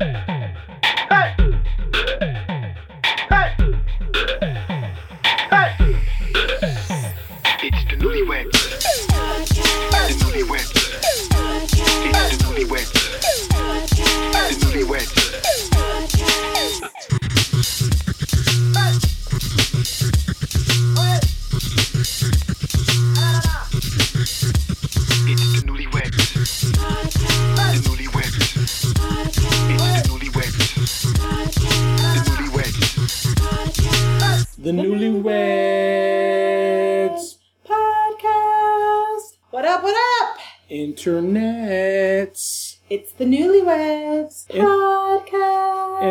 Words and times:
Yeah. 0.00 0.24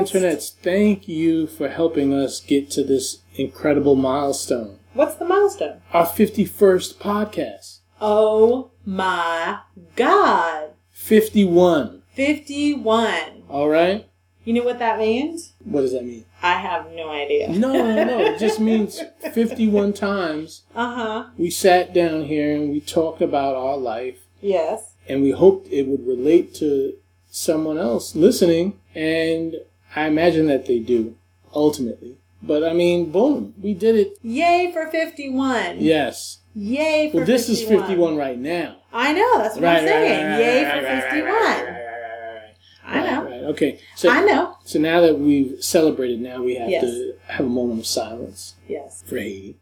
Internets, 0.08 0.52
thank 0.52 1.08
you 1.08 1.48
for 1.48 1.70
helping 1.70 2.14
us 2.14 2.42
get 2.42 2.70
to 2.72 2.84
this 2.84 3.20
incredible 3.36 3.96
milestone. 3.96 4.80
What's 4.94 5.16
the 5.16 5.26
milestone? 5.26 5.82
Our 5.94 6.06
51st 6.06 6.96
podcast. 6.96 7.80
Oh 8.02 8.72
my 8.86 9.60
God. 9.96 10.72
51. 10.92 12.04
51. 12.14 13.44
All 13.50 13.70
right? 13.70 14.08
You 14.44 14.54
know 14.54 14.64
what 14.64 14.80
that 14.80 15.00
means? 15.00 15.54
What 15.64 15.82
does 15.82 15.94
that 15.94 16.04
mean? 16.04 16.26
I 16.42 16.54
have 16.54 16.92
no 16.92 17.10
idea. 17.10 17.48
No, 17.50 17.72
no, 17.72 18.04
no. 18.04 18.20
It 18.20 18.40
just 18.40 18.60
means 18.70 19.00
51 19.34 19.94
times 19.94 20.64
Uh 20.76 20.96
huh. 20.96 21.30
we 21.38 21.50
sat 21.50 21.94
down 21.94 22.26
here 22.26 22.54
and 22.54 22.70
we 22.72 22.82
talked 22.82 23.22
about 23.22 23.56
our 23.56 23.78
life 23.78 24.28
Yes. 24.42 24.96
and 25.08 25.24
we 25.24 25.32
hoped 25.32 25.68
it 25.72 25.88
would 25.88 26.06
relate 26.06 26.54
to 26.56 26.96
someone 27.32 27.78
else 27.78 28.16
listening 28.16 28.80
and 28.94 29.56
I 29.96 30.08
imagine 30.08 30.48
that 30.48 30.66
they 30.66 30.80
do 30.80 31.16
ultimately. 31.54 32.18
But 32.42 32.64
I 32.64 32.74
mean, 32.74 33.12
boom, 33.12 33.54
we 33.62 33.74
did 33.74 33.96
it. 33.96 34.18
Yay 34.22 34.72
for 34.74 34.88
51. 34.88 35.78
Yes. 35.80 36.40
Yay 36.56 37.10
for 37.12 37.18
Well, 37.18 37.26
this 37.26 37.48
51. 37.48 37.74
is 37.76 37.88
51 37.88 38.16
right 38.18 38.38
now. 38.40 38.76
I 38.92 39.14
know. 39.14 39.38
That's 39.40 39.56
what 39.56 39.66
I'm 39.66 39.88
saying. 39.88 40.40
Yay 40.40 40.66
for 40.66 40.86
51. 41.02 41.34
right, 41.34 42.54
I 42.86 43.00
know. 43.10 43.24
Right, 43.24 43.44
okay. 43.52 43.80
So, 43.96 44.10
I 44.10 44.22
know. 44.22 44.58
so 44.66 44.78
now 44.80 45.00
that 45.02 45.20
we've 45.20 45.64
celebrated, 45.64 46.20
now 46.22 46.44
we 46.44 46.56
have 46.56 46.70
Yes. 46.70 46.84
to 46.84 47.14
have 47.28 47.46
a 47.46 47.50
moment 47.50 47.80
of 47.80 47.86
silence 47.88 48.56
Yes. 48.68 49.04
for 49.06 49.18
Haiti. 49.18 49.58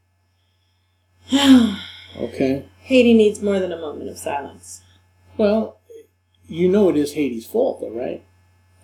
Okay. 2.17 2.65
Haiti 2.81 3.13
needs 3.13 3.41
more 3.41 3.59
than 3.59 3.71
a 3.71 3.77
moment 3.79 4.09
of 4.09 4.17
silence. 4.17 4.81
Well, 5.37 5.79
you 6.49 6.67
know 6.67 6.89
it 6.89 6.97
is 6.97 7.13
Haiti's 7.13 7.45
fault, 7.45 7.79
though, 7.79 7.89
right? 7.89 8.21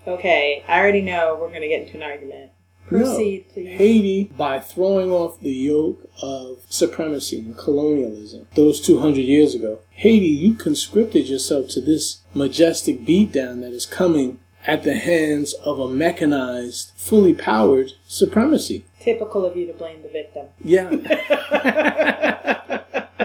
Okay, 0.07 0.63
I 0.67 0.79
already 0.79 1.01
know 1.01 1.37
we're 1.39 1.49
going 1.49 1.61
to 1.61 1.67
get 1.67 1.81
into 1.83 1.97
an 1.97 2.03
argument. 2.03 2.51
Proceed, 2.87 3.45
no. 3.49 3.53
please. 3.53 3.77
Haiti, 3.77 4.23
by 4.37 4.59
throwing 4.61 5.11
off 5.11 5.41
the 5.41 5.51
yoke 5.51 6.09
of 6.21 6.59
supremacy 6.69 7.39
and 7.39 7.57
colonialism 7.57 8.47
those 8.55 8.79
200 8.79 9.19
years 9.19 9.53
ago, 9.53 9.79
Haiti, 9.91 10.27
you 10.27 10.53
conscripted 10.53 11.27
yourself 11.27 11.67
to 11.69 11.81
this 11.81 12.21
majestic 12.33 13.01
beatdown 13.05 13.59
that 13.59 13.73
is 13.73 13.85
coming 13.85 14.39
at 14.65 14.83
the 14.83 14.95
hands 14.95 15.53
of 15.65 15.79
a 15.79 15.89
mechanized, 15.89 16.91
fully 16.95 17.33
powered 17.33 17.91
supremacy. 18.07 18.85
Typical 19.01 19.45
of 19.45 19.57
you 19.57 19.67
to 19.67 19.73
blame 19.73 20.01
the 20.01 20.09
victim. 20.09 20.45
Yeah. 20.63 20.89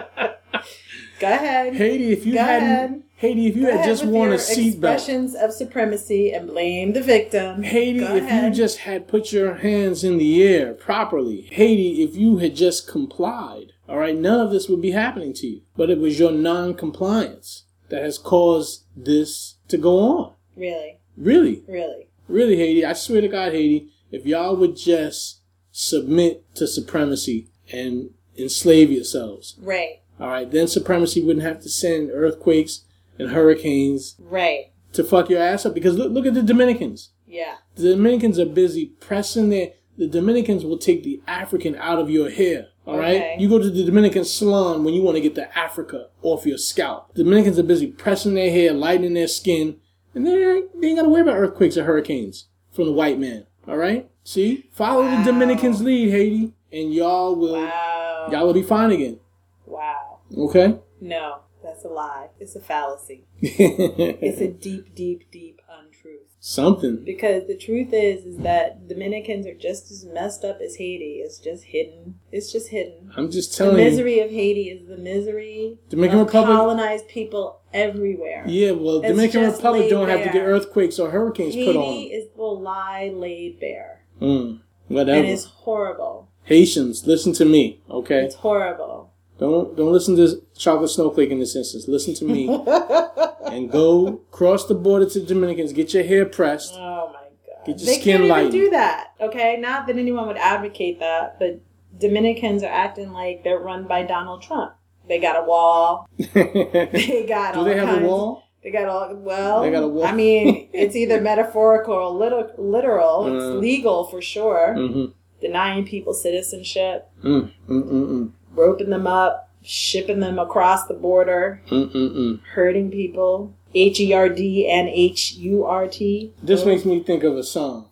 Go 1.20 1.28
ahead. 1.28 1.74
Haiti, 1.76 2.12
if 2.12 2.26
you 2.26 2.34
Go 2.34 2.40
hadn't, 2.40 2.68
ahead. 2.68 3.02
Haiti, 3.22 3.46
if 3.46 3.54
you 3.56 3.66
Go 3.66 3.76
had 3.76 3.84
just 3.84 4.04
worn 4.04 4.32
a 4.32 4.34
seatbelt, 4.34 4.94
expressions 4.94 5.36
of 5.36 5.52
supremacy 5.52 6.32
and 6.32 6.48
blame 6.48 6.92
the 6.92 7.00
victim. 7.00 7.62
Haiti, 7.62 8.00
Go 8.00 8.16
if 8.16 8.24
ahead. 8.24 8.44
you 8.46 8.50
just 8.50 8.78
had 8.78 9.06
put 9.06 9.32
your 9.32 9.54
hands 9.54 10.02
in 10.02 10.18
the 10.18 10.42
air 10.42 10.74
properly, 10.74 11.42
Haiti, 11.52 12.02
if 12.02 12.16
you 12.16 12.38
had 12.38 12.56
just 12.56 12.88
complied, 12.88 13.74
all 13.88 13.98
right, 13.98 14.18
none 14.18 14.40
of 14.40 14.50
this 14.50 14.68
would 14.68 14.82
be 14.82 14.90
happening 14.90 15.32
to 15.34 15.46
you. 15.46 15.60
But 15.76 15.88
it 15.88 15.98
was 16.00 16.18
your 16.18 16.32
non-compliance 16.32 17.62
that 17.90 18.02
has 18.02 18.18
caused 18.18 18.86
this 18.96 19.54
to 19.68 19.78
go 19.78 20.00
on. 20.00 20.32
Really, 20.56 20.98
Really, 21.16 21.62
really. 21.68 22.08
really, 22.26 22.56
Haiti. 22.56 22.84
I 22.84 22.92
swear 22.92 23.20
to 23.20 23.28
God, 23.28 23.52
Haiti, 23.52 23.88
if 24.10 24.26
y'all 24.26 24.56
would 24.56 24.76
just 24.76 25.42
submit 25.70 26.44
to 26.56 26.66
supremacy 26.66 27.46
and 27.72 28.10
enslave 28.36 28.90
yourselves, 28.90 29.54
Right, 29.60 30.00
all 30.18 30.26
right, 30.26 30.50
then 30.50 30.66
supremacy 30.66 31.22
wouldn't 31.22 31.44
have 31.46 31.62
to 31.62 31.68
send 31.68 32.10
earthquakes 32.10 32.80
and 33.22 33.30
hurricanes 33.32 34.16
right. 34.18 34.72
to 34.92 35.04
fuck 35.04 35.28
your 35.30 35.40
ass 35.42 35.64
up. 35.66 35.74
Because 35.74 35.96
look, 35.96 36.12
look 36.12 36.26
at 36.26 36.34
the 36.34 36.42
Dominicans. 36.42 37.10
Yeah. 37.26 37.56
The 37.76 37.90
Dominicans 37.94 38.38
are 38.38 38.46
busy 38.46 38.86
pressing 39.00 39.48
their. 39.48 39.70
The 39.98 40.06
Dominicans 40.06 40.64
will 40.64 40.78
take 40.78 41.02
the 41.04 41.20
African 41.26 41.76
out 41.76 41.98
of 41.98 42.08
your 42.10 42.30
hair. 42.30 42.68
All 42.86 42.98
right. 42.98 43.16
Okay. 43.16 43.36
You 43.38 43.48
go 43.48 43.58
to 43.58 43.70
the 43.70 43.84
Dominican 43.84 44.24
salon 44.24 44.84
when 44.84 44.94
you 44.94 45.02
want 45.02 45.16
to 45.16 45.20
get 45.20 45.34
the 45.34 45.56
Africa 45.56 46.08
off 46.22 46.46
your 46.46 46.58
scalp. 46.58 47.14
The 47.14 47.22
Dominicans 47.24 47.58
are 47.58 47.62
busy 47.62 47.86
pressing 47.88 48.34
their 48.34 48.50
hair, 48.50 48.72
lightening 48.72 49.14
their 49.14 49.28
skin, 49.28 49.76
and 50.14 50.26
they 50.26 50.32
ain't, 50.32 50.80
they 50.80 50.88
ain't 50.88 50.96
got 50.98 51.02
to 51.04 51.08
worry 51.10 51.20
about 51.22 51.36
earthquakes 51.36 51.76
or 51.76 51.84
hurricanes 51.84 52.48
from 52.72 52.86
the 52.86 52.92
white 52.92 53.18
man. 53.20 53.46
All 53.68 53.76
right. 53.76 54.10
See, 54.24 54.68
follow 54.72 55.02
Wow. 55.02 55.22
the 55.24 55.30
Dominicans' 55.30 55.82
lead, 55.82 56.10
Haiti, 56.10 56.52
and 56.72 56.92
y'all 56.92 57.34
will 57.36 57.54
Wow. 57.62 58.28
y'all 58.32 58.46
will 58.46 58.54
be 58.54 58.62
fine 58.62 58.90
again. 58.90 59.20
Wow. 59.66 60.18
Okay. 60.36 60.78
No, 61.00 61.40
that's 61.62 61.84
a 61.84 61.88
lie. 61.88 62.28
It's 62.40 62.56
a 62.56 62.60
fallacy. 62.60 63.24
It's 63.40 64.40
a 64.40 64.48
deep, 64.48 64.94
deep, 64.94 65.30
deep 65.30 65.60
untruth. 65.70 66.20
Something. 66.40 67.04
Because 67.04 67.46
the 67.46 67.56
truth 67.56 67.92
is, 67.92 68.24
is 68.24 68.38
that 68.38 68.88
Dominicans 68.88 69.46
are 69.46 69.54
just 69.54 69.90
as 69.92 70.04
messed 70.04 70.44
up 70.44 70.58
as 70.60 70.76
Haiti. 70.76 71.20
It's 71.24 71.38
just 71.38 71.64
hidden. 71.64 72.18
It's 72.32 72.50
just 72.52 72.68
hidden. 72.68 73.12
I'm 73.16 73.30
just 73.30 73.56
telling 73.56 73.78
you. 73.78 73.84
The 73.84 73.90
misery 73.90 74.20
of 74.20 74.30
Haiti 74.30 74.68
is 74.70 74.88
the 74.88 74.96
misery 74.96 75.78
Dominican 75.88 76.20
of 76.20 76.26
Republic- 76.26 76.56
colonized 76.56 77.08
people 77.08 77.60
everywhere. 77.72 78.44
Yeah, 78.48 78.72
well, 78.72 78.98
It's 78.98 79.08
Dominican 79.08 79.44
Republic 79.50 79.88
don't 79.90 80.08
have 80.08 80.24
to 80.24 80.30
get 80.30 80.42
earthquakes 80.42 80.98
or 80.98 81.10
hurricanes 81.10 81.54
put 81.54 81.76
on. 81.76 81.82
Haiti 81.82 82.12
is 82.14 82.28
the 82.34 82.42
lie 82.42 83.12
laid 83.14 83.60
bare, 83.60 84.04
Mm, 84.20 84.60
whatever. 84.88 85.18
and 85.18 85.28
it's 85.28 85.44
horrible. 85.44 86.28
Haitians, 86.44 87.06
listen 87.06 87.32
to 87.34 87.44
me, 87.44 87.82
okay? 87.88 88.24
It's 88.24 88.34
horrible. 88.34 89.11
Don't 89.42 89.76
don't 89.76 89.92
listen 89.92 90.14
to 90.16 90.40
Chocolate 90.56 90.88
Snowflake 90.90 91.30
in 91.30 91.40
this 91.40 91.56
instance. 91.56 91.88
Listen 91.88 92.14
to 92.14 92.24
me 92.24 92.46
and 93.46 93.68
go 93.70 94.20
cross 94.30 94.66
the 94.66 94.74
border 94.74 95.08
to 95.10 95.18
the 95.20 95.26
Dominicans. 95.26 95.72
Get 95.72 95.92
your 95.92 96.04
hair 96.04 96.24
pressed. 96.26 96.74
Oh 96.76 97.08
my 97.12 97.22
god! 97.24 97.66
Get 97.66 97.78
your 97.80 97.86
they 97.86 98.00
skin 98.00 98.28
can't 98.28 98.38
even 98.46 98.52
do 98.52 98.70
that. 98.70 99.08
Okay, 99.20 99.56
not 99.58 99.88
that 99.88 99.96
anyone 99.96 100.28
would 100.28 100.36
advocate 100.36 101.00
that, 101.00 101.40
but 101.40 101.60
Dominicans 101.98 102.62
are 102.62 102.70
acting 102.72 103.12
like 103.12 103.42
they're 103.42 103.58
run 103.58 103.88
by 103.88 104.04
Donald 104.04 104.42
Trump. 104.42 104.74
They 105.08 105.18
got 105.18 105.42
a 105.42 105.44
wall. 105.44 106.08
They 106.34 107.26
got. 107.28 107.56
all 107.56 107.64
Do 107.64 107.70
they 107.70 107.76
have 107.76 107.88
kinds- 107.88 108.04
a 108.04 108.06
wall? 108.06 108.44
They 108.62 108.70
got 108.70 108.86
all 108.86 109.12
well. 109.16 109.62
They 109.62 109.72
got 109.72 109.82
a 109.82 109.88
wall. 109.88 110.04
I 110.04 110.12
mean, 110.12 110.68
it's 110.72 110.94
either 110.94 111.20
metaphorical 111.32 111.94
or 111.94 112.10
lit- 112.10 112.60
literal. 112.60 113.24
Uh. 113.24 113.34
it's 113.34 113.60
legal 113.60 114.04
for 114.04 114.22
sure. 114.22 114.76
Mm-hmm. 114.78 115.06
Denying 115.40 115.84
people 115.84 116.14
citizenship, 116.14 117.10
Mm, 117.24 117.50
mm, 117.68 117.82
mm, 117.82 118.06
mm, 118.06 118.30
roping 118.54 118.90
them 118.90 119.06
up, 119.06 119.50
shipping 119.62 120.20
them 120.20 120.38
across 120.38 120.86
the 120.86 120.94
border, 120.94 121.60
mm, 121.68 121.92
mm, 121.92 122.16
mm. 122.16 122.40
hurting 122.54 122.90
people. 122.90 123.54
H 123.74 124.00
E 124.00 124.12
R 124.12 124.28
D 124.28 124.68
and 124.68 124.88
H 124.88 125.32
U 125.34 125.64
R 125.64 125.88
T. 125.88 126.32
This 126.42 126.66
makes 126.66 126.84
me 126.84 127.02
think 127.02 127.24
of 127.24 127.36
a 127.36 127.42
song. 127.42 127.88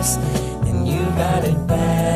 And 0.00 0.88
you 0.88 1.04
got 1.10 1.44
it 1.44 1.66
bad, 1.66 2.09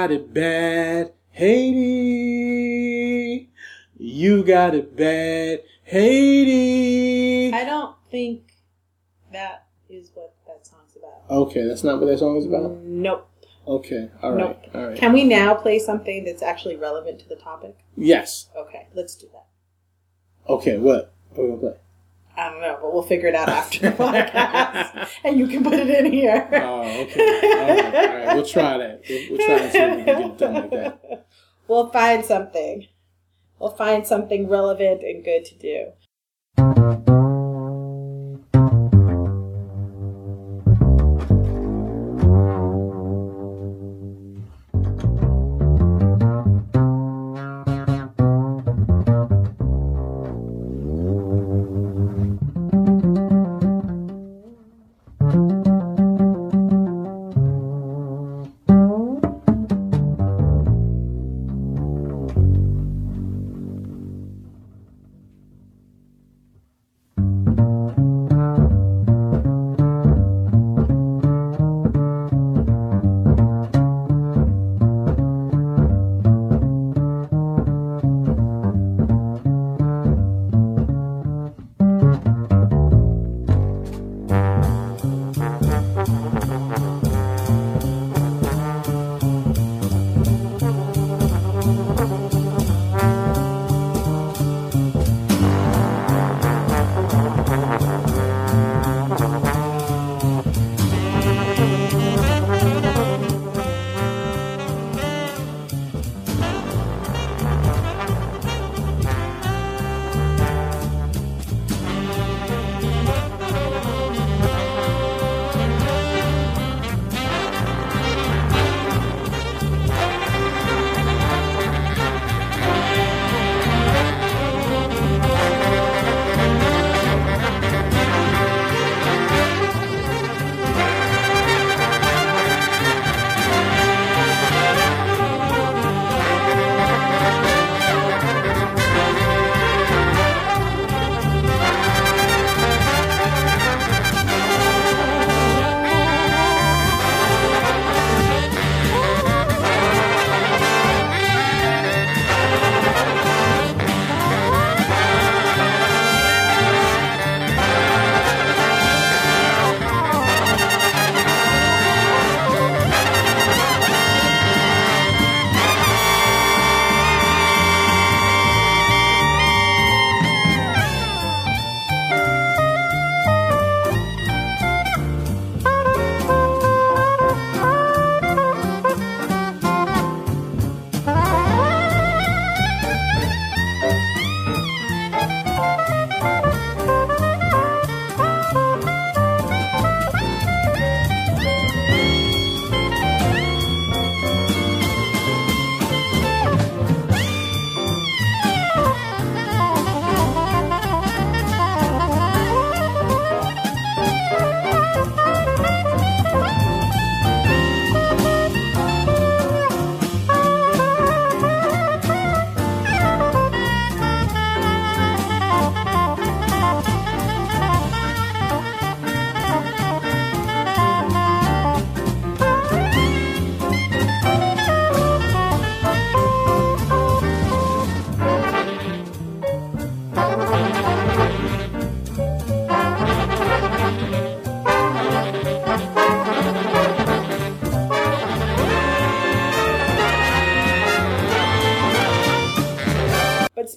got 0.00 0.10
it 0.12 0.32
bad, 0.32 1.12
Haiti. 1.32 1.90
You 3.98 4.42
got 4.44 4.74
it 4.74 4.96
bad, 4.96 5.60
Haiti. 5.84 7.52
I 7.52 7.64
don't 7.64 7.94
think 8.10 8.50
that 9.30 9.66
is 9.90 10.10
what 10.14 10.34
that 10.46 10.66
song's 10.66 10.96
about. 10.96 11.20
Okay, 11.28 11.66
that's 11.66 11.84
not 11.84 12.00
what 12.00 12.06
that 12.06 12.18
song 12.18 12.38
is 12.38 12.46
about. 12.46 12.78
Nope. 12.78 13.26
Okay, 13.68 14.08
all 14.22 14.32
right, 14.32 14.38
Nope. 14.38 14.62
all 14.74 14.86
right. 14.88 14.96
Can 14.96 15.12
we 15.12 15.22
now 15.24 15.52
play 15.54 15.78
something 15.78 16.24
that's 16.24 16.40
actually 16.42 16.76
relevant 16.76 17.18
to 17.20 17.28
the 17.28 17.36
topic? 17.36 17.76
yes. 17.94 18.48
Okay, 18.56 18.86
let's 18.94 19.14
do 19.14 19.26
that. 19.34 19.44
Okay, 20.50 20.78
what? 20.78 21.12
What 21.34 21.42
are 21.42 21.46
we 21.46 21.50
gonna 21.50 21.60
play? 21.60 21.74
I 22.40 22.48
don't 22.50 22.62
know, 22.62 22.78
but 22.80 22.94
we'll 22.94 23.02
figure 23.02 23.28
it 23.28 23.34
out 23.34 23.50
after 23.50 23.80
the 23.80 23.90
podcast, 23.90 25.10
and 25.24 25.38
you 25.38 25.46
can 25.46 25.62
put 25.62 25.74
it 25.74 25.90
in 25.90 26.10
here. 26.10 26.48
Oh, 26.54 27.02
okay. 27.02 27.20
All 27.20 27.68
right, 27.68 27.84
all 27.84 28.26
right. 28.26 28.34
We'll 28.34 28.46
try 28.46 28.78
that. 28.78 29.02
We'll, 29.06 29.30
we'll 29.30 29.46
try 29.46 29.56
and 29.56 29.72
see 29.72 29.78
if 29.78 29.96
we 29.98 30.04
can 30.04 30.06
get 30.06 30.20
it 30.22 30.38
done 30.38 30.54
like 30.54 30.70
that. 30.70 31.26
We'll 31.68 31.90
find 31.90 32.24
something. 32.24 32.86
We'll 33.58 33.76
find 33.76 34.06
something 34.06 34.48
relevant 34.48 35.02
and 35.02 35.22
good 35.22 35.44
to 35.44 35.58
do. 35.58 37.19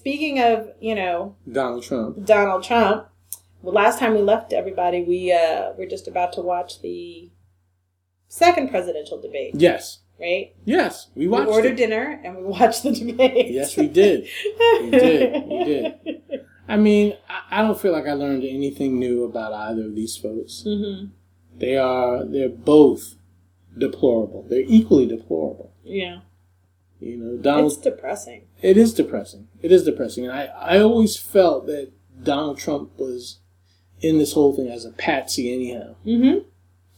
Of 0.05 0.69
you 0.79 0.95
know 0.95 1.35
Donald 1.51 1.83
Trump. 1.83 2.25
Donald 2.25 2.63
Trump. 2.63 3.07
Well, 3.61 3.73
last 3.73 3.99
time 3.99 4.13
we 4.13 4.21
left 4.21 4.51
everybody, 4.53 5.03
we 5.03 5.31
uh, 5.31 5.71
we're 5.77 5.87
just 5.89 6.07
about 6.07 6.33
to 6.33 6.41
watch 6.41 6.81
the 6.81 7.31
second 8.27 8.69
presidential 8.69 9.21
debate, 9.21 9.53
Yes. 9.55 9.99
right? 10.19 10.53
Yes. 10.65 11.07
We 11.15 11.27
watched 11.27 11.47
We 11.47 11.53
ordered 11.53 11.73
it. 11.73 11.77
dinner 11.77 12.19
and 12.23 12.37
we 12.37 12.43
watched 12.43 12.83
the 12.83 12.91
debate. 12.91 13.51
Yes, 13.51 13.77
we 13.77 13.87
did. 13.87 14.27
We 14.81 14.89
did. 14.91 15.43
We 15.47 15.63
did. 15.63 15.93
I 16.67 16.77
mean, 16.77 17.15
I, 17.51 17.61
don't 17.61 17.79
feel 17.79 17.91
like 17.91 18.07
I 18.07 18.13
learned 18.13 18.43
anything 18.43 18.97
new 18.97 19.23
about 19.25 19.53
either 19.53 19.85
of 19.85 19.95
these 19.95 20.15
folks. 20.17 20.63
hmm 20.63 21.05
They 21.55 21.77
are 21.77 22.25
they're 22.25 22.49
both 22.49 23.15
deplorable. 23.77 24.45
They're 24.49 24.63
equally 24.65 25.05
deplorable. 25.05 25.73
Yeah, 25.83 26.19
You 27.03 27.17
know, 27.17 27.37
Donald 27.37 27.73
it's 27.73 27.81
depressing. 27.81 28.47
It 28.61 28.77
is 28.77 28.93
depressing. 28.93 29.47
It 29.61 29.71
is 29.71 29.83
depressing. 29.83 30.25
And 30.25 30.33
I, 30.33 30.45
I 30.45 30.79
always 30.79 31.17
felt 31.17 31.65
that 31.67 31.91
Donald 32.23 32.57
Trump 32.57 32.91
was 32.97 33.39
in 34.01 34.17
this 34.17 34.33
whole 34.33 34.55
thing 34.55 34.67
as 34.67 34.85
a 34.85 34.91
patsy 34.91 35.53
anyhow. 35.53 35.95
hmm 36.03 36.39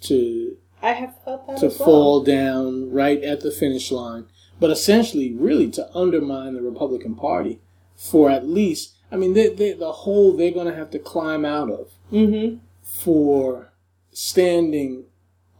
To 0.01 0.57
I 0.81 0.91
have 0.93 1.15
felt 1.23 1.47
that 1.47 1.57
to 1.59 1.67
as 1.67 1.79
well. 1.79 1.87
fall 1.87 2.23
down 2.23 2.91
right 2.91 3.21
at 3.23 3.41
the 3.41 3.51
finish 3.51 3.91
line. 3.91 4.25
But 4.59 4.71
essentially 4.71 5.33
really 5.33 5.69
to 5.71 5.89
undermine 5.95 6.53
the 6.53 6.61
Republican 6.61 7.15
Party 7.15 7.59
for 7.95 8.29
at 8.29 8.47
least 8.47 8.93
I 9.11 9.15
mean 9.17 9.33
they, 9.33 9.49
they, 9.49 9.73
the 9.73 9.91
hole 9.91 10.35
they're 10.35 10.51
gonna 10.51 10.75
have 10.75 10.91
to 10.91 10.99
climb 10.99 11.45
out 11.45 11.69
of 11.69 11.91
hmm 12.09 12.55
for 12.81 13.71
standing 14.11 15.05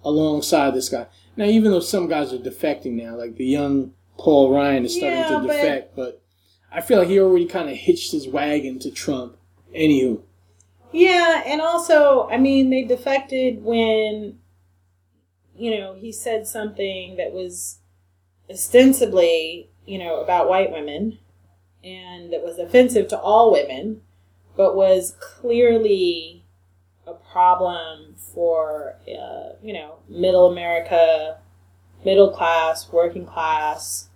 alongside 0.04 0.74
this 0.74 0.90
guy. 0.90 1.08
Now, 1.36 1.46
even 1.46 1.72
though 1.72 1.80
some 1.82 2.08
guys 2.08 2.32
are 2.32 2.38
defecting 2.38 2.94
now, 2.94 3.16
like 3.18 3.36
the 3.36 3.46
young 3.46 3.94
Paul 4.18 4.54
Ryan 4.54 4.86
is 4.86 4.96
starting 4.96 5.20
Yeah, 5.20 5.30
to 5.30 5.40
but- 5.40 5.48
defect, 5.48 5.96
but 5.96 6.22
I 6.72 6.82
feel 6.82 7.00
like 7.00 7.08
he 7.08 7.20
already 7.20 7.46
kind 7.46 7.70
of 7.70 7.76
hitched 7.76 8.12
his 8.12 8.28
wagon 8.28 8.80
to 8.80 8.92
Trump. 8.92 9.38
Anywho, 9.74 10.22
Yeah, 10.94 11.44
and 11.46 11.60
also, 11.62 12.28
I 12.30 12.38
mean, 12.38 12.70
they 12.70 12.84
defected 12.84 13.64
when, 13.64 14.40
you 15.58 15.78
know, 15.78 15.94
he 15.96 16.12
said 16.14 16.48
something 16.48 17.18
that 17.18 17.34
was 17.34 17.80
ostensibly, 18.50 19.70
you 19.86 19.98
know, 19.98 20.22
about 20.22 20.48
white 20.50 20.72
women 20.72 21.20
and 21.84 22.32
that 22.32 22.44
was 22.44 22.58
offensive 22.58 23.08
to 23.10 23.20
all 23.20 23.52
women, 23.52 24.02
but 24.56 24.76
was 24.76 25.16
clearly 25.20 26.44
a 27.06 27.14
problem 27.14 28.16
for, 28.18 28.96
uh, 29.08 29.56
you 29.62 29.74
know, 29.74 29.96
middle 30.08 30.48
America, 30.52 31.38
middle 32.06 32.30
class, 32.32 32.92
working 32.92 33.26
class, 33.26 34.08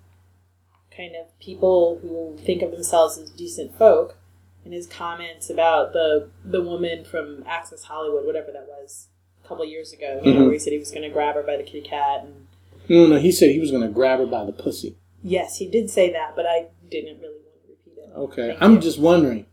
kind 0.95 1.15
of 1.15 1.37
people 1.39 1.99
who 2.01 2.37
think 2.45 2.61
of 2.61 2.71
themselves 2.71 3.17
as 3.17 3.29
decent 3.31 3.77
folk 3.77 4.15
and 4.63 4.73
his 4.73 4.85
comments 4.87 5.49
about 5.49 5.93
the 5.93 6.29
the 6.45 6.61
woman 6.61 7.03
from 7.03 7.43
Access 7.47 7.83
Hollywood, 7.83 8.25
whatever 8.25 8.51
that 8.51 8.67
was, 8.67 9.07
a 9.43 9.47
couple 9.47 9.63
of 9.63 9.69
years 9.69 9.91
ago. 9.93 10.21
You 10.23 10.33
know, 10.33 10.39
Mhm. 10.41 10.43
where 10.45 10.53
he 10.53 10.59
said 10.59 10.73
he 10.73 10.79
was 10.79 10.91
going 10.91 11.03
to 11.03 11.09
grab 11.09 11.35
her 11.35 11.43
by 11.43 11.57
the 11.57 11.63
kitty 11.63 11.81
cat, 11.81 12.23
and 12.25 12.47
no, 12.87 13.07
no, 13.07 13.17
he 13.17 13.31
said 13.31 13.51
he 13.51 13.59
was 13.59 13.71
going 13.71 13.83
to 13.83 13.89
grab 13.89 14.19
her 14.19 14.25
by 14.25 14.45
the 14.45 14.51
pussy. 14.51 14.95
yes, 15.23 15.57
he 15.57 15.67
did 15.67 15.89
say 15.89 16.11
that, 16.13 16.33
but 16.35 16.45
I 16.45 16.67
didn't 16.89 17.19
really 17.19 17.39
want 17.45 17.63
to 17.63 17.69
repeat 17.69 17.97
it. 17.97 18.09
Okay, 18.15 18.47
Thank 18.51 18.61
I'm 18.61 18.75
you. 18.75 18.79
just 18.81 18.99
wondering. 18.99 19.45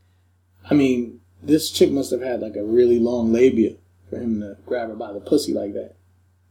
I 0.70 0.74
mean, 0.74 1.20
this 1.42 1.70
chick 1.70 1.90
must 1.92 2.10
have 2.10 2.22
had 2.22 2.40
like 2.40 2.56
a 2.56 2.64
really 2.64 2.98
long 2.98 3.32
labia 3.32 3.74
for 4.10 4.16
him 4.18 4.40
to 4.40 4.56
grab 4.66 4.88
her 4.88 4.94
by 4.96 5.12
the 5.12 5.20
pussy 5.20 5.52
like 5.54 5.74
that. 5.74 5.94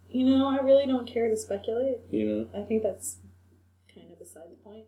You 0.10 0.26
know, 0.26 0.48
I 0.48 0.58
really 0.64 0.86
don't 0.86 1.06
care 1.08 1.28
to 1.30 1.36
speculate. 1.38 1.98
You 2.12 2.26
know, 2.26 2.48
I 2.60 2.64
think 2.64 2.84
that's 2.84 3.18
kind 3.94 4.12
of 4.12 4.20
beside 4.20 4.44
the 4.50 4.56
point. 4.64 4.86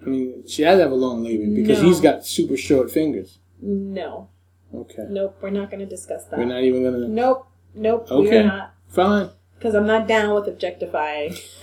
I 0.00 0.08
mean, 0.08 0.46
she 0.46 0.62
had 0.62 0.76
to 0.76 0.82
have 0.82 0.90
a 0.92 0.94
long 0.94 1.22
labia 1.24 1.48
because 1.54 1.80
No. 1.82 1.88
he's 1.88 2.00
got 2.00 2.24
super 2.26 2.56
short 2.56 2.90
fingers. 2.90 3.38
No, 3.60 4.28
Okay, 4.74 5.06
nope, 5.08 5.36
we're 5.40 5.50
not 5.50 5.70
going 5.70 5.80
to 5.80 5.86
discuss 5.86 6.24
that. 6.26 6.38
we're 6.38 6.44
not 6.46 6.62
even 6.62 6.82
gonna. 6.82 7.06
Nope, 7.08 7.46
nope, 7.74 8.08
we 8.10 8.26
Okay. 8.28 8.38
are 8.38 8.44
not. 8.44 8.74
Fine. 8.88 9.30
Because 9.58 9.74
I'm 9.74 9.86
not 9.86 10.06
down 10.08 10.34
with 10.34 10.46
objectifying. 10.48 11.34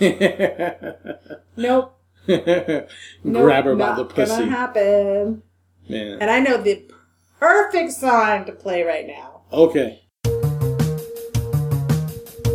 Nope. 1.56 1.98
nope 2.26 2.88
Grab 3.24 3.64
her 3.64 3.76
by 3.76 3.86
not 3.86 3.96
the 3.96 4.04
pussy. 4.06 4.30
Gonna 4.32 4.50
happen. 4.50 5.42
Man. 5.88 6.18
And 6.20 6.30
I 6.30 6.40
know 6.40 6.56
the 6.56 6.90
perfect 7.38 7.92
song 7.92 8.44
to 8.46 8.52
play 8.52 8.82
right 8.84 9.06
now. 9.06 9.42
Okay. 9.52 10.01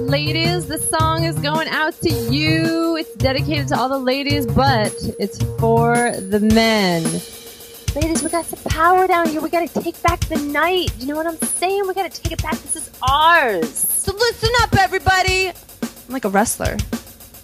Ladies, 0.07 0.67
this 0.67 0.89
song 0.89 1.25
is 1.25 1.37
going 1.39 1.67
out 1.67 1.93
to 1.99 2.09
you. 2.09 2.95
It's 2.95 3.13
dedicated 3.15 3.67
to 3.67 3.77
all 3.77 3.89
the 3.89 3.99
ladies, 3.99 4.45
but 4.45 4.93
it's 5.19 5.43
for 5.59 6.11
the 6.11 6.39
men. 6.39 7.03
Ladies, 7.93 8.23
we 8.23 8.29
got 8.29 8.45
some 8.45 8.71
power 8.71 9.05
down 9.05 9.27
here. 9.27 9.41
We 9.41 9.49
gotta 9.49 9.67
take 9.67 10.01
back 10.01 10.21
the 10.21 10.37
night. 10.37 10.93
You 10.97 11.07
know 11.07 11.17
what 11.17 11.27
I'm 11.27 11.35
saying? 11.35 11.85
We 11.85 11.93
gotta 11.93 12.09
take 12.09 12.31
it 12.31 12.41
back. 12.41 12.53
This 12.53 12.77
is 12.77 12.89
ours. 13.01 13.77
So 13.77 14.13
listen 14.13 14.49
up, 14.61 14.77
everybody. 14.77 15.49
I'm 15.49 16.13
like 16.13 16.23
a 16.23 16.29
wrestler. 16.29 16.77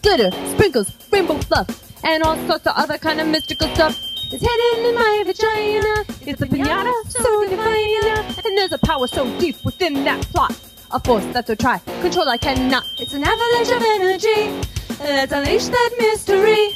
Glitter, 0.01 0.31
sprinkles, 0.53 0.89
rainbow 1.11 1.39
fluff, 1.39 1.67
and 2.05 2.23
all 2.23 2.37
sorts 2.47 2.65
of 2.65 2.77
other 2.77 2.97
kind 2.97 3.19
of 3.19 3.27
mystical 3.27 3.67
stuff. 3.75 3.99
It's 4.31 4.41
hidden 4.41 4.85
in 4.85 4.95
my 4.95 5.23
vagina. 5.25 6.05
It's 6.25 6.41
a 6.41 6.45
pinata, 6.45 6.93
so 7.09 7.45
divine. 7.49 8.45
And 8.45 8.57
there's 8.57 8.71
a 8.71 8.79
power 8.79 9.07
so 9.07 9.25
deep 9.37 9.57
within 9.65 10.05
that 10.05 10.21
plot. 10.27 10.57
A 10.93 10.99
force 10.99 11.25
that's 11.33 11.47
so 11.47 11.55
try, 11.55 11.79
control 12.01 12.29
I 12.29 12.37
cannot. 12.37 12.85
It's 12.99 13.15
an 13.15 13.23
avalanche 13.23 13.71
of 13.71 13.81
energy. 13.81 14.69
Let's 14.99 15.31
unleash 15.31 15.65
that 15.65 15.89
mystery. 15.97 16.69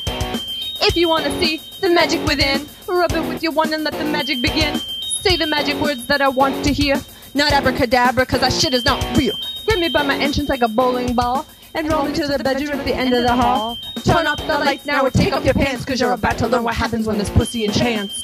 If 0.81 0.95
you 0.95 1.07
want 1.07 1.25
to 1.25 1.39
see 1.39 1.57
the 1.81 1.89
magic 1.91 2.25
within, 2.25 2.65
rub 2.87 3.11
it 3.11 3.27
with 3.27 3.43
your 3.43 3.51
wand 3.51 3.75
and 3.75 3.83
let 3.83 3.93
the 3.93 4.05
magic 4.05 4.41
begin. 4.41 4.75
Say 4.79 5.37
the 5.37 5.45
magic 5.45 5.79
words 5.79 6.07
that 6.07 6.19
I 6.21 6.29
want 6.29 6.65
to 6.65 6.73
hear. 6.73 6.99
Not 7.35 7.51
abracadabra, 7.53 8.25
cause 8.25 8.39
that 8.39 8.53
shit 8.53 8.73
is 8.73 8.83
not 8.85 9.03
real. 9.15 9.35
Grab 9.65 9.77
me 9.77 9.89
by 9.89 10.01
my 10.01 10.17
entrance 10.17 10.49
like 10.49 10.63
a 10.63 10.67
bowling 10.67 11.13
ball. 11.13 11.45
And 11.75 11.87
roll 11.87 12.05
me 12.05 12.13
to 12.13 12.25
the 12.25 12.39
bedroom 12.39 12.79
at 12.79 12.85
the 12.85 12.95
end 12.95 13.13
of 13.13 13.21
the 13.21 13.33
hall. 13.33 13.77
Turn 14.03 14.25
off 14.25 14.39
the 14.39 14.57
lights 14.57 14.87
now 14.87 15.05
or 15.05 15.11
take 15.11 15.31
off 15.31 15.45
your 15.45 15.53
pants, 15.53 15.85
cause 15.85 16.01
you're 16.01 16.13
about 16.13 16.39
to 16.39 16.47
learn 16.47 16.63
what 16.63 16.73
happens 16.73 17.05
when 17.05 17.19
this 17.19 17.29
pussy 17.29 17.65
enchants. 17.65 18.19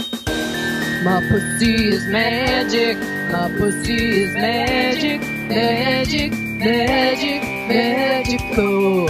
My 1.03 1.21
pussy 1.29 1.89
is 1.89 2.07
magic. 2.07 2.97
My 3.31 3.51
pussy 3.59 4.23
is 4.23 4.33
magic. 4.33 5.32
Magic, 5.49 6.31
magic, 6.31 7.43
magical. 7.67 9.07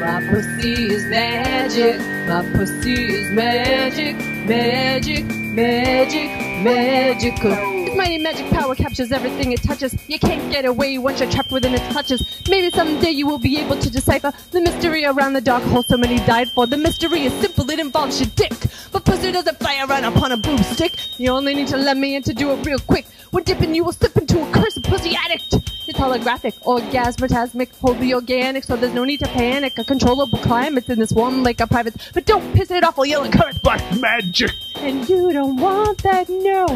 My 0.00 0.26
pussy 0.30 0.72
is 0.94 1.04
magic. 1.06 2.00
My 2.26 2.42
pussy 2.52 2.92
is 2.92 3.30
magic. 3.30 4.16
Magic, 4.48 5.24
magic, 5.26 6.30
magical. 6.64 7.52
Its 7.90 7.96
mighty 7.96 8.18
magic 8.18 8.48
power 8.50 8.74
captures 8.74 9.12
everything 9.12 9.52
it 9.52 9.62
touches. 9.62 9.94
You 10.08 10.18
can't 10.18 10.50
get 10.50 10.64
away 10.64 10.96
once 10.98 11.20
you're 11.20 11.30
trapped 11.30 11.52
within 11.52 11.74
its 11.74 11.86
clutches. 11.92 12.22
Maybe 12.48 12.70
someday 12.70 13.10
you 13.10 13.26
will 13.26 13.38
be 13.38 13.58
able 13.58 13.76
to 13.76 13.90
decipher 13.90 14.32
the 14.52 14.60
mystery 14.60 15.04
around 15.04 15.34
the 15.34 15.40
dark 15.40 15.62
hole 15.64 15.82
so 15.82 15.96
many 15.96 16.18
died 16.20 16.50
for. 16.52 16.66
The 16.66 16.76
mystery 16.78 17.24
is 17.24 17.32
simple, 17.34 17.68
it 17.68 17.78
involves 17.78 18.20
your 18.20 18.30
dick. 18.34 18.54
But 18.92 19.04
pussy 19.04 19.32
doesn't 19.32 19.58
fly 19.58 19.84
around 19.88 20.04
upon 20.04 20.32
a 20.32 20.36
broomstick. 20.36 21.18
You 21.18 21.30
only 21.30 21.54
need 21.54 21.68
to 21.68 21.76
let 21.76 21.96
me 21.96 22.16
in 22.16 22.22
to 22.24 22.34
do 22.34 22.50
it 22.52 22.64
real 22.66 22.78
quick. 22.78 23.06
When 23.30 23.44
dipping, 23.44 23.74
you 23.74 23.84
will 23.84 23.92
slip 23.92 24.16
into 24.16 24.42
a 24.42 24.52
cursed 24.52 24.82
pussy 24.82 25.14
addict. 25.14 25.54
It's 25.86 25.98
holographic, 25.98 26.54
orgasmatasmic, 26.62 27.74
wholly 27.80 28.14
organic, 28.14 28.64
so 28.64 28.76
there's 28.76 28.94
no 28.94 29.04
need 29.04 29.18
to 29.20 29.28
panic. 29.28 29.78
A 29.78 29.84
controllable 29.84 30.38
climate's 30.38 30.88
in 30.88 30.98
this 30.98 31.12
warm 31.12 31.42
lake 31.42 31.60
of 31.60 31.70
privates. 31.70 32.10
But 32.12 32.26
don't 32.26 32.52
piss 32.54 32.70
it 32.70 32.84
off 32.84 32.96
while 32.96 33.06
yelling 33.06 33.32
curse 33.32 33.58
black 33.58 33.82
magic. 33.98 34.52
And 34.76 35.08
you 35.08 35.32
don't 35.32 35.56
want 35.56 36.02
that, 36.02 36.28
no. 36.28 36.66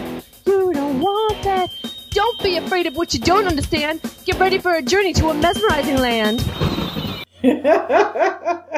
You 0.46 0.72
don't 0.72 1.00
want 1.00 1.42
that. 1.44 1.70
Don't 2.10 2.42
be 2.42 2.56
afraid 2.56 2.86
of 2.86 2.96
what 2.96 3.12
you 3.12 3.20
don't 3.20 3.46
understand. 3.46 4.00
Get 4.24 4.38
ready 4.38 4.58
for 4.58 4.74
a 4.74 4.82
journey 4.82 5.12
to 5.14 5.30
a 5.30 5.34
mesmerizing 5.34 5.96
land. 5.96 6.40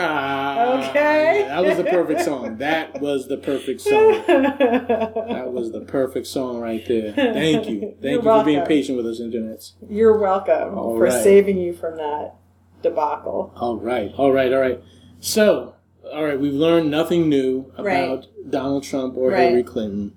Ah, 0.00 0.88
Okay. 0.90 1.44
That 1.48 1.64
was 1.64 1.76
the 1.76 1.84
perfect 1.84 2.20
song. 2.22 2.58
That 2.58 3.00
was 3.00 3.26
the 3.26 3.36
perfect 3.36 3.80
song. 3.80 4.22
That 4.28 5.50
was 5.52 5.72
the 5.72 5.80
perfect 5.80 6.26
song 6.28 6.60
right 6.60 6.84
there. 6.86 7.12
Thank 7.12 7.68
you. 7.68 7.80
Thank 8.00 8.02
You're 8.02 8.32
you 8.34 8.40
for 8.40 8.44
being 8.44 8.64
patient 8.64 8.96
with 8.96 9.06
us, 9.06 9.20
internets. 9.20 9.72
You're 9.88 10.18
welcome 10.18 10.78
All 10.78 10.94
for 10.96 11.04
right. 11.04 11.22
saving 11.24 11.58
you 11.58 11.72
from 11.72 11.96
that 11.96 12.34
debacle. 12.82 13.52
All 13.56 13.76
right. 13.76 14.12
All 14.16 14.32
right. 14.32 14.52
All 14.52 14.60
right. 14.60 14.80
So, 15.20 15.74
all 16.12 16.24
right, 16.24 16.38
we've 16.38 16.54
learned 16.54 16.90
nothing 16.92 17.28
new 17.28 17.72
about 17.76 17.84
Right. 18.18 18.24
Donald 18.50 18.84
Trump 18.84 19.16
or 19.16 19.30
Right. 19.30 19.46
Hillary 19.46 19.64
Clinton. 19.64 20.14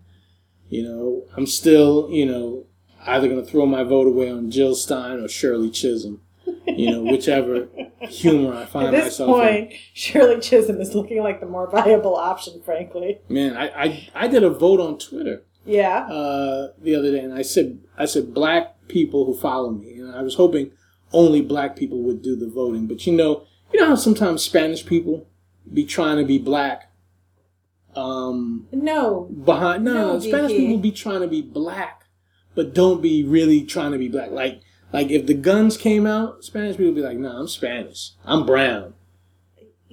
You 0.69 0.83
know, 0.83 1.23
I'm 1.35 1.47
still, 1.47 2.07
you 2.11 2.25
know, 2.27 2.67
either 3.07 3.27
going 3.27 3.43
to 3.43 3.49
throw 3.49 3.65
my 3.65 3.81
vote 3.83 4.05
away 4.07 4.29
on 4.29 4.51
Jill 4.51 4.75
Stein 4.75 5.19
or 5.19 5.27
Shirley 5.27 5.71
Chisholm. 5.71 6.21
You 6.67 6.91
know, 6.91 7.01
whichever 7.03 7.67
humor 8.01 8.53
I 8.55 8.65
find 8.65 8.91
myself. 8.91 8.93
At 8.93 9.03
this 9.03 9.19
myself 9.19 9.29
in. 9.29 9.35
point, 9.67 9.73
Shirley 9.93 10.39
Chisholm 10.39 10.79
is 10.79 10.93
looking 10.93 11.21
like 11.23 11.39
the 11.39 11.45
more 11.47 11.69
viable 11.71 12.15
option, 12.15 12.61
frankly. 12.61 13.19
Man, 13.29 13.57
I, 13.57 13.67
I, 13.69 14.09
I 14.15 14.27
did 14.27 14.43
a 14.43 14.49
vote 14.49 14.79
on 14.79 14.97
Twitter 14.99 15.43
Yeah. 15.65 16.05
uh, 16.05 16.71
the 16.79 16.95
other 16.95 17.11
day, 17.11 17.19
and 17.19 17.33
I 17.33 17.41
said 17.41 17.79
I 17.97 18.05
said 18.05 18.33
black 18.33 18.87
people 18.87 19.25
who 19.25 19.35
follow 19.35 19.71
me, 19.71 19.93
and 19.95 20.11
I 20.15 20.21
was 20.21 20.35
hoping 20.35 20.71
only 21.13 21.41
black 21.41 21.75
people 21.75 22.03
would 22.03 22.21
do 22.21 22.35
the 22.35 22.47
voting. 22.49 22.85
But 22.87 23.05
you 23.07 23.13
know, 23.13 23.45
you 23.73 23.79
know 23.79 23.87
how 23.87 23.95
sometimes 23.95 24.43
Spanish 24.43 24.85
people 24.85 25.27
be 25.73 25.83
trying 25.85 26.17
to 26.17 26.25
be 26.25 26.37
black. 26.37 26.91
um 27.95 28.67
No, 28.71 29.21
behind 29.43 29.83
no, 29.83 29.93
No, 30.13 30.19
Spanish 30.19 30.51
people 30.51 30.77
be 30.77 30.91
trying 30.91 31.21
to 31.21 31.27
be 31.27 31.41
black, 31.41 32.05
but 32.55 32.73
don't 32.73 33.01
be 33.01 33.23
really 33.23 33.63
trying 33.63 33.91
to 33.93 33.97
be 33.97 34.07
black. 34.09 34.31
Like 34.31 34.61
like 34.93 35.09
if 35.09 35.25
the 35.25 35.33
guns 35.33 35.77
came 35.77 36.05
out, 36.05 36.43
Spanish 36.43 36.77
people 36.77 36.93
be 36.93 37.01
like, 37.01 37.17
"Nah, 37.17 37.39
I'm 37.39 37.47
Spanish. 37.47 38.11
I'm 38.25 38.45
brown." 38.45 38.93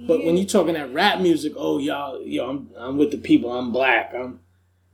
But 0.06 0.24
when 0.24 0.36
you 0.36 0.44
talking 0.44 0.74
that 0.74 0.92
rap 0.92 1.20
music, 1.20 1.54
oh 1.56 1.78
y'all, 1.78 2.22
yo, 2.22 2.48
I'm 2.48 2.70
I'm 2.76 2.98
with 2.98 3.10
the 3.10 3.18
people. 3.18 3.52
I'm 3.52 3.72
black. 3.72 4.12
I'm 4.14 4.40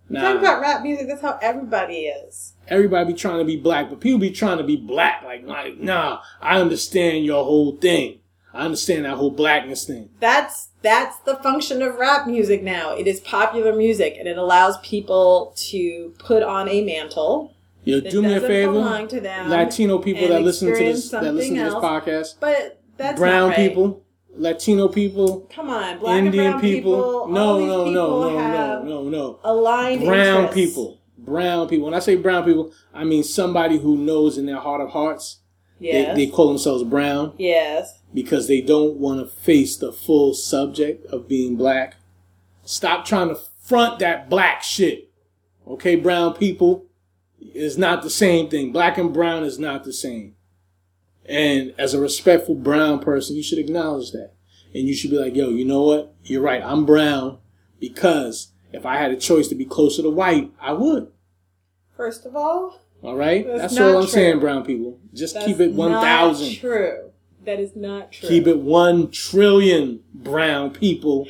nah. 0.08 0.38
about 0.38 0.61
rap 0.61 0.82
music. 0.82 1.08
That's 1.08 1.20
how 1.20 1.38
everybody 1.42 2.06
is. 2.06 2.54
Everybody 2.68 3.12
be 3.12 3.18
trying 3.18 3.38
to 3.38 3.44
be 3.44 3.56
black, 3.56 3.90
but 3.90 4.00
people 4.00 4.18
be 4.18 4.30
trying 4.30 4.58
to 4.58 4.64
be 4.64 4.76
black. 4.76 5.23
Like 5.23 5.46
like 5.46 5.78
nah, 5.78 6.20
I 6.40 6.61
understand 6.61 7.25
your 7.25 7.44
whole 7.44 7.76
thing. 7.76 8.20
I 8.54 8.64
understand 8.64 9.04
that 9.04 9.16
whole 9.16 9.32
blackness 9.32 9.84
thing. 9.84 10.11
That's 10.20 10.68
that's 10.80 11.18
the 11.20 11.37
function 11.37 11.82
of 11.82 11.96
rap 11.96 12.26
music 12.26 12.62
now. 12.62 12.96
It 12.96 13.06
is 13.06 13.20
popular 13.20 13.75
music, 13.75 14.16
and 14.18 14.28
it 14.28 14.38
allows 14.38 14.78
people 14.78 15.52
to 15.56 16.14
put 16.18 16.42
on 16.42 16.68
a 16.68 16.84
mantle 16.84 17.53
Yo, 17.84 18.00
do 18.00 18.22
me 18.22 18.34
a 18.34 18.40
favor. 18.40 18.72
belong 18.72 19.08
to 19.08 19.20
them. 19.20 19.50
Latino 19.50 19.98
people 19.98 20.28
that 20.28 20.42
listen 20.42 20.68
to 20.72 20.74
this 20.78 21.10
that 21.10 21.34
listen 21.34 21.54
to 21.56 21.64
this 21.64 21.72
something 21.72 21.90
podcast. 21.90 22.34
But 22.40 22.80
that's 22.96 23.18
brown 23.18 23.50
not 23.50 23.56
right. 23.58 23.68
people, 23.68 24.04
Latino 24.36 24.88
people, 24.88 25.40
Come 25.54 25.70
on, 25.70 25.98
black 25.98 26.18
Indian 26.24 26.44
and 26.44 26.52
brown 26.52 26.60
people. 26.60 26.92
people. 26.96 27.28
No, 27.28 27.58
no, 27.58 27.84
people 27.84 27.90
no, 27.92 28.30
no, 28.30 28.82
no, 28.82 28.82
no, 29.02 29.08
no. 29.08 29.40
aligned 29.44 30.04
Brown 30.04 30.44
interests. 30.44 30.54
people. 30.54 31.00
Brown 31.18 31.68
people. 31.68 31.86
When 31.86 31.94
I 31.94 31.98
say 32.00 32.16
brown 32.16 32.44
people, 32.44 32.72
I 32.92 33.04
mean 33.04 33.22
somebody 33.22 33.78
who 33.78 33.96
knows 33.96 34.38
in 34.38 34.46
their 34.46 34.58
heart 34.60 34.80
of 34.80 34.90
hearts 34.90 35.40
Yes. 35.80 36.16
they, 36.16 36.26
they 36.26 36.30
call 36.30 36.48
themselves 36.48 36.84
brown 36.84 37.34
yes. 37.36 37.98
because 38.14 38.46
they 38.46 38.60
don't 38.60 38.96
want 38.96 39.18
to 39.20 39.26
face 39.26 39.76
the 39.76 39.92
full 39.92 40.32
subject 40.32 41.04
of 41.06 41.28
being 41.28 41.56
black. 41.56 41.96
Stop 42.62 43.04
trying 43.04 43.28
to 43.28 43.38
front 43.60 43.98
that 43.98 44.30
black 44.30 44.62
shit. 44.62 45.10
Okay, 45.66 45.96
brown 45.96 46.34
people 46.34 46.86
is 47.52 47.76
not 47.76 48.02
the 48.02 48.10
same 48.10 48.48
thing. 48.48 48.72
Black 48.72 48.96
and 48.98 49.12
brown 49.12 49.44
is 49.44 49.58
not 49.58 49.84
the 49.84 49.92
same. 49.92 50.34
And 51.26 51.74
as 51.78 51.94
a 51.94 52.00
respectful 52.00 52.54
brown 52.54 53.00
person, 53.00 53.36
you 53.36 53.42
should 53.42 53.58
acknowledge 53.58 54.12
that. 54.12 54.32
And 54.74 54.88
you 54.88 54.94
should 54.94 55.10
be 55.10 55.18
like, 55.18 55.34
yo, 55.36 55.50
you 55.50 55.64
know 55.64 55.82
what? 55.82 56.14
You're 56.24 56.42
right. 56.42 56.62
I'm 56.62 56.84
brown 56.84 57.38
because 57.80 58.52
if 58.72 58.84
I 58.84 58.96
had 58.96 59.10
a 59.12 59.16
choice 59.16 59.48
to 59.48 59.54
be 59.54 59.64
closer 59.64 60.02
to 60.02 60.10
white, 60.10 60.52
I 60.60 60.72
would. 60.72 61.10
First 61.96 62.26
of 62.26 62.34
all, 62.34 62.80
All 63.02 63.14
right? 63.16 63.46
That's 63.46 63.74
That's, 63.74 63.78
all 63.78 63.96
I'm 63.98 64.02
true. 64.04 64.10
saying, 64.10 64.40
brown 64.40 64.64
people. 64.64 64.98
Just 65.12 65.34
that's 65.34 65.46
keep 65.46 65.60
it 65.60 65.72
1,000. 65.72 66.46
Not 66.48 66.56
true. 66.58 67.10
That 67.44 67.60
is 67.60 67.76
not 67.76 68.10
true. 68.12 68.28
Keep 68.28 68.46
it 68.48 68.58
1 68.58 69.10
trillion 69.10 70.00
brown 70.12 70.70
people. 70.70 71.28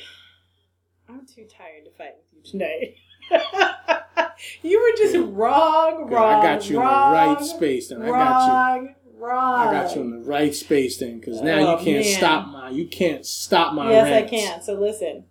I'm 1.09 1.27
too 1.27 1.45
tired 1.45 1.85
to 1.85 1.91
fight 1.91 2.15
with 2.17 2.45
you 2.45 2.51
tonight. 2.51 2.95
you 4.63 4.81
were 4.81 4.97
just 4.97 5.17
wrong, 5.17 6.09
wrong. 6.11 6.41
I 6.41 6.43
got 6.43 6.69
you 6.71 6.79
wrong, 6.81 7.07
in 7.07 7.11
the 7.11 7.35
right 7.35 7.45
space 7.45 7.89
then. 7.89 8.03
I 8.03 8.09
got 8.09 8.47
you. 8.47 8.53
Wrong. 8.53 8.95
Wrong. 9.17 9.69
I 9.69 9.73
got 9.73 9.95
you 9.97 10.03
in 10.03 10.11
the 10.11 10.29
right 10.29 10.55
space 10.55 10.99
then, 10.99 11.19
because 11.19 11.41
now 11.41 11.59
Oh, 11.59 11.79
you 11.79 11.85
can't 11.85 12.05
man. 12.05 12.19
stop 12.19 12.49
my 12.49 12.71
you 12.71 12.87
can't 12.87 13.25
stop 13.25 13.73
my 13.75 13.91
Yes, 13.91 14.05
rants. 14.11 14.27
I 14.33 14.37
can. 14.37 14.63
So 14.63 14.75
listen, 14.75 15.25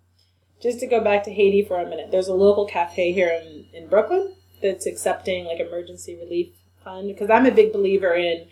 just 0.60 0.80
to 0.80 0.86
go 0.86 1.00
back 1.02 1.22
to 1.24 1.32
Haiti 1.32 1.62
for 1.64 1.80
a 1.80 1.88
minute, 1.88 2.10
there's 2.10 2.28
a 2.28 2.34
local 2.34 2.66
cafe 2.66 3.12
here 3.12 3.28
in, 3.42 3.66
in 3.72 3.88
Brooklyn 3.88 4.34
that's 4.62 4.86
accepting 4.86 5.44
like 5.44 5.60
emergency 5.60 6.16
relief 6.16 6.48
fund 6.82 7.08
because 7.08 7.30
I'm 7.30 7.46
a 7.46 7.50
big 7.52 7.72
believer 7.72 8.14
in, 8.14 8.46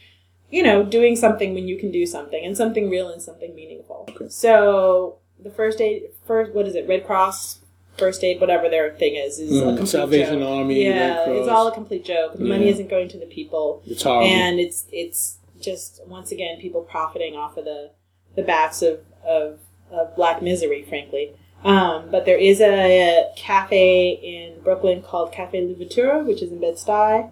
you 0.51 0.63
know, 0.63 0.85
doing 0.85 1.17
something 1.17 1.55
when 1.55 1.67
you 1.67 1.79
can 1.79 1.91
do 1.91 2.07
something 2.07 2.45
and 2.45 2.57
something 2.57 2.89
real 2.91 3.09
and 3.09 3.21
something 3.23 3.55
meaningful. 3.55 4.07
Okay. 4.11 4.29
So 4.29 5.19
the 5.43 5.51
first 5.51 5.81
aid, 5.81 6.03
first 6.27 6.53
what 6.53 6.69
is 6.69 6.75
it? 6.77 6.87
Red 6.89 7.05
Cross. 7.07 7.59
First 7.99 8.25
aid, 8.25 8.41
whatever 8.41 8.69
their 8.69 8.93
thing 8.95 9.17
is, 9.17 9.39
is 9.39 9.51
a 9.61 9.65
Mhm. 9.65 9.67
complete 9.69 9.89
Salvation 9.89 10.39
joke. 10.41 10.49
Army, 10.49 10.85
Yeah, 10.85 11.29
it's 11.29 11.49
all 11.49 11.69
a 11.69 11.73
complete 11.73 12.05
joke. 12.05 12.33
The 12.39 12.45
money 12.45 12.69
isn't 12.69 12.89
going 12.89 13.09
to 13.09 13.19
the 13.19 13.27
people 13.27 13.83
It's 13.87 14.03
horrible. 14.03 14.27
and 14.29 14.59
it's 14.59 14.87
it's 14.93 15.39
just 15.61 16.01
once 16.09 16.33
again 16.33 16.59
people 16.59 16.81
profiting 16.83 17.37
off 17.37 17.57
of 17.57 17.65
the 17.67 17.91
the 18.35 18.43
backs 18.43 18.83
of 18.83 19.01
of, 19.27 19.59
of 19.91 20.17
black 20.17 20.43
misery, 20.43 20.83
frankly. 20.83 21.33
Um, 21.65 22.11
but 22.11 22.25
there 22.25 22.39
is 22.39 22.61
a, 22.61 23.31
cafe 23.37 24.11
in 24.11 24.61
Brooklyn 24.65 25.01
called 25.01 25.31
Cafe 25.31 25.61
Louverture, 25.61 26.25
which 26.25 26.43
is 26.43 26.51
in 26.51 26.59
Bed 26.61 26.75
Stuy. 26.75 27.31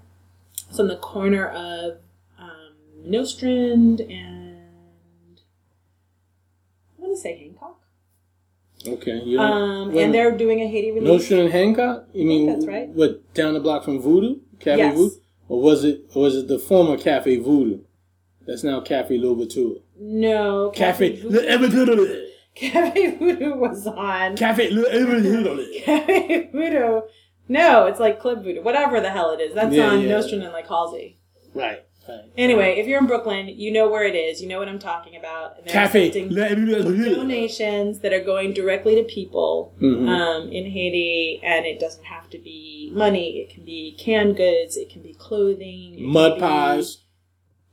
It's 0.69 0.79
on 0.79 0.87
the 0.87 0.97
corner 0.97 1.49
of 1.49 1.97
um, 2.39 2.75
Nostrand 3.05 4.01
and 4.03 5.41
I 6.99 7.03
want 7.03 7.15
to 7.17 7.21
say. 7.21 7.50
Okay. 8.87 9.37
Um, 9.37 9.97
and 9.97 10.13
they're 10.15 10.37
doing 10.37 10.61
a 10.61 10.67
Haiti 10.69 10.91
relief. 10.93 11.09
Nostrand 11.09 11.43
and 11.45 11.53
Hancock? 11.53 12.07
You 12.13 12.27
mean 12.27 12.47
that's 12.47 12.67
right. 12.67 12.89
what 12.89 13.33
down 13.35 13.55
the 13.55 13.61
block 13.61 13.85
from 13.85 14.01
Voodoo? 14.01 14.37
Cafe 14.59 14.79
Yes. 14.79 14.97
Voodoo? 14.97 15.15
Or 15.49 15.61
was 15.61 15.85
it 15.85 16.03
or 16.15 16.23
was 16.23 16.37
it 16.37 16.49
the 16.49 16.59
former 16.59 16.97
Cafe 16.97 17.37
Voodoo? 17.39 17.81
That's 18.47 18.65
now 18.65 18.81
Cafe 18.81 19.17
Louverture. 19.19 19.81
no, 19.99 20.71
Cafe 20.71 21.17
Cafe 21.21 21.57
Voodoo, 21.69 22.27
Cafe 22.55 23.17
Voodoo 23.17 23.55
was 23.57 23.87
on. 23.87 24.37
Cafe 24.37 24.71
Louverture. 24.71 25.65
Cafe 25.85 26.51
Voodoo. 26.53 27.01
No, 27.49 27.87
it's 27.87 27.99
like 28.01 28.21
Club 28.21 28.43
Voodoo, 28.45 28.63
whatever 28.63 29.01
the 29.01 29.11
hell 29.11 29.31
it 29.33 29.41
is. 29.41 29.55
That's 29.55 29.75
Yeah, 29.75 29.91
on 29.91 30.01
yeah. 30.03 30.09
Nostrand 30.09 30.45
and 30.45 30.53
like 30.53 30.69
Halsey. 30.69 31.19
Right. 31.55 31.85
Right. 32.11 32.31
Anyway, 32.37 32.79
if 32.79 32.87
you're 32.87 32.99
in 32.99 33.07
Brooklyn, 33.07 33.49
you 33.49 33.73
know 33.73 33.89
where 33.89 34.05
it 34.05 34.15
is. 34.15 34.41
You 34.43 34.49
know 34.49 34.59
what 34.59 34.69
I'm 34.69 34.79
talking 34.79 35.17
about. 35.17 35.57
And 35.59 35.67
they're 35.67 35.73
Cafe 35.73 36.07
accepting 36.09 36.29
donations 37.15 38.01
that 38.01 38.13
are 38.13 38.23
going 38.25 38.53
directly 38.53 38.95
to 38.97 39.03
people 39.05 39.75
Mhm. 39.81 40.09
um, 40.09 40.53
in 40.53 40.71
Haiti, 40.71 41.41
and 41.43 41.67
it 41.67 41.79
doesn't 41.79 42.05
have 42.05 42.29
to 42.31 42.39
be 42.39 42.91
money. 42.93 43.39
It 43.39 43.51
can 43.51 43.65
be 43.65 43.95
canned 43.99 44.37
goods. 44.37 44.77
It 44.77 44.91
can 44.91 45.03
be 45.03 45.15
clothing. 45.15 45.97
Mud 46.03 46.39
pies. 46.39 46.99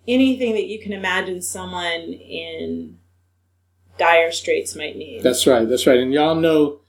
Anything 0.08 0.54
that 0.54 0.68
you 0.68 0.80
can 0.80 0.94
imagine 0.94 1.42
someone 1.42 2.14
in 2.14 2.98
dire 3.98 4.32
straits 4.32 4.76
might 4.76 4.96
need. 4.96 5.24
That's 5.24 5.46
right. 5.48 5.68
That's 5.68 5.88
right. 5.88 6.00
And 6.00 6.14
y'all 6.14 6.36
know 6.36 6.80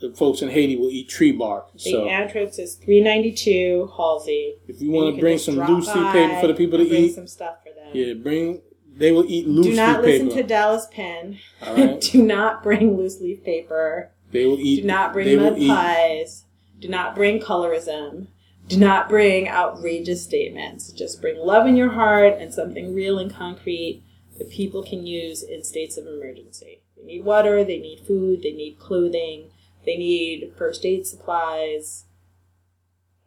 the 0.00 0.10
folks 0.12 0.42
in 0.42 0.48
Haiti 0.48 0.76
will 0.76 0.90
eat 0.90 1.08
tree 1.08 1.32
bark. 1.32 1.72
the 1.72 1.78
So 1.78 2.08
address 2.08 2.58
is 2.58 2.74
392 2.76 3.92
Halsey. 3.96 4.54
if 4.68 4.80
you 4.80 4.90
want 4.90 5.14
to 5.16 5.20
bring 5.20 5.38
some 5.38 5.56
loose 5.56 5.86
leaf 5.94 6.12
paper 6.12 6.40
for 6.40 6.46
the 6.46 6.54
people 6.54 6.78
to 6.78 6.88
bring 6.88 7.04
eat, 7.04 7.14
some 7.14 7.26
stuff 7.26 7.56
for 7.62 7.70
them. 7.74 7.90
yeah, 7.92 8.14
bring. 8.14 8.60
They 8.96 9.12
will 9.12 9.24
eat 9.28 9.46
loose 9.46 9.66
Do 9.66 9.74
not 9.76 10.02
leaf 10.02 10.06
listen 10.22 10.28
paper. 10.28 10.42
to 10.42 10.48
Dallas 10.48 10.86
Penn. 10.90 11.38
All 11.62 11.74
right. 11.76 12.00
Do 12.12 12.22
not 12.22 12.62
bring 12.64 12.96
loose 12.96 13.20
leaf 13.20 13.44
paper. 13.44 14.10
They 14.32 14.44
will 14.44 14.58
eat. 14.58 14.80
Do 14.82 14.86
not 14.88 15.12
bring 15.12 15.36
mud 15.40 15.58
eat- 15.58 15.68
pies. 15.68 16.44
Do 16.80 16.88
not 16.88 17.14
bring 17.14 17.40
colorism. 17.40 18.26
Do 18.68 18.76
not 18.76 19.08
bring 19.08 19.48
outrageous 19.48 20.22
statements. 20.22 20.92
Just 20.92 21.20
bring 21.20 21.38
love 21.38 21.66
in 21.66 21.74
your 21.76 21.90
heart 21.90 22.34
and 22.38 22.52
something 22.52 22.94
real 22.94 23.18
and 23.18 23.32
concrete 23.32 24.02
that 24.36 24.50
people 24.50 24.82
can 24.82 25.06
use 25.06 25.42
in 25.42 25.64
states 25.64 25.96
of 25.96 26.06
emergency. 26.06 26.82
They 26.96 27.04
need 27.04 27.24
water, 27.24 27.64
they 27.64 27.78
need 27.78 28.00
food, 28.00 28.42
they 28.42 28.52
need 28.52 28.78
clothing, 28.78 29.50
they 29.84 29.96
need 29.96 30.52
first 30.56 30.84
aid 30.84 31.06
supplies. 31.06 32.04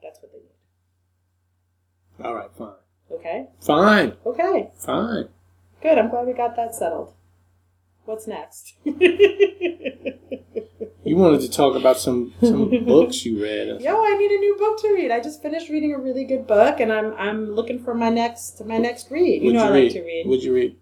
That's 0.01 0.19
what 0.21 0.31
they 0.31 0.39
need. 0.39 2.25
All 2.27 2.35
right, 2.35 2.49
fine, 2.57 2.73
Okay? 3.11 3.47
fine, 3.61 4.13
Okay. 4.25 4.71
fine. 4.77 5.29
Good. 5.81 5.97
I'm 5.97 6.09
glad 6.09 6.27
we 6.27 6.33
got 6.33 6.55
that 6.55 6.75
settled. 6.75 7.13
What's 8.05 8.27
next? 8.27 8.73
You 11.03 11.15
wanted 11.17 11.41
to 11.41 11.49
talk 11.49 11.75
about 11.75 11.97
some 11.97 12.31
some 12.41 12.69
books 12.85 13.25
you 13.25 13.41
read. 13.41 13.81
Yo, 13.81 14.03
I 14.03 14.15
need 14.17 14.31
a 14.31 14.37
new 14.37 14.55
book 14.57 14.79
to 14.81 14.93
read. 14.93 15.09
I 15.11 15.19
just 15.19 15.41
finished 15.41 15.67
reading 15.69 15.93
a 15.93 15.97
really 15.97 16.23
good 16.23 16.45
book, 16.45 16.79
and 16.79 16.93
I'm 16.93 17.13
I'm 17.15 17.51
looking 17.53 17.83
for 17.83 17.95
my 17.95 18.09
next 18.09 18.63
my 18.65 18.77
next 18.77 19.09
read. 19.09 19.41
You 19.41 19.51
What'd 19.51 19.61
know, 19.61 19.67
I 19.67 19.71
read? 19.71 19.83
like 19.85 19.93
to 19.93 20.01
read. 20.03 20.27
What'd 20.27 20.43
you 20.43 20.53
read? 20.53 20.75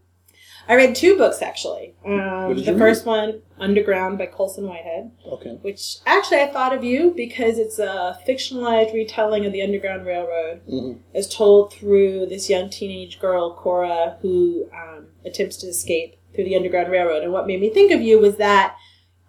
I 0.69 0.75
read 0.75 0.95
two 0.95 1.17
books 1.17 1.41
actually. 1.41 1.95
Um, 2.05 2.63
the 2.63 2.75
first 2.77 3.05
one, 3.05 3.41
Underground 3.59 4.19
by 4.19 4.27
Colson 4.27 4.67
Whitehead, 4.67 5.11
Okay. 5.25 5.57
which 5.63 5.97
actually 6.05 6.41
I 6.41 6.47
thought 6.47 6.73
of 6.73 6.83
you 6.83 7.11
because 7.17 7.57
it's 7.57 7.79
a 7.79 8.19
fictionalized 8.27 8.93
retelling 8.93 9.45
of 9.45 9.51
the 9.51 9.63
Underground 9.63 10.05
Railroad, 10.05 10.61
hmm 10.69 10.93
as 11.15 11.27
told 11.27 11.73
through 11.73 12.27
this 12.27 12.49
young 12.49 12.69
teenage 12.69 13.19
girl 13.19 13.53
Cora 13.55 14.17
who 14.21 14.69
um, 14.71 15.07
attempts 15.25 15.57
to 15.57 15.67
escape 15.67 16.15
through 16.35 16.43
the 16.45 16.55
Underground 16.55 16.91
Railroad. 16.91 17.23
And 17.23 17.33
what 17.33 17.47
made 17.47 17.59
me 17.59 17.69
think 17.71 17.91
of 17.91 18.01
you 18.01 18.19
was 18.19 18.37
that. 18.37 18.75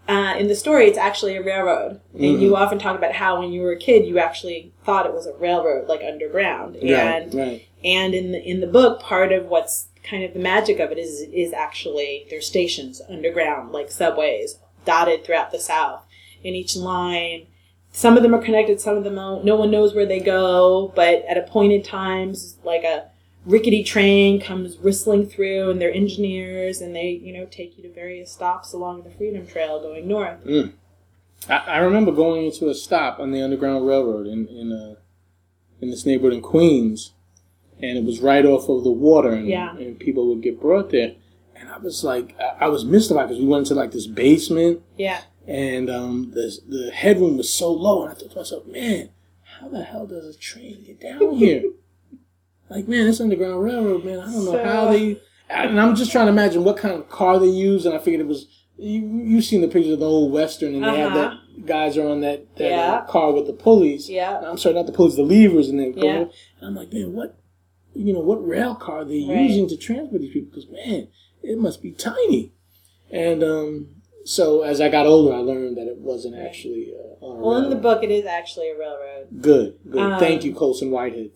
Uh, 0.08 0.34
in 0.38 0.48
the 0.48 0.56
story, 0.56 0.86
it's 0.88 0.98
actually 0.98 1.36
a 1.36 1.42
railroad, 1.42 2.00
and 2.14 2.22
Mhm. 2.22 2.40
you 2.40 2.56
often 2.56 2.80
talk 2.80 2.98
about 2.98 3.12
how 3.12 3.38
when 3.38 3.52
you 3.52 3.60
were 3.62 3.70
a 3.70 3.78
kid, 3.78 4.04
you 4.06 4.18
actually 4.18 4.72
thought 4.84 5.06
it 5.06 5.12
was 5.14 5.24
a 5.26 5.32
railroad, 5.34 5.86
like 5.88 6.02
underground. 6.02 6.74
Right. 6.82 6.90
And 6.90 7.32
Right. 7.34 7.62
and 7.84 8.12
in 8.12 8.32
the 8.32 8.42
in 8.42 8.58
the 8.60 8.66
book, 8.66 8.98
part 8.98 9.30
of 9.30 9.46
what's 9.48 9.86
kind 10.10 10.24
of 10.24 10.34
the 10.34 10.40
magic 10.40 10.80
of 10.80 10.90
it 10.90 10.98
is 10.98 11.20
is 11.32 11.52
actually 11.52 12.26
there's 12.28 12.46
stations 12.46 13.00
underground, 13.08 13.70
like 13.70 13.90
subways, 13.90 14.58
dotted 14.84 15.24
throughout 15.24 15.52
the 15.52 15.60
South. 15.60 16.04
In 16.42 16.54
each 16.54 16.74
line, 16.74 17.46
some 17.92 18.16
of 18.16 18.22
them 18.22 18.34
are 18.34 18.42
connected, 18.42 18.80
some 18.80 18.96
of 18.96 19.04
them 19.04 19.14
don't. 19.14 19.44
No 19.44 19.56
one 19.56 19.70
knows 19.70 19.94
where 19.94 20.06
they 20.06 20.20
go, 20.20 20.92
but 20.96 21.24
at 21.28 21.38
appointed 21.38 21.84
times, 21.84 22.56
like 22.64 22.82
a 22.82 23.10
rickety 23.46 23.84
train 23.84 24.40
comes 24.40 24.76
whistling 24.78 25.26
through, 25.26 25.70
and 25.70 25.80
they're 25.80 25.92
engineers, 25.92 26.80
and 26.80 26.94
they 26.94 27.10
you 27.10 27.32
know 27.32 27.46
take 27.46 27.76
you 27.76 27.82
to 27.84 27.92
various 27.92 28.32
stops 28.32 28.72
along 28.72 29.02
the 29.02 29.10
Freedom 29.10 29.46
Trail 29.46 29.80
going 29.80 30.08
north. 30.08 30.44
Mm. 30.44 30.72
I, 31.48 31.56
I 31.56 31.78
remember 31.78 32.12
going 32.12 32.46
into 32.46 32.68
a 32.68 32.74
stop 32.74 33.20
on 33.20 33.30
the 33.30 33.42
Underground 33.42 33.86
Railroad 33.86 34.26
in 34.26 34.48
in 34.48 34.72
uh, 34.72 34.94
in 35.80 35.90
this 35.90 36.04
neighborhood 36.04 36.32
in 36.32 36.42
Queens, 36.42 37.12
and 37.82 37.98
it 37.98 38.04
was 38.04 38.20
right 38.20 38.44
off 38.44 38.68
of 38.68 38.84
the 38.84 38.90
water, 38.90 39.30
and, 39.32 39.46
Yeah. 39.46 39.76
and 39.76 39.98
people 39.98 40.28
would 40.28 40.42
get 40.42 40.60
brought 40.60 40.90
there, 40.90 41.14
and 41.56 41.68
I 41.68 41.78
was 41.78 42.04
like, 42.04 42.34
I, 42.40 42.66
I 42.66 42.68
was 42.68 42.84
mystified 42.84 43.28
because 43.28 43.40
we 43.42 43.48
went 43.48 43.66
into 43.66 43.74
like 43.74 43.92
this 43.92 44.06
basement, 44.06 44.82
Yeah. 44.96 45.20
and 45.46 45.88
um, 45.90 46.30
the 46.32 46.56
the 46.68 46.90
headroom 46.92 47.36
was 47.36 47.52
so 47.52 47.72
low, 47.72 48.02
and 48.04 48.10
I 48.12 48.14
thought 48.14 48.30
to 48.30 48.36
myself, 48.38 48.66
man, 48.66 49.10
how 49.60 49.68
the 49.68 49.82
hell 49.82 50.06
does 50.06 50.34
a 50.36 50.38
train 50.38 50.84
get 50.86 51.00
down 51.00 51.34
here? 51.36 51.64
like, 52.68 52.86
man, 52.86 53.06
this 53.06 53.20
Underground 53.20 53.62
Railroad, 53.64 54.04
man, 54.04 54.20
I 54.20 54.24
don't 54.26 54.44
know 54.44 54.52
So- 54.52 54.64
how 54.64 54.90
they. 54.92 55.16
And 55.48 55.80
I'm 55.80 55.96
just 55.96 56.12
trying 56.12 56.26
to 56.26 56.32
imagine 56.32 56.62
what 56.62 56.76
kind 56.76 56.94
of 56.94 57.08
car 57.08 57.40
they 57.40 57.48
used, 57.48 57.84
and 57.84 57.92
I 57.94 57.98
figured 57.98 58.20
it 58.20 58.26
was. 58.28 58.46
You, 58.78 59.00
you've 59.24 59.44
seen 59.44 59.60
the 59.60 59.66
pictures 59.68 59.92
of 59.94 59.98
the 59.98 60.06
old 60.06 60.32
western, 60.32 60.74
and 60.76 60.84
they 60.84 60.96
have 61.00 61.12
Uh-huh. 61.14 61.34
that 61.56 61.66
guys 61.66 61.98
are 61.98 62.06
on 62.08 62.20
that, 62.20 62.46
that 62.56 62.70
Yeah. 62.70 62.92
uh, 62.94 63.04
car 63.06 63.32
with 63.32 63.46
the 63.48 63.52
pulleys. 63.52 64.08
Yeah. 64.08 64.38
I'm 64.38 64.56
sorry, 64.56 64.76
not 64.76 64.86
the 64.86 64.92
pulleys, 64.92 65.16
the 65.16 65.22
levers, 65.24 65.68
and 65.68 65.78
then 65.80 65.92
Yeah. 65.96 66.18
and 66.20 66.30
I'm 66.62 66.74
like, 66.76 66.90
man, 66.92 67.12
what, 67.12 67.36
you 67.94 68.12
know, 68.12 68.20
what 68.20 68.46
rail 68.46 68.74
car 68.74 68.98
are 69.00 69.04
they 69.04 69.24
Right. 69.28 69.42
using 69.48 69.68
to 69.68 69.76
transport 69.76 70.20
these 70.22 70.32
people? 70.32 70.50
Because 70.50 70.68
man, 70.70 71.08
it 71.42 71.58
must 71.58 71.82
be 71.82 71.92
tiny. 71.92 72.52
And 73.10 73.42
um, 73.42 73.88
so 74.24 74.62
as 74.62 74.80
I 74.80 74.88
got 74.88 75.06
older, 75.06 75.34
I 75.34 75.38
learned 75.38 75.76
that 75.76 75.88
it 75.88 75.98
wasn't 75.98 76.36
actually 76.36 76.92
uh, 76.94 77.24
on 77.24 77.38
a 77.38 77.40
Well, 77.46 77.64
in 77.64 77.70
the 77.70 77.76
book, 77.76 78.02
it 78.02 78.10
is 78.10 78.24
actually 78.26 78.70
a 78.70 78.78
railroad. 78.78 79.28
Good, 79.40 79.78
good. 79.90 80.00
Um, 80.12 80.20
Thank 80.20 80.44
you, 80.44 80.54
Colson 80.54 80.90
Whitehead. 80.90 81.30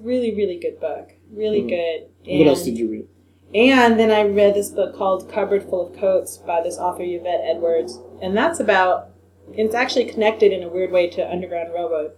Really, 0.00 0.34
really 0.34 0.58
good 0.58 0.80
book. 0.80 1.10
Really 1.32 1.62
good. 1.62 2.08
Mm-hmm. 2.24 2.38
What 2.38 2.48
else 2.48 2.64
did 2.64 2.78
you 2.78 2.90
read? 2.90 3.08
And 3.54 3.98
then 3.98 4.10
I 4.10 4.22
read 4.22 4.54
this 4.54 4.70
book 4.70 4.96
called 4.96 5.30
Cupboard 5.30 5.64
Full 5.64 5.88
of 5.88 5.98
Coats 5.98 6.36
by 6.38 6.62
this 6.62 6.78
author 6.78 7.02
Yvette 7.02 7.40
Edwards, 7.44 7.98
and 8.22 8.36
that's 8.36 8.60
about. 8.60 9.08
It's 9.52 9.74
actually 9.74 10.04
connected 10.04 10.52
in 10.52 10.62
a 10.62 10.68
weird 10.68 10.92
way 10.92 11.10
to 11.10 11.28
Underground 11.28 11.74
Railroad 11.74 12.12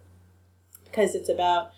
because 0.84 1.14
it's 1.14 1.30
about 1.30 1.70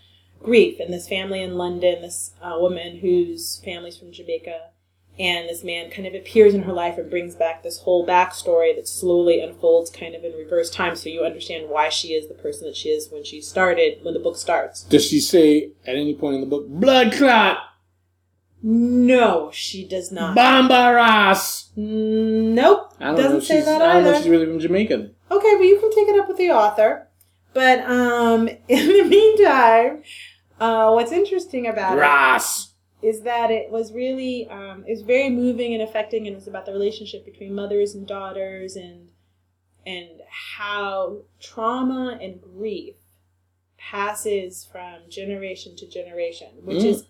grief 0.43 0.81
and 0.81 0.93
this 0.93 1.09
family 1.09 1.43
in 1.43 1.57
London, 1.57 2.03
this 2.03 2.33
uh, 2.43 2.57
woman 2.59 2.99
whose 2.99 3.61
family's 3.65 3.97
from 3.97 4.11
Jamaica, 4.11 4.71
and 5.19 5.49
this 5.49 5.63
man 5.63 5.91
kind 5.91 6.07
of 6.09 6.15
appears 6.15 6.55
in 6.55 6.63
her 6.65 6.73
life 6.73 6.99
and 6.99 7.09
brings 7.09 7.35
back 7.35 7.63
this 7.63 7.79
whole 7.81 8.07
backstory 8.07 8.75
that 8.75 8.89
slowly 8.89 9.41
unfolds 9.41 9.91
kind 9.91 10.15
of 10.15 10.25
in 10.25 10.33
reverse 10.33 10.71
time, 10.71 10.97
so 10.97 11.09
you 11.09 11.23
understand 11.25 11.69
why 11.69 11.89
she 11.89 12.09
is 12.15 12.29
the 12.29 12.35
person 12.35 12.67
that 12.67 12.77
she 12.77 12.89
is 12.89 13.09
when 13.11 13.23
she 13.25 13.41
started, 13.41 13.99
when 14.03 14.15
the 14.15 14.21
book 14.21 14.37
starts. 14.37 14.83
Does 14.83 15.07
she 15.07 15.21
say 15.21 15.71
at 15.87 15.95
any 15.97 16.15
point 16.15 16.35
in 16.37 16.41
the 16.41 16.47
book, 16.49 16.67
blood 16.69 17.13
clot, 17.13 17.59
No, 18.63 19.51
she 19.53 19.87
does 19.87 20.11
not. 20.11 20.37
bombaras? 20.37 21.69
Nope, 21.77 22.93
I 22.99 23.05
don't 23.07 23.17
doesn't 23.17 23.37
if 23.39 23.45
say 23.45 23.61
that 23.61 23.83
I 23.83 23.95
don't 23.95 24.05
know 24.05 24.11
if 24.13 24.19
she's 24.19 24.29
really 24.29 24.47
from 24.47 24.59
Jamaica. 24.61 25.11
Okay, 25.31 25.55
well, 25.55 25.65
you 25.65 25.79
can 25.81 25.91
take 25.91 26.09
it 26.09 26.19
up 26.19 26.29
with 26.29 26.37
the 26.39 26.51
author. 26.51 27.09
But 27.53 27.81
um, 27.89 28.49
in 28.69 28.89
the 28.89 29.05
meantime, 29.05 30.03
uh, 30.59 30.91
what's 30.93 31.13
interesting 31.13 31.67
about 31.69 31.99
Ras. 31.99 32.65
it 32.65 32.74
is 33.05 33.21
that 33.23 33.51
it 33.51 33.71
was 33.71 33.93
really 33.93 34.49
um, 34.49 34.85
it 34.87 34.91
was 34.91 35.03
very 35.03 35.29
moving 35.31 35.75
and 35.75 35.83
affecting, 35.83 36.27
and 36.27 36.33
it 36.35 36.37
was 36.37 36.49
about 36.49 36.65
the 36.67 36.73
relationship 36.73 37.25
between 37.25 37.55
mothers 37.55 37.95
and 37.95 38.07
daughters, 38.07 38.77
and 38.77 39.09
and 39.87 40.09
how 40.57 41.19
trauma 41.41 42.19
and 42.23 42.41
grief 42.41 42.95
passes 43.77 44.65
from 44.71 45.01
generation 45.11 45.77
to 45.77 45.87
generation, 45.87 46.49
which 46.63 46.83
Mm. 46.83 46.87
is 46.87 47.07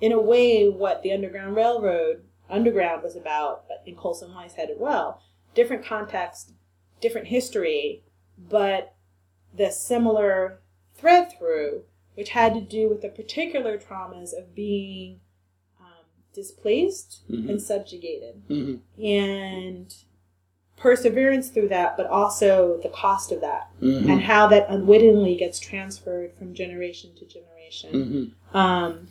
in 0.00 0.12
a 0.12 0.20
way 0.20 0.68
what 0.68 1.02
the 1.02 1.12
Underground 1.12 1.56
Railroad 1.56 2.22
Underground 2.48 3.02
was 3.02 3.16
about, 3.16 3.66
but 3.66 3.82
in 3.86 3.96
Colson 3.96 4.32
Whitehead 4.32 4.70
as 4.70 4.78
well. 4.78 5.20
Different 5.54 5.84
context, 5.84 6.52
different 7.00 7.26
history, 7.26 8.04
but 8.38 8.94
the 9.52 9.70
similar 9.72 10.60
thread 10.94 11.32
through, 11.36 11.82
which 12.16 12.30
had 12.30 12.54
to 12.54 12.60
do 12.60 12.88
with 12.88 13.02
the 13.02 13.08
particular 13.08 13.78
traumas 13.78 14.36
of 14.36 14.54
being 14.54 15.20
um, 15.80 15.86
displaced 16.34 17.22
Mhm. 17.30 17.48
and 17.50 17.62
subjugated. 17.62 18.42
hmm 18.48 18.76
And 19.02 19.94
perseverance 20.76 21.48
through 21.48 21.68
that, 21.68 21.96
but 21.96 22.06
also 22.06 22.78
the 22.82 22.88
cost 22.90 23.32
of 23.32 23.40
that, 23.40 23.70
Mhm. 23.80 24.10
and 24.10 24.20
how 24.22 24.46
that 24.48 24.66
unwittingly 24.68 25.34
gets 25.36 25.58
transferred 25.58 26.34
from 26.34 26.52
generation 26.54 27.10
to 27.18 27.24
generation. 27.24 28.34
Mhm. 28.54 28.54
Um, 28.54 29.08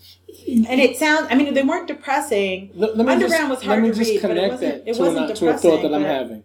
and 0.68 0.80
it 0.80 0.96
sounds, 0.98 1.28
I 1.30 1.36
mean, 1.36 1.54
they 1.56 1.64
weren't 1.64 1.88
depressing. 1.88 2.70
Let, 2.76 2.92
Underground 2.92 3.20
just, 3.22 3.50
was 3.50 3.62
hard 3.64 3.82
let 3.84 3.90
me 3.90 3.90
to 3.94 3.96
just 4.00 4.12
read, 4.12 4.22
but 4.22 4.32
it 4.32 4.34
connect 4.36 4.52
wasn't- 4.54 4.72
that 4.86 4.90
it 4.90 4.94
to, 4.96 5.02
wasn't 5.02 5.18
an, 5.18 5.28
to 5.28 5.32
a 5.50 5.54
thought 5.54 5.62
depressing, 5.62 5.92
that 5.92 5.96
I'm 5.96 6.04
having. 6.04 6.44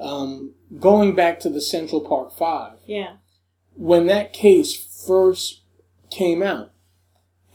Um, 0.00 0.54
going 0.80 1.14
back 1.14 1.38
to 1.40 1.48
the 1.50 1.60
Central 1.60 2.00
Park 2.00 2.32
Five, 2.32 2.78
Yeah. 2.86 3.16
when 3.76 4.06
that 4.06 4.32
case 4.32 4.74
first 5.06 5.61
came 6.12 6.42
out, 6.42 6.72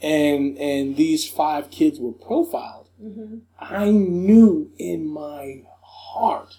and 0.02 0.58
and 0.58 0.96
these 0.96 1.28
five 1.28 1.70
kids 1.70 1.98
were 1.98 2.12
profiled, 2.12 2.88
hmm 3.00 3.38
I 3.58 3.90
knew 3.90 4.70
in 4.78 5.06
my 5.06 5.62
heart, 5.82 6.56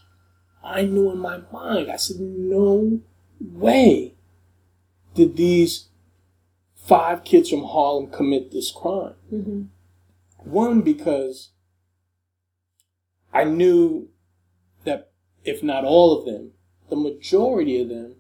I 0.64 0.84
knew 0.84 1.12
in 1.12 1.20
my 1.20 1.42
mind, 1.52 1.92
I 1.92 1.96
said, 1.96 2.20
no 2.20 3.02
way 3.40 4.16
did 5.16 5.38
these 5.38 5.88
five 6.76 7.24
kids 7.24 7.50
from 7.50 7.64
Harlem 7.64 8.08
commit 8.12 8.52
this 8.52 8.72
crime. 8.72 9.16
hmm 9.30 9.64
One, 10.44 10.82
because 10.82 11.50
I 13.34 13.44
knew 13.44 14.10
that 14.84 15.12
if 15.44 15.64
not 15.64 15.86
all 15.86 16.18
of 16.18 16.26
them, 16.26 16.52
the 16.90 16.96
majority 16.96 17.82
of 17.82 17.90
them 17.90 18.16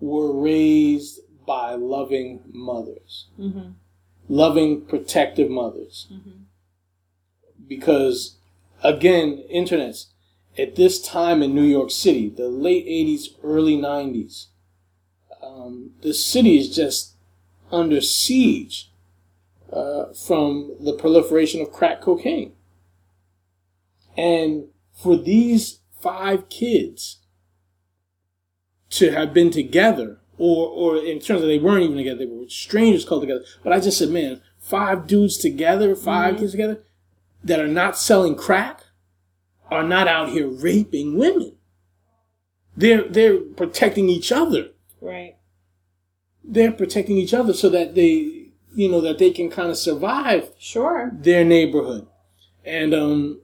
were 0.00 0.32
raised 0.32 1.20
by 1.46 1.74
loving 1.74 2.40
mothers, 2.52 3.26
hmm 3.36 3.70
loving, 4.28 4.84
protective 4.84 5.48
mothers. 5.48 6.08
hmm 6.08 6.42
Because, 7.68 8.36
again, 8.82 9.44
internets, 9.52 10.06
at 10.58 10.74
this 10.74 11.00
time 11.00 11.42
in 11.42 11.54
New 11.54 11.62
York 11.64 11.90
City, 11.90 12.28
the 12.28 12.48
late 12.48 12.86
80s, 12.86 13.28
early 13.44 13.76
90s, 13.76 14.46
um, 15.42 15.92
the 16.02 16.14
city 16.14 16.58
is 16.58 16.74
just 16.74 17.14
under 17.70 18.00
siege 18.00 18.90
uh, 19.72 20.06
from 20.12 20.76
the 20.80 20.92
proliferation 20.92 21.60
of 21.60 21.72
crack 21.72 22.00
cocaine. 22.00 22.52
And 24.16 24.68
for 24.94 25.16
these 25.16 25.80
five 26.00 26.48
kids 26.48 27.18
to 28.90 29.10
have 29.10 29.34
been 29.34 29.50
together, 29.50 30.20
or, 30.38 30.68
or 30.68 30.96
in 30.98 31.18
terms 31.20 31.42
of 31.42 31.48
they 31.48 31.58
weren't 31.58 31.84
even 31.84 31.96
together, 31.96 32.18
they 32.18 32.26
were 32.26 32.48
strangers 32.48 33.04
called 33.04 33.22
together. 33.22 33.44
But 33.62 33.72
I 33.72 33.80
just 33.80 33.98
said, 33.98 34.10
man, 34.10 34.40
five 34.58 35.06
dudes 35.06 35.36
together, 35.38 35.94
5 35.94 36.38
kids 36.38 36.50
together, 36.52 36.82
that 37.44 37.60
are 37.60 37.68
not 37.68 37.96
selling 37.96 38.34
crack, 38.34 38.82
are 39.70 39.82
not 39.84 40.08
out 40.08 40.28
here 40.30 40.46
raping 40.48 41.16
women. 41.16 41.52
They're 42.76 43.08
they're 43.08 43.38
protecting 43.38 44.08
each 44.10 44.30
other 44.30 44.68
Right. 45.00 45.36
they're 46.44 46.72
protecting 46.72 47.16
each 47.16 47.32
other 47.32 47.54
so 47.54 47.68
that 47.70 47.94
they 47.94 48.48
you 48.74 48.90
know 48.90 49.00
that 49.00 49.18
they 49.18 49.30
can 49.30 49.48
kind 49.48 49.70
of 49.70 49.78
survive 49.78 50.50
Sure. 50.58 51.10
their 51.14 51.42
neighborhood 51.44 52.06
and 52.66 52.92
um 52.92 53.40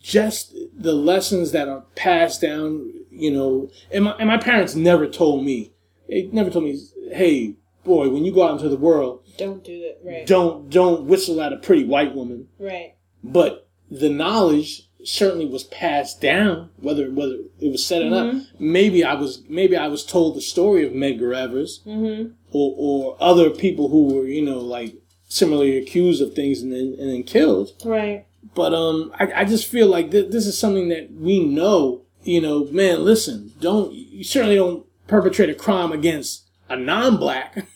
just 0.00 0.54
the 0.76 0.92
lessons 0.92 1.52
that 1.52 1.68
are 1.68 1.84
passed 1.94 2.40
down 2.40 2.92
you 3.10 3.30
know 3.30 3.70
and 3.92 4.04
my, 4.04 4.12
and 4.18 4.26
my 4.28 4.38
parents 4.38 4.74
never 4.74 5.06
told 5.06 5.44
me 5.44 5.72
they 6.08 6.28
never 6.32 6.50
told 6.50 6.64
me 6.64 6.78
hey 7.12 7.54
boy 7.84 8.08
when 8.08 8.24
you 8.24 8.32
go 8.32 8.42
out 8.44 8.52
into 8.52 8.68
the 8.68 8.76
world 8.76 9.22
Don't 9.38 9.62
do 9.64 9.80
that. 9.80 9.98
Right. 10.04 10.26
don't 10.26 10.68
don't 10.70 11.04
whistle 11.06 11.40
at 11.40 11.52
a 11.52 11.56
pretty 11.58 11.84
white 11.84 12.14
woman 12.14 12.48
Right. 12.58 12.94
but 13.22 13.68
the 13.90 14.08
knowledge 14.08 14.82
certainly 15.04 15.46
was 15.46 15.62
passed 15.62 16.20
down, 16.20 16.70
whether 16.78 17.08
whether 17.12 17.36
it 17.60 17.70
was 17.70 17.86
said 17.86 18.02
or 18.02 18.10
not. 18.10 18.42
Maybe 18.58 19.04
I 19.04 19.14
was 19.14 19.42
maybe 19.48 19.76
I 19.76 19.86
was 19.86 20.04
told 20.04 20.34
the 20.34 20.40
story 20.40 20.84
of 20.84 20.92
Medgar 20.92 21.32
Evers 21.36 21.80
Mm-hmm. 21.86 22.32
or 22.50 22.74
or 22.76 23.16
other 23.20 23.50
people 23.50 23.88
who 23.90 24.12
were 24.12 24.26
you 24.26 24.42
know 24.42 24.58
like 24.58 24.94
similarly 25.28 25.76
accused 25.78 26.20
of 26.22 26.34
things 26.34 26.60
and 26.62 26.72
then 26.72 26.96
and 26.98 27.08
then 27.10 27.22
killed. 27.22 27.70
Right. 27.84 28.26
But 28.56 28.74
um, 28.74 29.12
I, 29.18 29.42
I 29.42 29.44
just 29.44 29.66
feel 29.66 29.86
like 29.86 30.10
th- 30.10 30.30
this 30.32 30.46
is 30.46 30.58
something 30.58 30.88
that 30.88 31.12
we 31.12 31.38
know. 31.44 32.02
You 32.24 32.40
know, 32.40 32.64
man, 32.72 33.04
listen, 33.04 33.52
don't 33.60 33.92
you 33.92 34.24
certainly 34.24 34.56
don't 34.56 34.85
perpetrate 35.06 35.50
a 35.50 35.54
crime 35.54 35.92
against 35.92 36.48
a 36.68 36.76
non-black. 36.76 37.66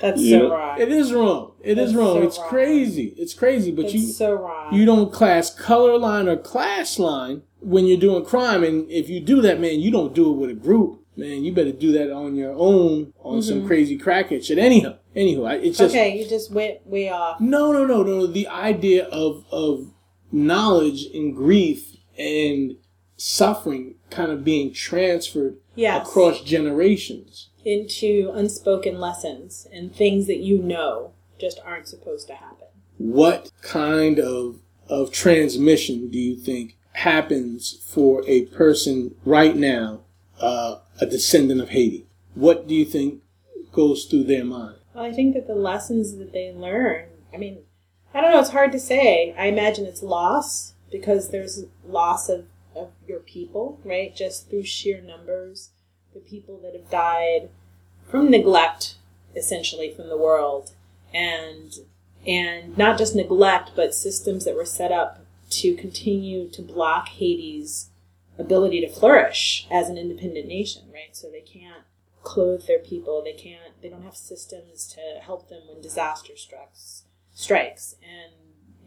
That's 0.00 0.22
You 0.22 0.30
so 0.30 0.38
know? 0.38 0.50
wrong. 0.50 0.80
It 0.80 0.88
is 0.90 1.12
wrong. 1.12 1.52
It 1.62 1.76
is 1.78 1.92
That's 1.92 1.98
wrong. 1.98 2.14
so 2.16 2.22
it's 2.22 2.38
wrong. 2.38 2.48
crazy. 2.48 3.14
It's 3.18 3.34
crazy. 3.34 3.70
But 3.70 3.86
It's 3.86 3.94
you 3.94 4.00
so 4.00 4.32
wrong. 4.34 4.72
you 4.72 4.86
don't 4.86 5.12
class 5.12 5.54
color 5.54 5.98
line 5.98 6.26
or 6.26 6.36
class 6.38 6.98
line 6.98 7.42
when 7.60 7.84
you're 7.84 7.98
doing 8.00 8.24
crime. 8.24 8.64
And 8.64 8.90
if 8.90 9.10
you 9.10 9.20
do 9.20 9.42
that, 9.42 9.60
man, 9.60 9.78
you 9.80 9.90
don't 9.90 10.14
do 10.14 10.30
it 10.32 10.36
with 10.36 10.48
a 10.50 10.54
group. 10.54 11.04
Man, 11.16 11.44
you 11.44 11.52
better 11.52 11.72
do 11.72 11.92
that 11.92 12.10
on 12.12 12.34
your 12.36 12.54
own 12.56 13.12
on 13.18 13.42
some 13.42 13.66
crazy 13.66 13.98
crackhead 13.98 14.42
shit. 14.44 14.56
Anyhow, 14.56 14.96
anyhow, 15.14 15.46
it's 15.48 15.76
just 15.76 15.92
Mm-hmm. 15.94 15.98
okay, 16.00 16.18
you 16.22 16.28
just 16.28 16.50
went 16.52 16.86
way 16.86 17.10
off. 17.10 17.38
no, 17.40 17.70
no, 17.72 17.84
no, 17.84 18.02
no. 18.04 18.26
The 18.26 18.46
idea 18.48 19.04
of 19.08 19.44
of 19.50 19.90
knowledge 20.32 21.06
and 21.12 21.34
grief 21.34 21.96
and 22.16 22.76
suffering 23.16 23.96
kind 24.10 24.30
of 24.30 24.44
being 24.44 24.72
transferred 24.72 25.56
Yes. 25.74 26.06
across 26.08 26.40
generations. 26.42 27.48
Into 27.64 28.30
unspoken 28.34 28.98
lessons 29.00 29.66
and 29.72 29.94
things 29.94 30.26
that 30.26 30.38
you 30.38 30.58
know 30.58 31.12
just 31.38 31.60
aren't 31.64 31.86
supposed 31.88 32.26
to 32.28 32.34
happen. 32.34 32.66
what 32.98 33.50
kind 33.62 34.18
of 34.18 34.56
of 34.88 35.12
transmission 35.12 36.08
do 36.10 36.18
you 36.18 36.34
think 36.34 36.76
happens 36.92 37.78
for 37.86 38.24
a 38.26 38.46
person 38.46 39.14
right 39.24 39.54
now, 39.54 40.00
uh, 40.40 40.76
a 41.00 41.06
descendant 41.06 41.60
of 41.60 41.68
Haiti? 41.68 42.06
What 42.34 42.66
do 42.66 42.74
you 42.74 42.84
think 42.84 43.20
goes 43.70 44.06
through 44.06 44.24
their 44.24 44.44
mind? 44.44 44.76
Well, 44.94 45.04
I 45.04 45.12
think 45.12 45.34
that 45.34 45.46
the 45.46 45.54
lessons 45.54 46.16
that 46.16 46.32
they 46.32 46.52
learn, 46.52 47.04
I 47.32 47.36
mean, 47.36 47.58
I 48.14 48.20
don't 48.20 48.32
know, 48.32 48.40
it's 48.40 48.50
hard 48.50 48.72
to 48.72 48.80
say. 48.80 49.32
I 49.38 49.46
imagine 49.46 49.84
it's 49.86 50.02
loss 50.02 50.72
because 50.90 51.28
there's 51.28 51.64
loss 51.86 52.28
of, 52.28 52.46
of 52.78 52.92
your 53.06 53.20
people, 53.20 53.80
right? 53.84 54.14
Just 54.14 54.48
through 54.48 54.64
sheer 54.64 55.00
numbers, 55.00 55.70
the 56.14 56.20
people 56.20 56.58
that 56.62 56.74
have 56.74 56.90
died 56.90 57.50
from 58.08 58.30
neglect, 58.30 58.96
essentially, 59.36 59.92
from 59.92 60.08
the 60.08 60.16
world. 60.16 60.72
And 61.12 61.72
and 62.26 62.76
not 62.76 62.98
just 62.98 63.14
neglect, 63.14 63.70
but 63.74 63.94
systems 63.94 64.44
that 64.44 64.56
were 64.56 64.64
set 64.64 64.92
up 64.92 65.24
to 65.50 65.74
continue 65.74 66.48
to 66.50 66.60
block 66.60 67.08
Haiti's 67.08 67.88
ability 68.38 68.80
to 68.80 68.88
flourish 68.88 69.66
as 69.70 69.88
an 69.88 69.96
independent 69.96 70.46
nation, 70.46 70.82
right? 70.92 71.16
So 71.16 71.30
they 71.30 71.40
can't 71.40 71.84
clothe 72.22 72.66
their 72.66 72.80
people. 72.80 73.22
They 73.22 73.32
can't. 73.32 73.80
They 73.80 73.88
don't 73.88 74.02
have 74.02 74.16
systems 74.16 74.86
to 74.94 75.20
help 75.22 75.48
them 75.48 75.62
when 75.68 75.80
disaster 75.80 76.36
strikes 76.36 77.04
strikes, 77.38 77.94
and 78.02 78.32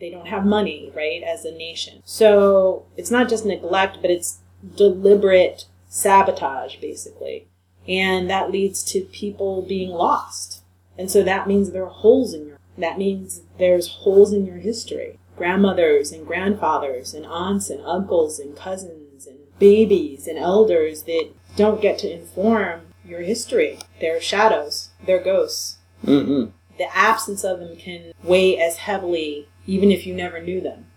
they 0.01 0.09
don't 0.09 0.27
have 0.27 0.45
money, 0.45 0.91
right? 0.93 1.23
As 1.23 1.45
a 1.45 1.51
nation, 1.51 2.01
so 2.03 2.85
it's 2.97 3.11
not 3.11 3.29
just 3.29 3.45
neglect, 3.45 3.99
but 4.01 4.11
it's 4.11 4.39
deliberate 4.75 5.65
sabotage, 5.87 6.75
basically, 6.77 7.47
and 7.87 8.29
that 8.29 8.51
leads 8.51 8.83
to 8.83 9.01
people 9.01 9.61
being 9.61 9.91
lost. 9.91 10.63
And 10.97 11.09
so 11.09 11.23
that 11.23 11.47
means 11.47 11.71
there 11.71 11.85
are 11.85 11.89
holes 11.89 12.33
in 12.33 12.47
your. 12.47 12.57
That 12.77 12.97
means 12.97 13.41
there's 13.57 13.87
holes 13.87 14.33
in 14.33 14.45
your 14.45 14.57
history. 14.57 15.19
Grandmothers 15.37 16.11
and 16.11 16.27
grandfathers 16.27 17.13
and 17.13 17.25
aunts 17.25 17.69
and 17.69 17.81
uncles 17.85 18.39
and 18.39 18.55
cousins 18.55 19.25
and 19.25 19.37
babies 19.59 20.27
and 20.27 20.37
elders 20.37 21.03
that 21.03 21.29
don't 21.55 21.81
get 21.81 21.97
to 21.99 22.11
inform 22.11 22.81
your 23.05 23.21
history. 23.21 23.79
They're 23.99 24.21
shadows. 24.21 24.89
They're 25.05 25.23
ghosts. 25.23 25.77
Mm-hmm. 26.05 26.51
The 26.77 26.95
absence 26.95 27.43
of 27.43 27.59
them 27.59 27.75
can 27.75 28.13
weigh 28.23 28.59
as 28.59 28.77
heavily, 28.77 29.47
even 29.65 29.91
if 29.91 30.06
you 30.06 30.13
never 30.13 30.41
knew 30.41 30.62
them, 30.62 30.88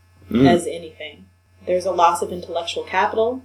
as 0.47 0.67
anything. 0.67 1.27
There's 1.67 1.87
a 1.87 1.93
loss 1.93 2.23
of 2.23 2.33
intellectual 2.33 2.85
capital. 2.85 3.43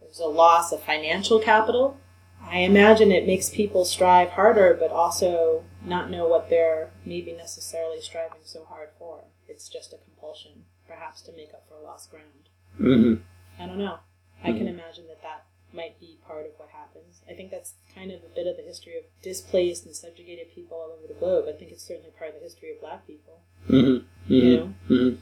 There's 0.00 0.20
a 0.20 0.26
loss 0.26 0.72
of 0.72 0.82
financial 0.82 1.38
capital. 1.38 1.98
I 2.42 2.58
imagine 2.58 3.12
it 3.12 3.26
makes 3.26 3.50
people 3.50 3.84
strive 3.84 4.30
harder, 4.30 4.76
but 4.78 4.90
also 4.90 5.64
not 5.84 6.10
know 6.10 6.26
what 6.26 6.48
they're 6.48 6.90
maybe 7.04 7.32
necessarily 7.32 8.00
striving 8.00 8.40
so 8.44 8.64
hard 8.64 8.88
for. 8.98 9.24
It's 9.46 9.68
just 9.68 9.92
a 9.92 9.98
compulsion, 9.98 10.64
perhaps 10.86 11.20
to 11.22 11.32
make 11.32 11.52
up 11.52 11.66
for 11.68 11.76
lost 11.84 12.10
ground. 12.10 12.48
Mm-hmm. 12.80 13.62
I 13.62 13.66
don't 13.66 13.78
know. 13.78 13.98
I 14.42 14.52
can 14.52 14.68
imagine 14.68 15.06
that 15.08 15.22
that 15.22 15.44
might 15.72 16.00
be 16.00 16.18
part 16.26 16.46
of 16.46 16.52
what 16.56 16.70
happens. 16.70 17.22
I 17.28 17.34
think 17.34 17.50
that's 17.50 17.74
kind 17.94 18.10
of 18.10 18.20
a 18.24 18.34
bit 18.34 18.46
of 18.46 18.56
the 18.56 18.62
history 18.62 18.96
of 18.96 19.04
displaced 19.22 19.84
and 19.84 19.94
subjugated 19.94 20.54
people 20.54 20.78
all 20.78 20.96
over 20.96 21.06
the 21.06 21.18
globe. 21.18 21.44
I 21.48 21.52
think 21.56 21.70
it's 21.70 21.86
certainly 21.86 22.10
part 22.10 22.30
of 22.30 22.36
the 22.36 22.42
history 22.42 22.72
of 22.72 22.80
black 22.80 23.06
people. 23.06 23.42
Mm-hmm. 23.68 24.32
Mm-hmm. 24.32 24.92
mm-hmm. 24.92 25.16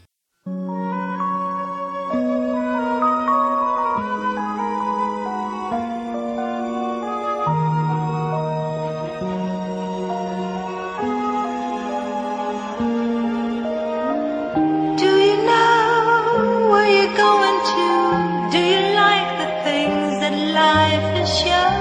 You 15.28 15.36
know? 15.46 16.68
where 16.70 16.88
you're 16.88 17.16
going 17.16 17.58
to? 17.72 18.50
Do 18.52 18.58
you 18.58 18.94
like 18.94 19.30
the 19.42 19.48
things 19.64 20.20
that 20.20 20.32
life 20.54 21.16
has 21.16 21.38
shown? 21.38 21.77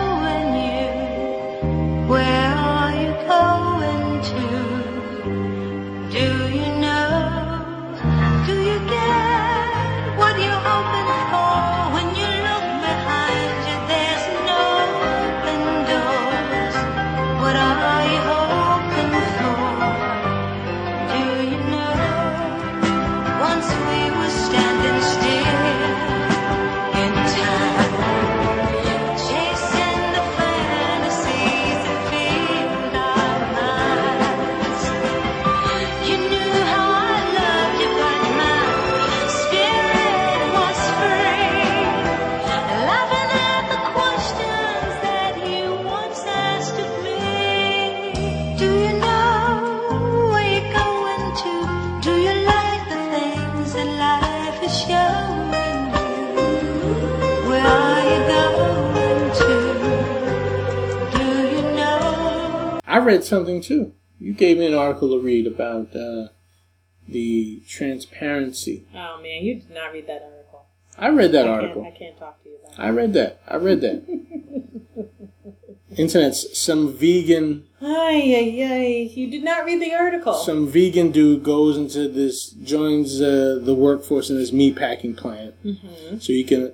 Read 63.18 63.24
something 63.26 63.62
too. 63.62 63.94
You 64.20 64.34
gave 64.34 64.58
me 64.58 64.66
an 64.66 64.74
article 64.74 65.10
to 65.12 65.20
read 65.24 65.46
about 65.48 65.96
uh, 65.96 66.30
the 67.08 67.62
transparency. 67.68 68.86
Oh 68.96 69.20
man, 69.22 69.44
you 69.44 69.56
did 69.56 69.70
not 69.72 69.94
read 69.94 70.08
that 70.08 70.24
article. 70.24 70.66
I 70.98 71.10
read 71.10 71.32
that 71.34 71.48
I 71.48 71.52
article. 71.52 71.84
Can't, 71.84 71.96
I 71.96 71.98
can't 71.98 72.18
talk 72.18 72.42
to 72.44 72.50
you 72.50 72.56
about 72.64 72.74
it. 72.74 72.80
I 72.82 72.90
read 72.90 73.14
that. 73.14 73.42
I 73.48 73.56
read 73.58 73.82
that. 73.82 74.04
Internet's 75.98 76.58
some 76.60 76.94
vegan 76.94 77.66
Ay, 77.82 78.34
ay, 78.36 78.64
ay. 78.64 79.12
You 79.14 79.30
did 79.32 79.44
not 79.44 79.66
read 79.66 79.82
the 79.82 79.94
article. 79.94 80.34
some 80.34 80.68
vegan 80.68 81.12
dude 81.12 81.44
goes 81.44 81.78
into 81.78 82.08
this 82.08 82.50
joins 82.50 83.22
uh, 83.22 83.60
the 83.62 83.74
workforce 83.76 84.30
in 84.30 84.38
this 84.38 84.52
meat 84.52 84.76
packing 84.76 85.16
plant 85.16 85.54
Mm-hmm. 85.64 86.18
so 86.20 86.34
he 86.34 86.44
can 86.44 86.74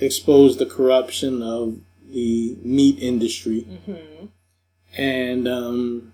expose 0.00 0.56
the 0.56 0.66
corruption 0.66 1.42
of 1.42 1.78
the 2.08 2.56
meat 2.62 2.98
industry 3.00 3.66
Mm-hmm. 3.68 4.26
And 4.96 5.46
um 5.46 6.12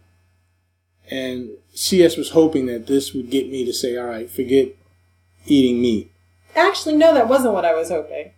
and 1.10 1.50
cs 1.74 2.16
was 2.16 2.30
hoping 2.30 2.66
that 2.66 2.86
this 2.86 3.12
would 3.12 3.30
get 3.30 3.50
me 3.50 3.64
to 3.64 3.72
say 3.72 3.96
all 3.96 4.06
right 4.06 4.30
forget 4.30 4.68
eating 5.46 5.80
meat 5.80 6.12
Actually, 6.54 6.96
no, 6.96 7.14
that 7.14 7.28
wasn't 7.28 7.54
what 7.54 7.64
I 7.64 7.74
was 7.74 7.88
hoping. 7.88 8.32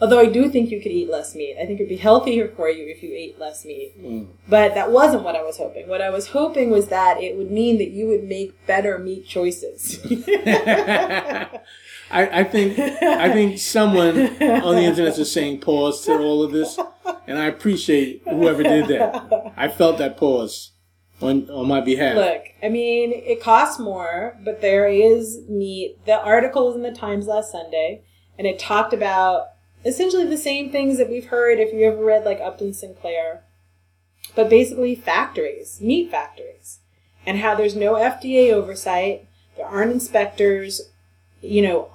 Although 0.00 0.18
I 0.18 0.26
do 0.26 0.50
think 0.50 0.70
you 0.70 0.82
could 0.82 0.92
eat 0.92 1.08
less 1.08 1.34
meat. 1.34 1.56
I 1.58 1.66
think 1.66 1.78
it'd 1.78 1.88
be 1.88 1.96
healthier 1.96 2.48
for 2.48 2.68
you 2.68 2.86
if 2.88 3.02
you 3.02 3.14
ate 3.14 3.38
less 3.38 3.64
meat. 3.64 3.94
Mm. 3.98 4.26
But 4.48 4.74
that 4.74 4.90
wasn't 4.90 5.22
what 5.22 5.36
I 5.36 5.42
was 5.42 5.56
hoping. 5.56 5.88
What 5.88 6.02
I 6.02 6.10
was 6.10 6.28
hoping 6.28 6.70
was 6.70 6.88
that 6.88 7.22
it 7.22 7.36
would 7.36 7.50
mean 7.50 7.78
that 7.78 7.90
you 7.90 8.08
would 8.08 8.24
make 8.24 8.66
better 8.66 8.98
meat 8.98 9.26
choices. 9.26 10.00
I, 12.14 12.40
I 12.40 12.44
think 12.44 12.78
I 12.78 13.32
think 13.32 13.58
someone 13.58 14.16
on 14.40 14.76
the 14.76 14.82
internet 14.82 15.18
is 15.18 15.32
saying 15.32 15.60
pause 15.60 16.04
to 16.04 16.16
all 16.16 16.44
of 16.44 16.52
this, 16.52 16.78
and 17.26 17.36
I 17.38 17.46
appreciate 17.46 18.22
whoever 18.24 18.62
did 18.62 18.86
that. 18.88 19.52
I 19.56 19.66
felt 19.68 19.98
that 19.98 20.16
pause 20.16 20.70
on 21.20 21.50
on 21.50 21.66
my 21.66 21.80
behalf. 21.80 22.14
Look, 22.14 22.44
I 22.62 22.68
mean, 22.68 23.12
it 23.12 23.42
costs 23.42 23.80
more, 23.80 24.38
but 24.44 24.60
there 24.60 24.86
is 24.86 25.40
meat. 25.48 25.98
The 26.06 26.20
article 26.20 26.66
was 26.66 26.76
in 26.76 26.82
the 26.82 26.92
Times 26.92 27.26
last 27.26 27.50
Sunday, 27.50 28.04
and 28.38 28.46
it 28.46 28.60
talked 28.60 28.92
about 28.92 29.48
essentially 29.84 30.24
the 30.24 30.38
same 30.38 30.70
things 30.70 30.98
that 30.98 31.10
we've 31.10 31.26
heard 31.26 31.58
if 31.58 31.72
you 31.72 31.84
ever 31.84 32.04
read 32.04 32.24
like 32.24 32.40
Upton 32.40 32.72
Sinclair, 32.74 33.42
but 34.36 34.48
basically 34.48 34.94
factories, 34.94 35.80
meat 35.80 36.12
factories, 36.12 36.78
and 37.26 37.38
how 37.38 37.56
there's 37.56 37.74
no 37.74 37.94
FDA 37.94 38.52
oversight. 38.52 39.26
There 39.56 39.66
aren't 39.66 39.92
inspectors, 39.92 40.80
you 41.44 41.62
know, 41.62 41.88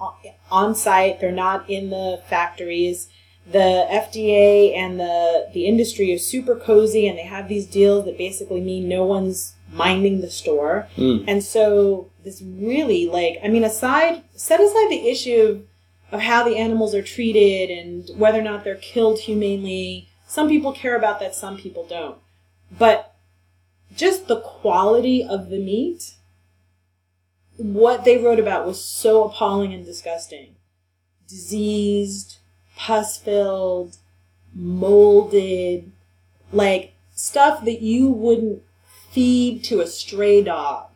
on- 0.50 0.74
site. 0.74 1.20
They're 1.20 1.32
not 1.32 1.68
in 1.68 1.90
the 1.90 2.22
factories. 2.28 3.08
The 3.50 3.86
FDA 3.90 4.76
and 4.76 5.00
the 5.00 5.48
the 5.52 5.66
industry 5.66 6.12
is 6.12 6.26
super 6.26 6.56
cozy, 6.56 7.08
and 7.08 7.18
they 7.18 7.24
have 7.24 7.48
these 7.48 7.66
deals 7.66 8.04
that 8.04 8.18
basically 8.18 8.60
mean 8.60 8.88
no 8.88 9.04
one's 9.04 9.54
minding 9.72 10.20
the 10.20 10.30
store. 10.30 10.88
Mm. 10.96 11.24
And 11.26 11.42
so 11.42 12.10
this 12.24 12.42
really 12.42 13.06
like 13.06 13.38
I 13.42 13.48
mean 13.48 13.64
aside 13.64 14.22
set 14.34 14.60
aside 14.60 14.90
the 14.90 15.08
issue 15.08 15.64
of, 16.10 16.14
of 16.14 16.20
how 16.20 16.44
the 16.44 16.56
animals 16.56 16.94
are 16.94 17.02
treated 17.02 17.70
and 17.70 18.10
whether 18.18 18.38
or 18.38 18.42
not 18.42 18.64
they're 18.64 18.76
killed 18.76 19.20
humanely. 19.20 20.08
Some 20.26 20.48
people 20.48 20.72
care 20.72 20.96
about 20.96 21.20
that, 21.20 21.34
some 21.34 21.56
people 21.56 21.86
don't. 21.86 22.18
But 22.76 23.16
just 23.96 24.28
the 24.28 24.40
quality 24.40 25.24
of 25.24 25.50
the 25.50 25.58
meat, 25.58 26.14
what 27.60 28.04
they 28.04 28.18
wrote 28.18 28.38
about 28.38 28.66
was 28.66 28.82
so 28.82 29.24
appalling 29.24 29.72
and 29.72 29.84
disgusting. 29.84 30.56
Diseased, 31.28 32.38
pus 32.76 33.18
filled, 33.18 33.96
molded, 34.54 35.92
like 36.52 36.94
stuff 37.14 37.64
that 37.64 37.80
you 37.82 38.08
wouldn't 38.08 38.62
feed 39.10 39.62
to 39.64 39.80
a 39.80 39.86
stray 39.86 40.42
dog. 40.42 40.86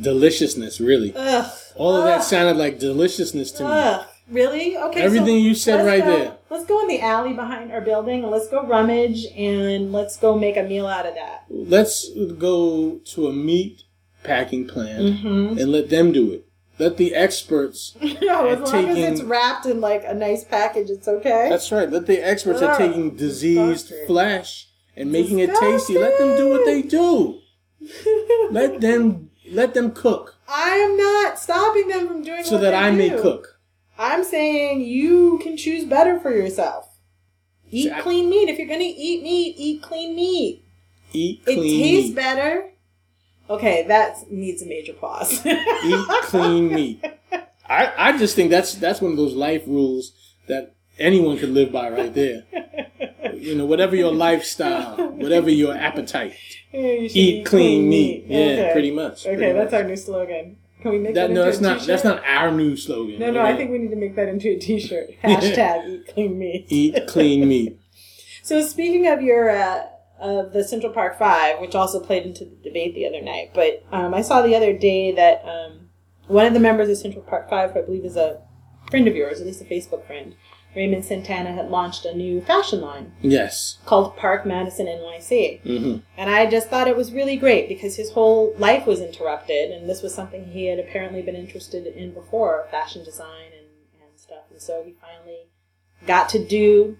Deliciousness, 0.00 0.80
really. 0.80 1.12
Ugh. 1.16 1.50
All 1.76 1.96
of 1.96 2.04
that 2.04 2.18
Ugh. 2.18 2.24
sounded 2.24 2.56
like 2.56 2.78
deliciousness 2.78 3.50
to 3.52 3.64
me. 3.64 3.70
Ugh. 3.70 4.06
Really? 4.28 4.76
Okay. 4.76 5.02
Everything 5.02 5.26
so 5.26 5.46
you 5.46 5.54
said 5.54 5.86
right 5.86 6.04
go- 6.04 6.18
there. 6.18 6.36
Let's 6.50 6.66
go 6.66 6.80
in 6.80 6.88
the 6.88 7.00
alley 7.00 7.32
behind 7.32 7.70
our 7.72 7.80
building 7.80 8.22
and 8.22 8.30
let's 8.30 8.48
go 8.48 8.66
rummage 8.66 9.24
and 9.36 9.92
let's 9.92 10.16
go 10.16 10.36
make 10.36 10.56
a 10.56 10.62
meal 10.62 10.86
out 10.86 11.06
of 11.06 11.14
that. 11.14 11.44
Let's 11.48 12.08
go 12.38 12.98
to 13.04 13.28
a 13.28 13.32
meat 13.32 13.84
packing 14.26 14.66
plan 14.66 15.00
Mm-hmm. 15.00 15.58
and 15.58 15.72
let 15.72 15.88
them 15.90 16.12
do 16.12 16.32
it. 16.32 16.42
Let 16.78 16.98
the 16.98 17.14
experts. 17.14 17.96
no, 18.22 18.46
as 18.48 18.70
long 18.72 18.88
as 18.90 18.98
it's 18.98 19.22
wrapped 19.22 19.64
in 19.66 19.80
like 19.80 20.04
a 20.06 20.12
nice 20.12 20.44
package, 20.44 20.90
it's 20.90 21.08
okay. 21.08 21.48
That's 21.48 21.72
right. 21.72 21.90
Let 21.90 22.06
the 22.06 22.18
experts 22.20 22.60
at 22.60 22.70
Ugh, 22.70 22.78
taking 22.78 23.16
diseased 23.16 23.88
disgusting. 23.88 24.06
flesh 24.06 24.68
and 24.94 25.10
making 25.10 25.38
it 25.38 25.54
tasty. 25.58 25.96
Let 25.98 26.18
them 26.18 26.36
do 26.36 26.50
what 26.50 26.66
they 26.66 26.82
do. 26.82 27.40
Let 28.50 28.80
them 28.80 29.30
let 29.52 29.74
them 29.74 29.92
cook 29.92 30.34
I 30.48 30.70
am 30.76 30.96
not 30.96 31.38
stopping 31.38 31.88
them 31.88 32.08
from 32.08 32.22
doing 32.22 32.44
so 32.44 32.58
that 32.58 32.74
I 32.74 32.90
may 32.90 33.10
cook. 33.10 33.58
I'm 33.98 34.22
saying 34.24 34.80
you 34.82 35.38
can 35.42 35.56
choose 35.56 35.84
better 35.84 36.20
for 36.20 36.30
yourself. 36.30 36.88
Eat 37.70 37.90
I- 37.92 38.00
clean 38.02 38.28
meat. 38.30 38.48
If 38.48 38.58
you're 38.58 38.68
going 38.68 38.80
to 38.80 38.84
eat 38.86 39.22
meat, 39.22 39.54
eat 39.58 39.82
clean 39.82 40.14
meat. 40.14 40.62
Eat 41.12 41.44
clean. 41.44 41.58
It 41.58 41.62
tastes 41.82 42.08
meat. 42.10 42.14
better. 42.16 42.70
Okay, 43.48 43.84
that 43.88 44.30
needs 44.30 44.62
a 44.62 44.66
major 44.66 44.92
pause. 44.92 45.44
Eat 45.46 46.06
clean 46.22 46.68
meat. 46.72 47.04
I, 47.68 47.92
I 47.96 48.18
just 48.18 48.34
think 48.36 48.50
that's 48.50 48.74
that's 48.74 49.00
one 49.00 49.10
of 49.12 49.16
those 49.16 49.34
life 49.34 49.62
rules 49.66 50.12
that 50.48 50.74
anyone 50.98 51.36
could 51.38 51.50
live 51.50 51.72
by 51.72 51.90
right 51.90 52.12
there. 52.14 52.44
You 53.34 53.54
know, 53.54 53.66
whatever 53.66 53.94
your 53.96 54.12
lifestyle, 54.12 54.96
whatever 55.12 55.50
your 55.50 55.74
appetite, 55.76 56.34
You 56.72 57.08
should 57.08 57.16
eat 57.16 57.46
clean 57.46 57.88
meat. 57.88 58.24
Yeah, 58.26 58.38
Okay. 58.38 58.70
pretty 58.72 58.90
much. 58.90 59.26
Okay, 59.26 59.36
pretty 59.36 59.52
that's 59.52 59.72
much. 59.72 59.82
our 59.82 59.88
new 59.88 59.96
slogan. 59.96 60.56
Can 60.82 60.90
we 60.92 60.98
make 60.98 61.14
that, 61.14 61.28
that. 61.28 61.34
No, 61.34 61.40
into 61.42 61.50
that's 61.50 61.58
a 61.58 61.62
not 61.62 61.72
t-shirt? 61.74 61.86
that's 61.86 62.04
not 62.04 62.24
our 62.26 62.50
new 62.52 62.76
slogan. 62.76 63.18
No, 63.18 63.30
no, 63.30 63.42
I 63.42 63.56
think 63.56 63.70
we 63.70 63.78
need 63.78 63.90
to 63.90 63.96
make 63.96 64.14
that 64.16 64.28
into 64.28 64.48
a 64.50 64.58
T-shirt. 64.58 65.10
Hashtag 65.24 65.88
eat 65.88 66.06
clean 66.14 66.38
meat. 66.38 66.66
eat 66.68 67.06
clean 67.08 67.48
meat. 67.48 67.78
So 68.42 68.64
speaking 68.64 69.08
of 69.08 69.22
your 69.22 69.50
uh, 69.50 69.86
of 70.20 70.52
the 70.52 70.64
Central 70.64 70.92
Park 70.92 71.18
Five, 71.18 71.60
which 71.60 71.74
also 71.74 72.00
played 72.00 72.24
into 72.24 72.44
the 72.44 72.56
debate 72.62 72.94
the 72.94 73.06
other 73.06 73.20
night, 73.22 73.50
but 73.54 73.84
um, 73.92 74.14
I 74.14 74.22
saw 74.22 74.42
the 74.42 74.54
other 74.54 74.72
day 74.72 75.12
that 75.12 75.44
um, 75.44 75.88
one 76.26 76.46
of 76.46 76.54
the 76.54 76.60
members 76.60 76.88
of 76.88 76.96
Central 76.98 77.22
Park 77.22 77.48
Five, 77.50 77.72
who 77.72 77.78
I 77.80 77.82
believe 77.82 78.04
is 78.04 78.16
a 78.16 78.40
friend 78.90 79.06
of 79.08 79.16
yours, 79.16 79.40
at 79.40 79.46
least 79.46 79.60
a 79.60 79.64
Facebook 79.64 80.06
friend, 80.06 80.34
Raymond 80.74 81.04
Santana, 81.04 81.52
had 81.52 81.70
launched 81.70 82.04
a 82.04 82.14
new 82.14 82.40
fashion 82.42 82.80
line 82.82 83.12
Yes. 83.22 83.78
called 83.86 84.16
Park 84.16 84.44
Madison 84.44 84.86
NYC. 84.86 85.62
Mm-hmm. 85.62 85.98
And 86.18 86.30
I 86.30 86.44
just 86.50 86.68
thought 86.68 86.86
it 86.86 86.96
was 86.96 87.12
really 87.12 87.36
great 87.36 87.68
because 87.68 87.96
his 87.96 88.10
whole 88.12 88.54
life 88.58 88.86
was 88.86 89.00
interrupted, 89.00 89.70
and 89.70 89.88
this 89.88 90.02
was 90.02 90.14
something 90.14 90.44
he 90.44 90.66
had 90.66 90.78
apparently 90.78 91.22
been 91.22 91.34
interested 91.36 91.86
in 91.86 92.12
before 92.12 92.66
fashion 92.70 93.04
design 93.04 93.52
and, 93.56 93.66
and 94.02 94.18
stuff. 94.18 94.44
And 94.50 94.60
so 94.60 94.82
he 94.84 94.94
finally 95.00 95.48
got 96.06 96.28
to 96.30 96.44
do 96.46 96.98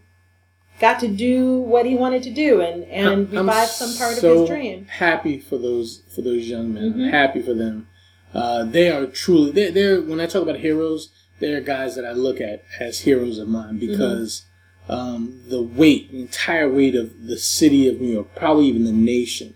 got 0.80 1.00
to 1.00 1.08
do 1.08 1.60
what 1.60 1.86
he 1.86 1.94
wanted 1.94 2.22
to 2.24 2.30
do 2.30 2.60
and, 2.60 2.84
and 2.84 3.08
I'm 3.08 3.30
revive 3.30 3.68
some 3.68 3.96
part 3.96 4.16
so 4.16 4.32
of 4.32 4.40
his 4.40 4.48
dream. 4.48 4.86
Happy 4.86 5.38
for 5.38 5.58
those 5.58 6.02
for 6.14 6.22
those 6.22 6.48
young 6.48 6.74
men. 6.74 6.94
Mhm. 6.94 7.10
Happy 7.10 7.42
for 7.42 7.54
them. 7.54 7.88
Uh, 8.34 8.64
they 8.64 8.90
are 8.90 9.06
truly 9.06 9.50
they 9.50 9.70
they're 9.70 10.00
when 10.02 10.20
I 10.20 10.26
talk 10.26 10.42
about 10.42 10.60
heroes, 10.60 11.10
they're 11.40 11.60
guys 11.60 11.96
that 11.96 12.04
I 12.04 12.12
look 12.12 12.40
at 12.40 12.64
as 12.80 13.00
heroes 13.00 13.38
of 13.38 13.48
mine 13.48 13.78
because 13.78 14.42
um, 14.88 15.40
the 15.48 15.62
weight, 15.62 16.12
the 16.12 16.20
entire 16.20 16.70
weight 16.70 16.94
of 16.94 17.26
the 17.26 17.38
city 17.38 17.88
of 17.88 18.00
New 18.00 18.12
York, 18.12 18.34
probably 18.36 18.66
even 18.66 18.84
the 18.84 18.92
nation, 18.92 19.54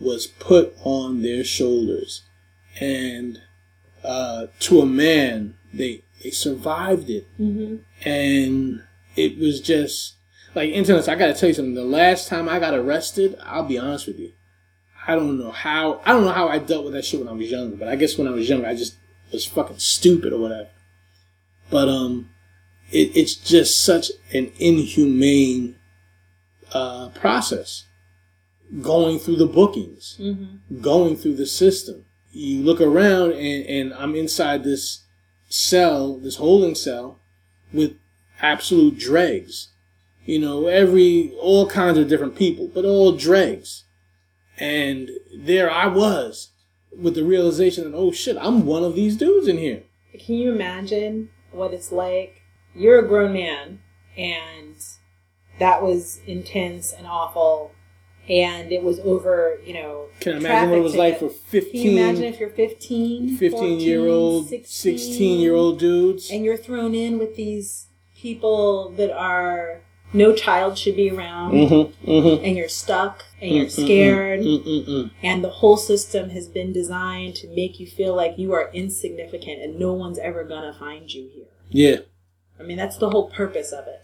was 0.00 0.26
put 0.26 0.74
on 0.82 1.22
their 1.22 1.44
shoulders, 1.44 2.22
and 2.80 3.40
uh, 4.02 4.46
to 4.60 4.80
a 4.80 4.86
man, 4.86 5.54
they 5.72 6.02
they 6.22 6.30
survived 6.30 7.08
it, 7.08 7.26
and 8.04 8.82
it 9.16 9.38
was 9.38 9.60
just 9.60 10.13
like 10.54 10.70
internet. 10.70 11.08
I 11.08 11.14
got 11.16 11.26
to 11.26 11.34
tell 11.34 11.48
you 11.48 11.54
something. 11.54 11.74
The 11.74 11.84
last 11.84 12.28
time 12.28 12.48
I 12.48 12.58
got 12.58 12.74
arrested, 12.74 13.36
I'll 13.42 13.64
be 13.64 13.78
honest 13.78 14.06
with 14.06 14.18
you, 14.18 14.32
I 15.06 15.14
don't 15.14 15.38
know 15.38 15.50
how 15.50 16.00
I 16.04 16.12
don't 16.12 16.24
know 16.24 16.32
how 16.32 16.48
I 16.48 16.58
dealt 16.58 16.84
with 16.84 16.94
that 16.94 17.04
shit 17.04 17.20
when 17.20 17.28
I 17.28 17.32
was 17.32 17.50
younger, 17.50 17.76
but 17.76 17.88
I 17.88 17.96
guess 17.96 18.16
when 18.16 18.28
I 18.28 18.30
was 18.30 18.48
younger, 18.48 18.66
I 18.66 18.74
just 18.74 18.96
was 19.32 19.44
fucking 19.44 19.78
stupid 19.78 20.32
or 20.32 20.38
whatever. 20.38 20.68
But 21.70 21.88
um, 21.88 22.30
it, 22.90 23.16
it's 23.16 23.34
just 23.34 23.84
such 23.84 24.10
an 24.32 24.52
inhumane 24.58 25.76
uh, 26.72 27.08
process. 27.10 27.84
Going 28.80 29.18
through 29.18 29.36
the 29.36 29.46
bookings, 29.46 30.18
going 30.80 31.16
through 31.16 31.34
the 31.34 31.46
system. 31.46 32.06
You 32.32 32.62
look 32.62 32.80
around, 32.80 33.32
and, 33.32 33.66
and 33.66 33.94
I'm 33.94 34.16
inside 34.16 34.64
this 34.64 35.04
cell, 35.48 36.18
this 36.18 36.36
holding 36.36 36.74
cell, 36.74 37.20
with 37.72 37.96
absolute 38.40 38.98
dregs. 38.98 39.68
You 40.24 40.38
know, 40.38 40.66
every 40.66 41.32
all 41.40 41.68
kinds 41.68 41.98
of 41.98 42.08
different 42.08 42.36
people, 42.36 42.70
but 42.72 42.84
all 42.84 43.12
dregs. 43.12 43.84
And 44.58 45.10
there 45.36 45.70
I 45.70 45.86
was 45.86 46.50
with 46.96 47.14
the 47.14 47.24
realization 47.24 47.90
that, 47.90 47.96
oh 47.96 48.12
shit, 48.12 48.36
I'm 48.40 48.66
one 48.66 48.84
of 48.84 48.94
these 48.94 49.16
dudes 49.16 49.48
in 49.48 49.58
here. 49.58 49.82
Can 50.18 50.36
you 50.36 50.52
imagine 50.52 51.30
what 51.50 51.72
it's 51.72 51.90
like? 51.92 52.42
You're 52.74 53.00
a 53.00 53.06
grown 53.06 53.32
man, 53.32 53.80
and 54.16 54.76
that 55.58 55.82
was 55.82 56.20
intense 56.26 56.92
and 56.92 57.06
awful, 57.06 57.72
and 58.28 58.72
it 58.72 58.82
was 58.82 59.00
over, 59.00 59.58
you 59.64 59.74
know. 59.74 60.06
Can 60.20 60.34
I 60.34 60.36
imagine 60.38 60.70
what 60.70 60.78
it 60.78 60.82
was 60.82 60.96
like 60.96 61.18
for 61.18 61.30
ticket. 61.50 61.72
Can 61.72 61.80
you 61.80 61.98
imagine 61.98 62.24
if 62.24 62.40
you're 62.40 62.50
15, 62.50 63.36
15 63.36 63.80
year 63.80 64.06
old, 64.06 64.44
14, 64.48 64.64
16 64.64 65.40
year 65.40 65.54
old 65.54 65.78
dudes? 65.78 66.30
and 66.30 66.44
you're 66.44 66.56
thrown 66.56 66.94
in 66.94 67.18
with 67.18 67.36
these 67.36 67.88
people 68.16 68.90
that 68.90 69.12
are 69.12 69.82
no 70.14 70.32
child 70.34 70.78
should 70.78 70.96
be 70.96 71.10
around, 71.10 71.52
Mm-hmm, 71.52 72.10
mm-hmm. 72.10 72.44
and 72.44 72.56
you're 72.56 72.68
stuck, 72.68 73.24
and 73.42 73.50
you're 73.50 73.68
scared, 73.68 74.40
Mm-mm-mm. 74.40 75.10
and 75.22 75.44
the 75.44 75.50
whole 75.50 75.76
system 75.76 76.30
has 76.30 76.48
been 76.48 76.72
designed 76.72 77.34
to 77.36 77.48
make 77.48 77.78
you 77.80 77.86
feel 77.86 78.14
like 78.14 78.38
you 78.38 78.52
are 78.52 78.70
insignificant 78.72 79.60
and 79.62 79.78
no 79.78 79.92
one's 79.92 80.18
ever 80.18 80.44
gonna 80.44 80.72
find 80.78 81.12
you 81.12 81.28
here. 81.34 81.46
Yeah. 81.68 81.96
I 82.58 82.62
mean, 82.62 82.76
that's 82.76 82.96
the 82.96 83.10
whole 83.10 83.28
purpose 83.30 83.72
of 83.72 83.86
it. 83.86 84.00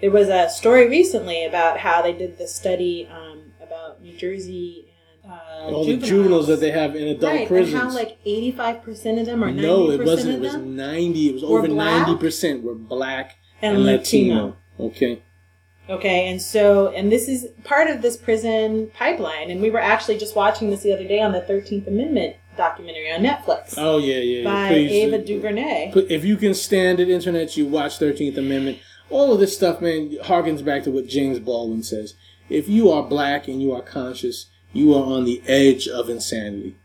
There 0.00 0.10
was 0.10 0.28
a 0.28 0.48
story 0.48 0.88
recently 0.88 1.44
about 1.44 1.78
how 1.78 2.02
they 2.02 2.12
did 2.12 2.38
the 2.38 2.48
study 2.48 3.06
um, 3.12 3.52
about 3.62 4.02
New 4.02 4.16
Jersey 4.16 4.88
and 5.22 5.32
uh, 5.32 5.36
All 5.76 5.84
the 5.84 5.96
juveniles 5.98 6.48
that 6.48 6.58
they 6.60 6.70
have 6.72 6.96
in 6.96 7.06
adult 7.08 7.32
right, 7.34 7.46
prisons. 7.46 7.74
and 7.74 7.82
how 7.90 7.94
like 7.94 8.18
eighty-five 8.24 8.82
percent 8.82 9.20
of 9.20 9.26
them 9.26 9.40
ninety 9.40 9.62
no, 9.62 9.90
it 9.90 10.02
wasn't. 10.04 10.34
It 10.34 10.40
was 10.40 10.56
90. 10.56 11.28
It 11.28 11.34
was 11.34 11.44
over 11.44 11.68
90% 11.68 12.62
were 12.62 12.74
black 12.74 13.36
and, 13.60 13.76
and 13.76 13.84
Latino. 13.86 14.34
Latino. 14.34 14.56
Okay. 14.80 15.22
Okay, 15.90 16.28
and 16.28 16.40
so, 16.40 16.88
and 16.92 17.10
this 17.10 17.28
is 17.28 17.48
part 17.64 17.90
of 17.90 18.02
this 18.02 18.16
prison 18.16 18.90
pipeline, 18.94 19.50
and 19.50 19.60
we 19.60 19.68
were 19.68 19.80
actually 19.80 20.16
just 20.16 20.36
watching 20.36 20.70
this 20.70 20.82
the 20.82 20.92
other 20.92 21.06
day 21.06 21.20
on 21.20 21.32
the 21.32 21.40
Thirteenth 21.40 21.86
Amendment 21.86 22.36
documentary 22.56 23.10
on 23.12 23.22
Netflix 23.22 23.74
Oh, 23.78 23.98
yeah, 23.98 24.16
yeah. 24.16 24.44
by 24.44 24.68
Please, 24.68 24.92
Ava 24.92 25.18
DuVernay. 25.18 25.92
If 26.08 26.24
you 26.24 26.36
can 26.36 26.54
stand 26.54 27.00
it, 27.00 27.08
internet, 27.08 27.56
you 27.56 27.66
watch 27.66 27.98
13th 27.98 28.36
Amendment. 28.36 28.78
All 29.10 29.32
of 29.32 29.40
this 29.40 29.56
stuff, 29.56 29.80
man, 29.80 30.16
harkens 30.22 30.64
back 30.64 30.84
to 30.84 30.90
what 30.90 31.06
James 31.06 31.38
Baldwin 31.38 31.82
says. 31.82 32.14
If 32.48 32.68
you 32.68 32.90
are 32.90 33.02
black 33.02 33.48
and 33.48 33.62
you 33.62 33.72
are 33.72 33.82
conscious, 33.82 34.46
you 34.72 34.94
are 34.94 35.04
on 35.04 35.24
the 35.24 35.42
edge 35.46 35.88
of 35.88 36.08
insanity. 36.08 36.76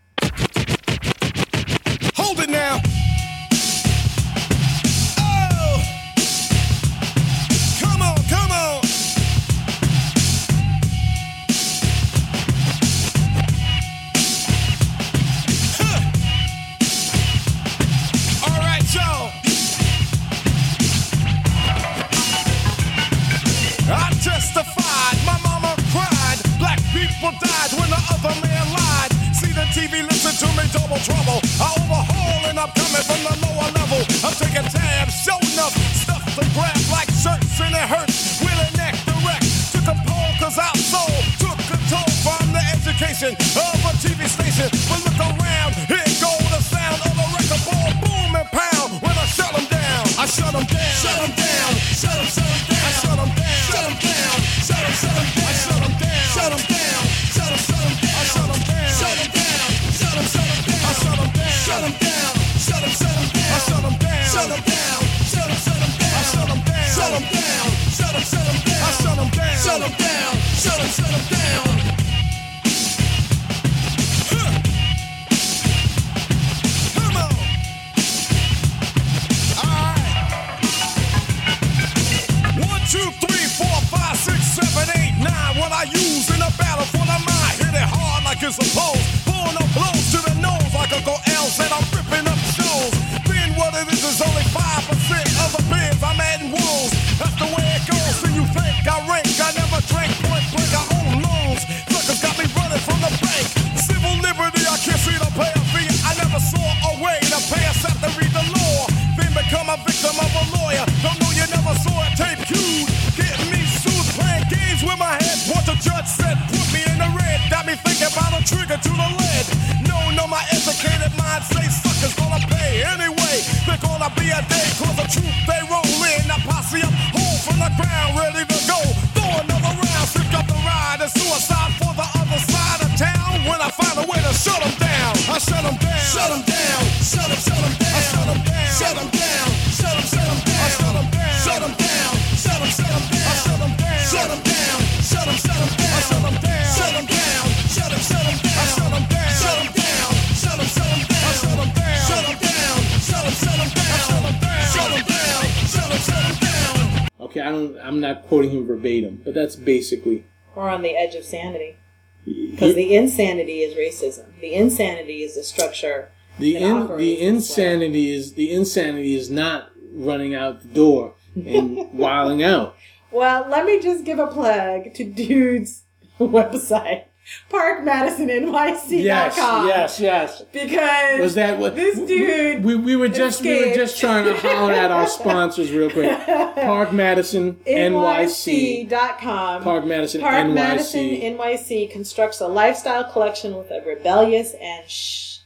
Quoting 158.27 158.51
him 158.51 158.67
verbatim, 158.67 159.21
but 159.23 159.33
that's 159.33 159.55
basically. 159.55 160.25
We're 160.55 160.69
on 160.69 160.81
the 160.81 160.95
edge 160.95 161.15
of 161.15 161.23
sanity. 161.23 161.77
Because 162.25 162.75
the 162.75 162.95
insanity 162.95 163.61
is 163.61 163.75
racism. 163.75 164.25
The 164.41 164.53
insanity 164.53 165.23
is 165.23 165.35
the 165.35 165.43
structure 165.43 166.11
The 166.39 166.57
in, 166.57 166.97
the 166.97 167.21
insanity 167.21 168.11
is 168.11 168.33
the 168.33 168.51
insanity 168.51 169.15
is 169.15 169.29
not 169.29 169.71
running 169.93 170.35
out 170.35 170.61
the 170.61 170.67
door 170.67 171.13
and 171.35 171.93
wilding 171.93 172.43
out. 172.43 172.75
Well, 173.11 173.47
let 173.49 173.65
me 173.65 173.79
just 173.79 174.03
give 174.03 174.19
a 174.19 174.27
plug 174.27 174.93
to 174.95 175.03
Dude's 175.05 175.83
website, 176.19 177.05
parkmadisonnyc.com. 177.49 179.67
Yes, 179.67 179.69
yes, 179.99 179.99
yes. 179.99 180.41
Because 180.51 181.19
Was 181.19 181.35
that 181.35 181.59
what 181.59 181.75
this 181.75 181.97
dude 181.99 182.63
We, 182.63 182.75
we 182.75 182.95
were 182.95 183.07
just 183.09 183.41
we 183.41 183.69
were 183.69 183.75
just 183.75 183.99
trying 183.99 184.25
to 184.25 184.35
holler 184.35 184.73
at 184.73 184.91
our 184.91 185.07
sponsors 185.07 185.71
real 185.71 185.89
quick. 185.89 186.17
Park 186.27 186.93
Madison 186.93 187.55
NYC.com. 187.67 189.63
Park 189.63 189.85
Madison 189.85 190.21
Park 190.21 190.47
NYC. 190.47 190.53
Madison 190.53 191.01
NYC 191.01 191.91
constructs 191.91 192.39
a 192.41 192.47
lifestyle 192.47 193.03
collection 193.11 193.55
with 193.55 193.71
a 193.71 193.81
rebellious 193.85 194.53
and 194.61 194.89
sh- 194.89 195.39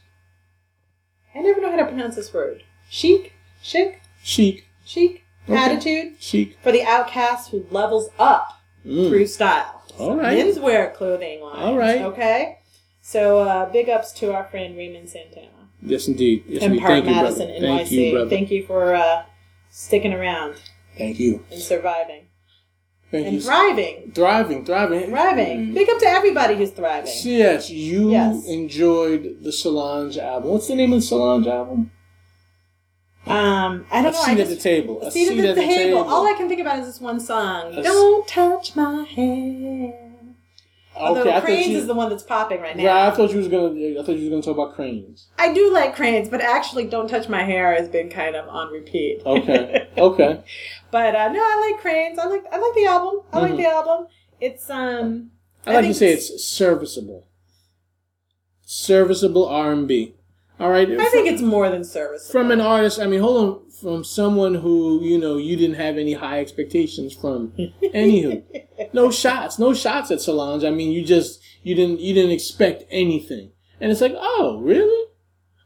I 1.34 1.40
never 1.40 1.60
know 1.60 1.70
how 1.70 1.76
to 1.78 1.86
pronounce 1.86 2.16
this 2.16 2.32
word. 2.32 2.62
Chic, 2.90 3.32
chic, 3.62 4.00
Chic. 4.22 4.66
chic 4.84 5.24
Okay. 5.48 5.58
attitude 5.58 6.14
Chic. 6.20 6.56
for 6.62 6.70
the 6.70 6.84
outcast 6.84 7.50
who 7.50 7.66
levels 7.70 8.10
up 8.18 8.60
mm. 8.86 9.08
through 9.08 9.26
style. 9.26 9.81
Mm. 9.96 10.00
All 10.00 10.16
right. 10.16 10.38
Menswear 10.38 10.94
clothing 10.94 11.40
line. 11.40 11.58
All 11.62 11.76
right. 11.78 12.02
Okay. 12.02 12.58
So 13.00 13.40
uh, 13.40 13.70
big 13.70 13.88
ups 13.88 14.12
to 14.14 14.32
our 14.32 14.44
friend 14.44 14.76
Raymond 14.76 15.08
Santana 15.08 15.48
Yes, 15.82 16.06
indeed. 16.06 16.44
Yes, 16.46 16.62
and 16.62 16.74
indeed. 16.74 16.86
Park 16.86 16.92
Thank 17.04 17.06
you, 17.06 17.12
Madison 17.22 17.46
brother. 17.48 17.66
NYC. 17.66 17.76
Thank 17.78 17.90
you, 17.92 18.12
brother. 18.12 18.30
Thank 18.30 18.50
you 18.52 18.66
for 18.66 18.94
uh, 18.94 19.22
sticking 19.70 20.12
around 20.12 20.54
Thank 20.96 21.18
you. 21.18 21.44
and 21.50 21.60
surviving 21.60 22.26
Thank 23.10 23.26
and 23.26 23.34
you. 23.36 23.40
thriving. 23.42 24.12
Thriving, 24.14 24.64
thriving. 24.64 25.10
Thriving. 25.10 25.74
Big 25.74 25.88
up 25.90 25.98
to 25.98 26.06
everybody 26.06 26.54
who's 26.56 26.70
thriving. 26.70 27.12
Yes, 27.24 27.68
you 27.68 28.10
Yes. 28.12 28.46
enjoyed 28.46 29.38
the 29.42 29.52
Solange 29.52 30.16
album. 30.16 30.50
What's 30.50 30.68
the 30.68 30.76
name 30.76 30.92
of 30.92 31.00
the 31.00 31.06
Solange 31.06 31.46
album? 31.48 31.90
Um, 33.26 33.86
I 33.92 34.02
don't 34.02 34.06
A 34.06 34.10
know. 34.12 34.22
seat 34.24 34.38
I 34.38 34.40
at 34.42 34.48
the 34.48 34.56
table. 34.56 35.00
a 35.02 35.10
seat 35.10 35.38
at 35.38 35.54
the, 35.54 35.62
table. 35.62 35.98
All 35.98 36.26
I 36.26 36.34
can 36.34 36.48
think 36.48 36.60
about 36.60 36.80
is 36.80 36.86
this 36.86 37.00
one 37.00 37.20
song. 37.20 37.72
A 37.74 37.78
s- 37.78 37.84
Don't 37.84 38.26
touch 38.26 38.74
my 38.74 39.02
hair. 39.04 40.08
Although 40.94 41.22
okay, 41.22 41.34
I 41.36 41.40
Cranes 41.40 41.68
you, 41.68 41.78
is 41.78 41.86
the 41.86 41.94
one 41.94 42.10
that's 42.10 42.22
popping 42.24 42.60
right 42.60 42.76
now. 42.76 42.82
Yeah, 42.82 43.06
I 43.08 43.10
thought 43.12 43.30
you 43.30 43.38
was 43.38 43.48
gonna. 43.48 43.68
I 43.68 44.02
thought 44.04 44.16
you 44.16 44.28
was 44.28 44.28
gonna 44.28 44.42
talk 44.42 44.54
about 44.58 44.74
cranes. 44.74 45.28
I 45.38 45.52
do 45.54 45.72
like 45.72 45.94
Cranes, 45.96 46.28
but 46.28 46.40
actually, 46.42 46.86
Don't 46.86 47.08
Touch 47.08 47.28
My 47.30 47.44
Hair 47.44 47.74
has 47.76 47.88
been 47.88 48.10
kind 48.10 48.36
of 48.36 48.46
on 48.48 48.70
repeat. 48.72 49.22
Okay, 49.24 49.88
okay. 49.96 50.42
but 50.90 51.14
uh, 51.16 51.28
no, 51.32 51.40
I 51.40 51.70
like 51.70 51.80
Cranes. 51.80 52.18
I 52.18 52.26
like 52.26 52.44
I 52.52 52.58
like 52.58 52.74
the 52.74 52.84
album. 52.86 53.20
I 53.32 53.38
like 53.40 53.52
Mhm. 53.52 53.56
the 53.56 53.66
album. 53.66 54.06
It's 54.40 54.68
um. 54.68 55.30
I 55.66 55.74
like 55.74 55.86
to 55.86 55.94
say 55.94 56.12
it's 56.12 56.44
serviceable. 56.44 57.28
Serviceable 58.64 59.46
R 59.48 59.72
and 59.72 59.86
B. 59.88 60.14
All 60.60 60.70
right. 60.70 60.88
I 60.88 61.08
think 61.08 61.26
it's 61.28 61.42
more 61.42 61.68
than 61.70 61.82
service. 61.82 62.30
from 62.30 62.50
an 62.50 62.60
artist. 62.60 63.00
I 63.00 63.06
mean, 63.06 63.20
hold 63.20 63.44
on. 63.44 63.70
From 63.70 64.04
someone 64.04 64.54
who 64.54 65.02
you 65.02 65.18
know 65.18 65.36
you 65.36 65.56
didn't 65.56 65.74
have 65.76 65.96
any 65.98 66.12
high 66.12 66.40
expectations 66.40 67.12
from. 67.14 67.52
Anywho, 67.82 68.44
no 68.92 69.10
shots, 69.10 69.58
no 69.58 69.74
shots 69.74 70.10
at 70.12 70.20
Solange. 70.20 70.62
I 70.64 70.70
mean, 70.70 70.92
you 70.92 71.04
just 71.04 71.42
you 71.62 71.74
didn't 71.74 71.98
you 72.00 72.14
didn't 72.14 72.30
expect 72.30 72.84
anything, 72.90 73.50
and 73.80 73.90
it's 73.90 74.00
like, 74.00 74.14
oh, 74.16 74.60
really? 74.62 75.08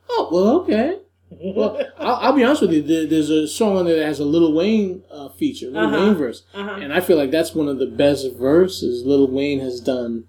Oh, 0.08 0.28
well, 0.32 0.60
okay. 0.60 1.00
Well, 1.30 1.78
I'll, 1.98 2.14
I'll 2.16 2.32
be 2.32 2.44
honest 2.44 2.62
with 2.62 2.72
you. 2.72 2.80
There, 2.80 3.06
there's 3.06 3.28
a 3.28 3.46
song 3.48 3.84
that 3.86 3.98
has 3.98 4.20
a 4.20 4.24
Little 4.24 4.54
Wayne 4.54 5.02
uh, 5.10 5.28
feature, 5.30 5.66
Little 5.66 5.88
Uh-huh. 5.94 6.06
Wayne 6.06 6.14
verse, 6.14 6.44
Uh-huh. 6.54 6.78
and 6.80 6.92
I 6.94 7.00
feel 7.00 7.18
like 7.18 7.30
that's 7.32 7.54
one 7.54 7.68
of 7.68 7.78
the 7.78 7.86
best 7.86 8.32
verses 8.34 9.04
Little 9.04 9.30
Wayne 9.30 9.60
has 9.60 9.80
done 9.80 10.24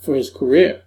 for 0.00 0.14
his 0.14 0.30
career. 0.30 0.82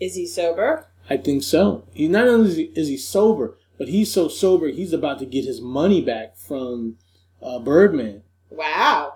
Is 0.00 0.14
he 0.14 0.26
sober? 0.26 0.86
I 1.10 1.16
think 1.18 1.42
so. 1.42 1.84
He 1.92 2.08
not 2.08 2.28
only 2.28 2.50
is 2.50 2.56
he, 2.56 2.62
is 2.74 2.88
he 2.88 2.96
sober, 2.96 3.56
but 3.78 3.88
he's 3.88 4.12
so 4.12 4.28
sober 4.28 4.68
he's 4.68 4.92
about 4.92 5.18
to 5.18 5.26
get 5.26 5.44
his 5.44 5.60
money 5.60 6.00
back 6.00 6.36
from 6.36 6.96
uh, 7.42 7.58
Birdman. 7.58 8.22
Wow, 8.50 9.14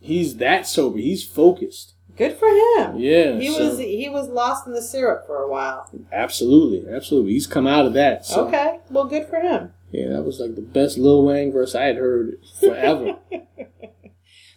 He's 0.00 0.36
that 0.36 0.66
sober. 0.66 0.98
He's 0.98 1.24
focused. 1.24 1.94
good 2.16 2.36
for 2.36 2.46
him. 2.48 2.98
Yeah, 2.98 3.38
He 3.38 3.50
so- 3.52 3.68
was 3.70 3.78
he 3.78 4.08
was 4.08 4.28
lost 4.28 4.66
in 4.66 4.72
the 4.72 4.82
syrup 4.82 5.26
for 5.26 5.38
a 5.42 5.50
while. 5.50 5.90
absolutely, 6.12 6.88
absolutely. 6.92 7.32
He's 7.32 7.46
come 7.46 7.66
out 7.66 7.86
of 7.86 7.94
that. 7.94 8.24
So, 8.26 8.46
Okay, 8.46 8.78
well, 8.90 9.06
good 9.06 9.26
for 9.26 9.40
him. 9.40 9.72
Yeah, 9.90 10.08
that 10.10 10.22
was 10.24 10.38
like 10.40 10.54
the 10.56 10.60
best 10.62 10.98
Lil 10.98 11.24
Wayne 11.24 11.50
verse 11.52 11.74
I 11.74 11.84
had 11.84 11.96
heard 11.96 12.36
forever. 12.60 13.16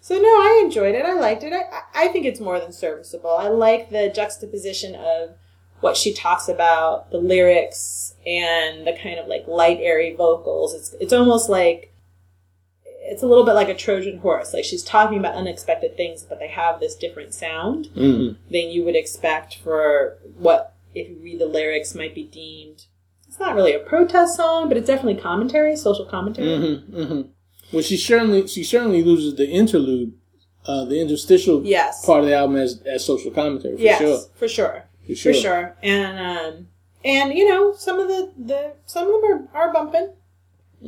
So 0.01 0.15
no, 0.15 0.21
I 0.27 0.63
enjoyed 0.65 0.95
it. 0.95 1.05
I 1.05 1.13
liked 1.13 1.43
it. 1.43 1.53
I, 1.53 1.81
I 1.93 2.07
think 2.07 2.25
it's 2.25 2.39
more 2.39 2.59
than 2.59 2.71
serviceable. 2.71 3.29
I 3.29 3.47
like 3.49 3.91
the 3.91 4.09
juxtaposition 4.09 4.95
of 4.95 5.35
what 5.81 5.97
she 5.97 6.13
talks 6.13 6.47
about, 6.47 7.11
the 7.11 7.17
lyrics, 7.17 8.13
and 8.25 8.85
the 8.85 8.93
kind 9.01 9.19
of 9.19 9.27
like 9.27 9.47
light, 9.47 9.79
airy 9.81 10.13
vocals. 10.15 10.73
It's 10.73 10.93
it's 10.99 11.13
almost 11.13 11.49
like 11.49 11.93
it's 12.85 13.23
a 13.23 13.27
little 13.27 13.45
bit 13.45 13.53
like 13.53 13.69
a 13.69 13.75
Trojan 13.75 14.19
horse. 14.19 14.53
Like 14.53 14.65
she's 14.65 14.83
talking 14.83 15.17
about 15.17 15.35
unexpected 15.35 15.97
things, 15.97 16.23
but 16.23 16.39
they 16.39 16.47
have 16.49 16.79
this 16.79 16.95
different 16.95 17.33
sound 17.33 17.87
hmm 17.95 18.31
than 18.51 18.69
you 18.69 18.83
would 18.83 18.95
expect 18.95 19.55
for 19.57 20.17
what 20.37 20.75
if 20.93 21.09
you 21.09 21.17
read 21.21 21.39
the 21.39 21.45
lyrics 21.45 21.95
might 21.95 22.13
be 22.15 22.23
deemed. 22.23 22.85
It's 23.27 23.39
not 23.39 23.55
really 23.55 23.73
a 23.73 23.79
protest 23.79 24.35
song, 24.35 24.67
but 24.67 24.77
it's 24.77 24.87
definitely 24.87 25.21
commentary, 25.21 25.75
social 25.75 26.05
commentary. 26.05 26.57
hmm 26.57 27.03
hmm 27.03 27.21
Well, 27.71 27.83
she 27.83 27.95
certainly 27.97 28.47
she 28.47 28.63
certainly 28.63 29.03
loses 29.03 29.35
the 29.35 29.47
interlude, 29.47 30.13
uh, 30.65 30.85
the 30.85 30.99
interstitial 30.99 31.63
Yes. 31.65 32.05
part 32.05 32.21
of 32.21 32.25
the 32.27 32.35
album 32.35 32.57
as 32.57 32.81
as 32.81 33.05
social 33.05 33.31
commentary 33.31 33.75
for 33.77 33.81
yes, 33.81 33.99
sure. 33.99 34.19
for 34.35 34.47
sure. 34.47 34.88
For 35.09 35.15
sure. 35.15 35.33
for 35.33 35.39
sure. 35.39 35.75
And 35.83 36.19
um, 36.19 36.67
and 37.03 37.33
you 37.37 37.47
know, 37.49 37.73
some 37.73 37.99
of 37.99 38.07
the 38.07 38.31
the 38.37 38.73
some 38.85 39.07
of 39.13 39.21
them 39.21 39.47
are, 39.53 39.57
are 39.69 39.73
bumping. 39.73 40.13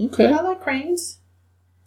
Okay. 0.05 0.28
I 0.32 0.41
like 0.41 0.61
cranes. 0.61 1.17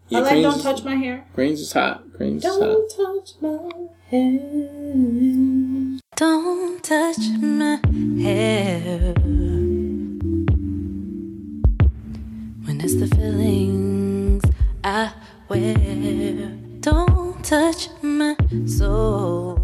Yeah, 0.08 0.18
I 0.18 0.20
like 0.22 0.30
Cranes 0.32 0.44
don't 0.44 0.56
is- 0.58 0.62
touch 0.62 0.84
my 0.84 0.94
hair. 0.96 1.26
Cranes 1.34 1.60
is 1.60 1.72
hot. 1.72 2.04
Cranes 2.16 2.44
is 2.44 2.50
hot. 2.50 2.60
Don't 2.60 2.90
touch 2.90 3.30
my 3.40 3.88
hair. 4.10 5.98
Don't 6.16 6.82
touch 6.84 7.18
my 7.40 7.80
hair. 8.22 9.14
When 12.64 12.80
it's 12.82 12.96
the 12.96 13.06
feelings 13.14 14.42
I 14.84 15.12
wear. 15.48 16.52
Don't 16.80 17.42
touch 17.44 17.88
my 18.02 18.36
soul. 18.66 19.63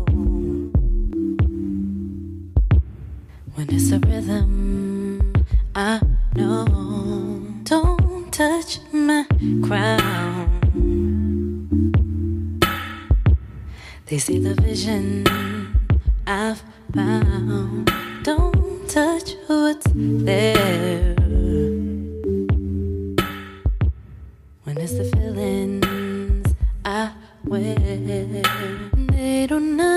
When 3.60 3.76
it's 3.76 3.92
a 3.92 3.98
rhythm 3.98 5.44
I 5.74 6.00
know. 6.34 7.44
Don't 7.64 8.32
touch 8.32 8.80
my 8.90 9.26
crown. 9.62 10.48
They 14.06 14.16
see 14.16 14.38
the 14.38 14.54
vision 14.54 15.26
I've 16.26 16.62
found. 16.94 17.92
Don't 18.22 18.88
touch 18.88 19.34
what's 19.46 19.86
there. 19.94 21.14
When 24.64 24.78
it's 24.78 24.94
the 24.94 25.04
feelings 25.04 26.54
I 26.82 27.12
wear, 27.44 27.74
they 27.76 29.46
don't 29.46 29.78
understand 29.78 29.89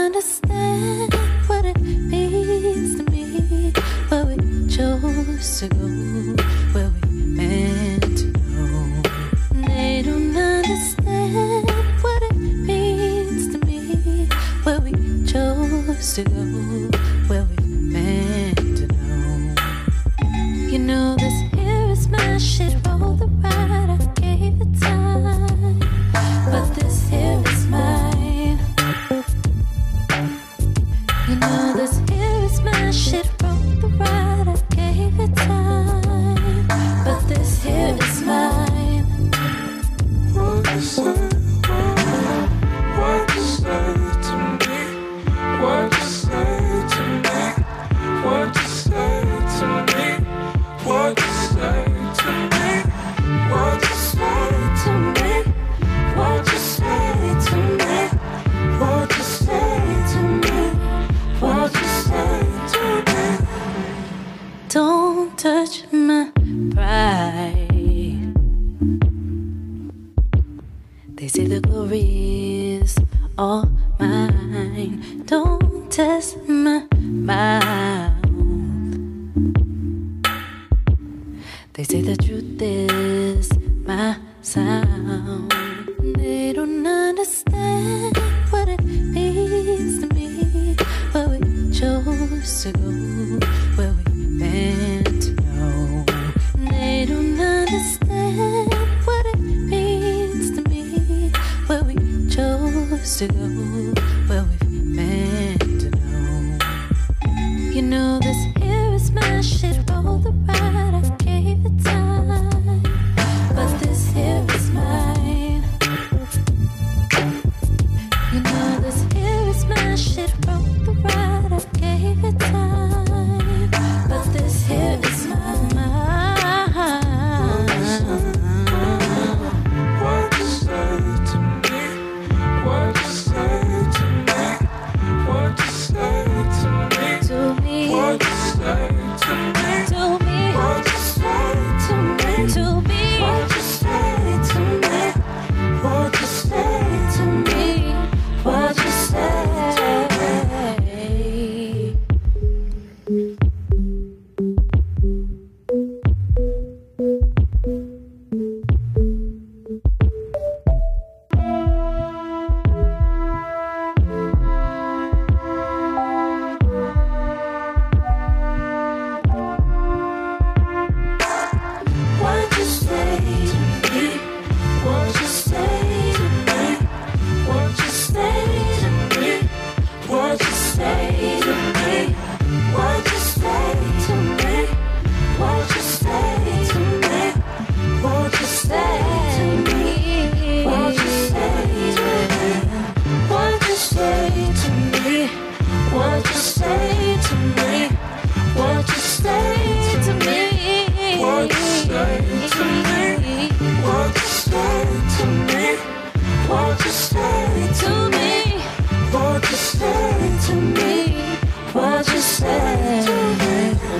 to 103.27 103.33
go, 103.33 103.82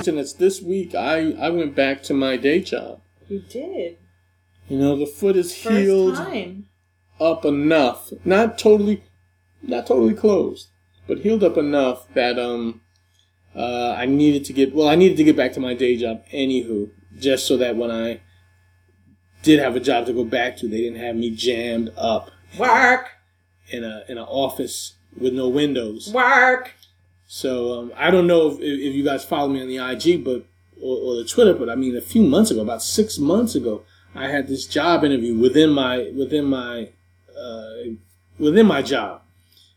it's 0.08 0.32
this 0.34 0.60
week. 0.62 0.94
I 0.94 1.32
I 1.32 1.50
went 1.50 1.74
back 1.74 2.02
to 2.04 2.14
my 2.14 2.36
day 2.36 2.60
job. 2.60 3.00
You 3.28 3.40
did. 3.40 3.98
You 4.68 4.78
know, 4.78 4.96
the 4.96 5.06
foot 5.06 5.36
is 5.36 5.54
First 5.56 5.76
healed 5.76 6.16
time. 6.16 6.68
up 7.20 7.44
enough, 7.44 8.12
not 8.24 8.58
totally, 8.58 9.02
not 9.62 9.86
totally 9.86 10.14
closed, 10.14 10.68
but 11.06 11.18
healed 11.18 11.44
up 11.44 11.56
enough 11.58 12.06
that 12.14 12.38
um, 12.38 12.80
uh, 13.54 13.94
I 13.98 14.06
needed 14.06 14.44
to 14.46 14.52
get 14.52 14.74
well. 14.74 14.88
I 14.88 14.94
needed 14.94 15.16
to 15.18 15.24
get 15.24 15.36
back 15.36 15.52
to 15.54 15.60
my 15.60 15.74
day 15.74 15.96
job, 15.96 16.22
anywho, 16.32 16.90
just 17.18 17.46
so 17.46 17.56
that 17.58 17.76
when 17.76 17.90
I 17.90 18.20
did 19.42 19.58
have 19.60 19.76
a 19.76 19.80
job 19.80 20.06
to 20.06 20.12
go 20.14 20.24
back 20.24 20.56
to, 20.58 20.68
they 20.68 20.78
didn't 20.78 21.00
have 21.00 21.16
me 21.16 21.30
jammed 21.30 21.92
up 21.98 22.30
Work. 22.58 23.10
in 23.70 23.84
a 23.84 24.04
in 24.08 24.16
an 24.16 24.24
office 24.24 24.94
with 25.18 25.34
no 25.34 25.48
windows. 25.48 26.10
Work. 26.12 26.72
So 27.26 27.78
um, 27.78 27.92
I 27.96 28.10
don't 28.10 28.26
know 28.26 28.48
if, 28.48 28.58
if 28.60 28.94
you 28.94 29.04
guys 29.04 29.24
follow 29.24 29.48
me 29.48 29.60
on 29.62 29.68
the 29.68 29.78
IG, 29.78 30.24
but 30.24 30.44
or, 30.80 30.96
or 30.98 31.16
the 31.16 31.24
Twitter, 31.24 31.54
but 31.54 31.68
I 31.70 31.74
mean 31.74 31.96
a 31.96 32.00
few 32.00 32.22
months 32.22 32.50
ago, 32.50 32.60
about 32.60 32.82
six 32.82 33.18
months 33.18 33.54
ago, 33.54 33.82
I 34.14 34.28
had 34.28 34.46
this 34.48 34.66
job 34.66 35.04
interview 35.04 35.36
within 35.38 35.70
my 35.70 36.10
within 36.16 36.44
my 36.44 36.90
uh, 37.36 37.70
within 38.38 38.66
my 38.66 38.82
job 38.82 39.22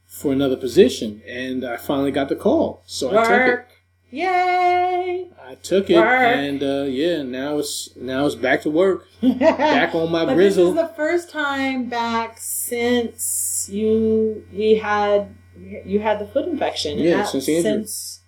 for 0.05 0.31
another 0.33 0.57
position, 0.57 1.21
and 1.27 1.63
I 1.65 1.77
finally 1.77 2.11
got 2.11 2.29
the 2.29 2.35
call. 2.35 2.81
So 2.85 3.09
I 3.17 3.23
took 3.23 3.59
it. 3.59 3.65
Yay. 4.09 5.27
I 5.45 5.55
took 5.55 5.89
it, 5.89 5.95
Work. 5.97 6.05
and 6.07 6.61
uh, 6.63 6.83
yeah, 6.87 7.23
now 7.23 7.57
it's 7.57 7.89
now 7.95 8.25
it's 8.25 8.35
back 8.35 8.61
to 8.63 8.69
work, 8.69 9.05
back 9.21 9.95
on 9.95 10.11
my 10.11 10.25
But 10.25 10.35
grizzle. 10.35 10.73
this 10.73 10.81
is 10.83 10.89
the 10.89 10.95
first 10.95 11.29
time 11.29 11.85
back 11.89 12.37
since 12.37 13.69
you 13.71 14.45
we 14.53 14.75
had 14.75 15.33
you 15.85 15.99
had 15.99 16.19
the 16.19 16.27
foot 16.27 16.47
infection. 16.47 16.97
Yeah, 16.99 17.23
since 17.25 17.45
the 17.45 17.61
since 17.61 18.21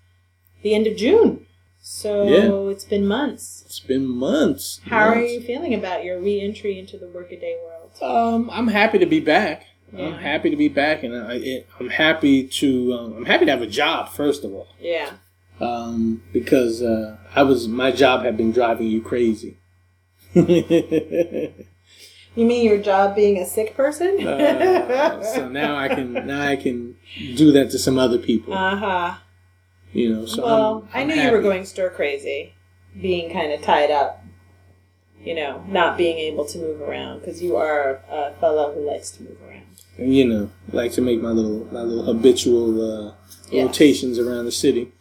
the 0.62 0.74
end 0.74 0.88
of 0.88 0.96
June. 0.98 1.46
So 1.82 2.28
Yeah. 2.28 2.72
it's 2.72 2.84
been 2.84 3.08
months. 3.08 3.64
it's 3.66 3.80
been 3.80 4.06
months. 4.06 4.82
How 4.86 5.08
are 5.10 5.22
you 5.22 5.42
feeling 5.42 5.74
about 5.74 6.04
your 6.04 6.20
re-entry 6.20 6.78
into 6.78 6.98
the 6.98 7.08
workaday 7.08 7.58
world? 7.64 7.92
Um, 8.02 8.50
I'm 8.52 8.68
happy 8.68 9.00
to 9.00 9.06
be 9.06 9.20
back. 9.20 9.66
Yeah. 9.92 10.08
I'm 10.08 10.14
happy 10.20 10.50
to 10.52 10.56
be 10.56 10.68
back, 10.68 11.02
and 11.04 11.16
I, 11.16 11.34
it, 11.36 11.68
I'm 11.80 11.90
happy 11.90 12.48
to 12.48 12.94
um, 12.94 13.14
I'm 13.18 13.26
happy 13.26 13.46
to 13.46 13.52
have 13.52 13.62
a 13.64 13.68
job 13.68 14.10
first 14.10 14.44
of 14.44 14.54
all, 14.54 14.68
Yeah. 14.80 15.12
um, 15.60 16.22
because 16.32 16.84
uh, 16.84 17.18
I 17.36 17.42
was 17.44 17.68
my 17.68 17.92
job 17.92 18.24
had 18.24 18.38
been 18.38 18.52
driving 18.52 18.88
you 18.88 19.02
crazy. 19.02 19.58
You 22.36 22.46
mean 22.46 22.64
your 22.64 22.78
job 22.78 23.16
being 23.16 23.38
a 23.38 23.46
sick 23.46 23.76
person? 23.76 24.26
Uh, 24.26 25.22
so 25.36 25.50
now 25.50 25.76
I 25.76 25.90
can 25.90 26.26
now 26.28 26.42
I 26.48 26.56
can 26.56 26.96
do 27.36 27.52
that 27.54 27.72
to 27.72 27.80
some 27.80 27.98
other 27.98 28.18
people, 28.18 28.54
Uh 28.54 28.76
huh. 28.76 29.16
you 29.94 30.14
know. 30.14 30.26
So 30.26 30.44
Well, 30.44 30.88
I'm, 30.94 31.00
I 31.00 31.02
I'm 31.02 31.08
knew 31.08 31.16
you 31.16 31.32
were 31.32 31.42
going 31.42 31.66
stir 31.66 31.90
crazy, 31.90 32.54
being 33.02 33.32
kind 33.32 33.52
of 33.52 33.62
tied 33.62 33.92
up. 33.92 34.24
You 35.22 35.36
know, 35.36 35.64
not 35.68 35.98
being 35.98 36.18
able 36.18 36.46
to 36.46 36.58
move 36.58 36.80
around 36.82 37.20
because 37.20 37.44
you 37.44 37.58
are 37.58 38.00
a 38.10 38.32
fellow 38.40 38.74
who 38.74 38.80
likes 38.90 39.12
to 39.12 39.24
move 39.24 39.38
around. 39.46 39.66
you 39.98 40.26
know, 40.26 40.50
like 40.72 40.94
to 40.94 41.02
make 41.02 41.22
my 41.22 41.32
little 41.32 41.68
my 41.74 41.82
little 41.82 42.06
habitual 42.06 42.82
uh, 43.10 43.14
Yes. 43.52 43.66
rotations 43.68 44.18
around 44.20 44.46
the 44.46 44.52
city. 44.52 44.92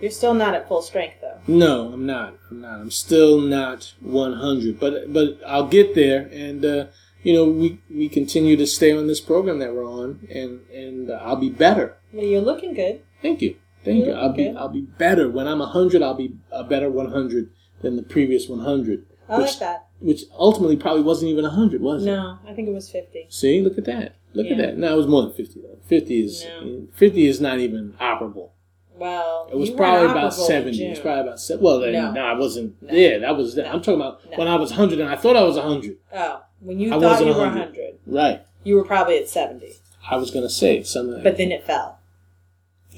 You're 0.00 0.10
still 0.10 0.34
not 0.34 0.54
at 0.54 0.68
full 0.68 0.82
strength 0.82 1.16
though. 1.20 1.38
No, 1.46 1.92
I'm 1.92 2.04
not. 2.06 2.34
I'm 2.50 2.60
not. 2.60 2.80
I'm 2.80 2.90
still 2.90 3.40
not 3.40 3.94
100. 4.00 4.78
But 4.80 5.12
but 5.12 5.38
I'll 5.46 5.68
get 5.68 5.94
there, 5.94 6.28
and 6.32 6.64
uh, 6.64 6.86
you 7.22 7.32
know 7.32 7.44
we 7.44 7.78
we 7.90 8.08
continue 8.08 8.56
to 8.56 8.66
stay 8.66 8.96
on 8.96 9.06
this 9.06 9.20
program 9.20 9.58
that 9.60 9.74
we're 9.74 9.84
on, 9.88 10.26
and 10.30 10.60
and 10.72 11.10
uh, 11.10 11.14
I'll 11.22 11.36
be 11.36 11.50
better. 11.50 11.96
Well, 12.12 12.24
you're 12.26 12.40
looking 12.40 12.74
good. 12.74 13.02
Thank 13.22 13.40
you, 13.40 13.56
thank 13.84 13.98
You 14.04 14.06
you. 14.06 14.12
I'll 14.12 14.32
be 14.32 14.44
good. 14.44 14.56
I'll 14.56 14.68
be 14.68 14.82
better 14.82 15.30
when 15.30 15.46
I'm 15.48 15.60
100. 15.60 16.02
I'll 16.02 16.14
be 16.14 16.34
a 16.52 16.64
better 16.64 16.90
100 16.90 17.50
than 17.82 17.96
the 17.96 18.02
previous 18.02 18.48
100, 18.48 19.06
I 19.28 19.38
which 19.38 19.46
like 19.48 19.58
that. 19.60 19.86
which 20.00 20.22
ultimately 20.38 20.76
probably 20.76 21.02
wasn't 21.02 21.30
even 21.30 21.44
100, 21.44 21.80
was 21.82 22.02
it? 22.02 22.06
No, 22.06 22.38
I 22.46 22.52
think 22.54 22.68
it 22.68 22.72
was 22.72 22.90
50. 22.90 23.26
See, 23.30 23.60
look 23.62 23.78
at 23.78 23.84
that. 23.84 24.16
Look 24.32 24.46
at 24.48 24.56
that. 24.58 24.76
No, 24.78 24.92
it 24.94 24.96
was 24.96 25.06
more 25.06 25.22
than 25.22 25.32
50. 25.32 25.60
Though. 25.60 25.78
50 25.86 26.24
is 26.24 26.44
No. 26.60 26.86
50 26.94 27.26
is 27.26 27.40
not 27.40 27.58
even 27.60 27.92
operable. 28.00 28.50
Well, 28.96 29.48
It 29.52 29.56
was 29.56 29.70
probably 29.70 30.10
about 30.10 30.32
seventy. 30.34 30.78
June. 30.78 30.90
It's 30.92 31.00
probably 31.00 31.22
about 31.22 31.40
seventy. 31.40 31.64
Well, 31.64 31.80
then, 31.80 31.92
No. 31.92 32.12
no. 32.12 32.20
I 32.20 32.34
wasn't. 32.34 32.76
Yeah, 32.82 33.18
that 33.18 33.36
was. 33.36 33.58
I'm 33.58 33.80
talking 33.82 33.94
about 34.00 34.20
No. 34.30 34.36
when 34.38 34.48
I 34.48 34.56
was 34.56 34.70
hundred 34.72 35.00
and 35.00 35.08
I 35.08 35.16
thought 35.16 35.36
I 35.36 35.42
was 35.42 35.58
hundred. 35.58 35.96
Oh, 36.14 36.42
when 36.60 36.78
you 36.78 36.94
I 36.94 37.00
thought 37.00 37.20
you 37.20 37.26
were 37.26 37.32
100. 37.40 37.58
100, 37.76 37.94
Right. 38.06 38.42
you 38.62 38.76
were 38.76 38.84
probably 38.84 39.18
at 39.18 39.28
70. 39.28 39.74
I 40.08 40.16
was 40.16 40.30
gonna 40.30 40.48
say 40.48 40.82
something. 40.82 41.22
But 41.22 41.36
then 41.36 41.50
it 41.52 41.64
fell. 41.66 41.98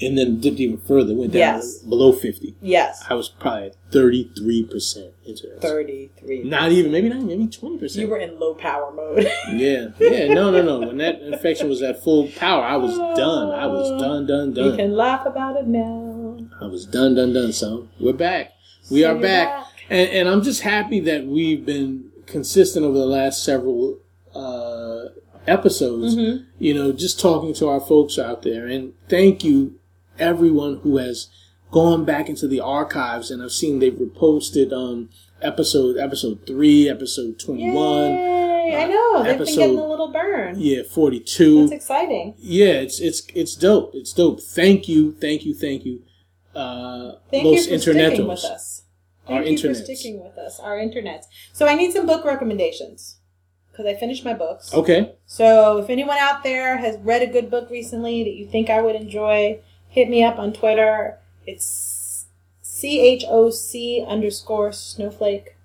And 0.01 0.17
then 0.17 0.39
dipped 0.39 0.59
even 0.59 0.77
further, 0.77 1.13
went 1.15 1.31
down 1.33 1.39
Yes. 1.39 1.77
below 1.79 2.11
50. 2.11 2.55
Yes. 2.61 3.03
I 3.09 3.13
was 3.15 3.29
probably 3.29 3.67
at 3.67 3.75
33% 3.91 5.11
internet. 5.25 5.61
33. 5.61 6.43
Not 6.43 6.71
even, 6.71 6.91
maybe 6.91 7.09
not, 7.09 7.21
maybe 7.23 7.47
20%. 7.47 7.95
You 7.95 8.07
were 8.07 8.17
in 8.17 8.39
low 8.39 8.53
power 8.53 8.91
mode. 8.93 9.23
yeah, 9.53 9.87
yeah, 9.99 10.33
no, 10.33 10.51
no, 10.51 10.61
no. 10.61 10.79
When 10.87 10.97
that 10.97 11.21
infection 11.21 11.67
was 11.69 11.81
at 11.81 12.03
full 12.03 12.27
power, 12.37 12.63
I 12.63 12.77
was 12.77 12.97
done. 13.17 13.51
I 13.51 13.65
was 13.67 13.89
done, 14.01 14.25
done, 14.27 14.49
we 14.49 14.55
done. 14.69 14.77
can 14.77 14.93
laugh 14.95 15.25
about 15.25 15.57
it 15.57 15.67
now. 15.67 16.37
I 16.61 16.65
was 16.65 16.85
done, 16.85 17.15
done, 17.15 17.33
done. 17.33 17.51
So 17.53 17.87
we're 17.99 18.13
back. 18.13 18.51
We 18.91 19.01
So 19.01 19.11
are 19.11 19.15
back. 19.19 19.47
back. 19.49 19.65
And, 19.89 20.09
and 20.11 20.29
I'm 20.29 20.41
just 20.43 20.61
happy 20.61 20.99
that 21.01 21.25
we've 21.25 21.65
been 21.65 22.11
consistent 22.25 22.85
over 22.85 22.97
the 22.97 23.05
last 23.05 23.43
several 23.43 23.99
uh, 24.35 25.05
episodes. 25.47 26.15
Mm-hmm. 26.15 26.43
You 26.59 26.73
know, 26.73 26.91
just 26.91 27.19
talking 27.19 27.53
to 27.55 27.69
our 27.69 27.79
folks 27.79 28.19
out 28.19 28.43
there. 28.43 28.67
And 28.67 28.93
thank 29.09 29.43
you, 29.43 29.79
everyone 30.19 30.77
who 30.83 30.97
has 30.97 31.27
gone 31.71 32.05
back 32.05 32.29
into 32.29 32.47
the 32.47 32.59
archives. 32.59 33.29
And 33.31 33.41
I've 33.43 33.51
seen 33.51 33.79
they've 33.79 33.93
reposted 33.93 34.71
um, 34.73 35.09
episode 35.41 35.97
episode 35.97 36.45
three, 36.47 36.89
episode 36.89 37.39
21, 37.39 37.75
Yay! 38.09 38.75
I 38.75 38.83
uh, 38.83 38.87
know. 38.87 39.23
They've 39.23 39.33
episode- 39.35 39.55
been 39.55 39.69
getting 39.69 39.79
a 39.79 39.87
little 39.89 40.11
burn. 40.11 40.55
yeah, 40.57 40.83
42. 40.83 41.61
That's 41.61 41.71
exciting. 41.71 42.33
yeah, 42.37 42.73
it's 42.73 42.99
it's 42.99 43.23
it's 43.33 43.55
dope. 43.55 43.91
It's 43.93 44.13
dope. 44.13 44.41
Thank 44.41 44.87
you, 44.89 45.13
thank 45.13 45.45
you, 45.45 45.53
thank 45.53 45.85
you. 45.85 46.03
Uh, 46.55 47.13
Thank 47.29 47.45
Los 47.45 47.67
you 47.67 47.73
for 47.77 47.79
sticking 47.79 48.27
with 48.27 48.43
us. 48.43 48.83
Our 49.27 49.43
Thank 49.43 49.61
you 49.61 49.69
internets. 49.69 49.77
for 49.79 49.83
sticking 49.83 50.23
with 50.23 50.37
us. 50.37 50.59
Our 50.59 50.77
internets. 50.77 51.25
So 51.53 51.67
I 51.67 51.75
need 51.75 51.91
some 51.93 52.07
book 52.07 52.25
recommendations 52.25 53.17
because 53.69 53.85
I 53.85 53.93
finished 53.93 54.25
my 54.25 54.33
books. 54.33 54.73
Okay. 54.73 55.13
So 55.27 55.77
if 55.77 55.89
anyone 55.89 56.17
out 56.17 56.43
there 56.43 56.77
has 56.77 56.97
read 57.01 57.21
a 57.21 57.27
good 57.27 57.51
book 57.51 57.69
recently 57.69 58.23
that 58.23 58.33
you 58.33 58.47
think 58.47 58.69
I 58.71 58.81
would 58.81 58.95
enjoy, 58.95 59.59
hit 59.97 60.09
me 60.09 60.23
up 60.23 60.37
on 60.37 60.53
Twitter. 60.53 61.17
It's 61.47 62.27
C 62.61 63.01
H 63.01 63.23
O 63.27 63.49
C 63.49 64.05
underscore 64.07 64.71
snowflake 64.71 65.55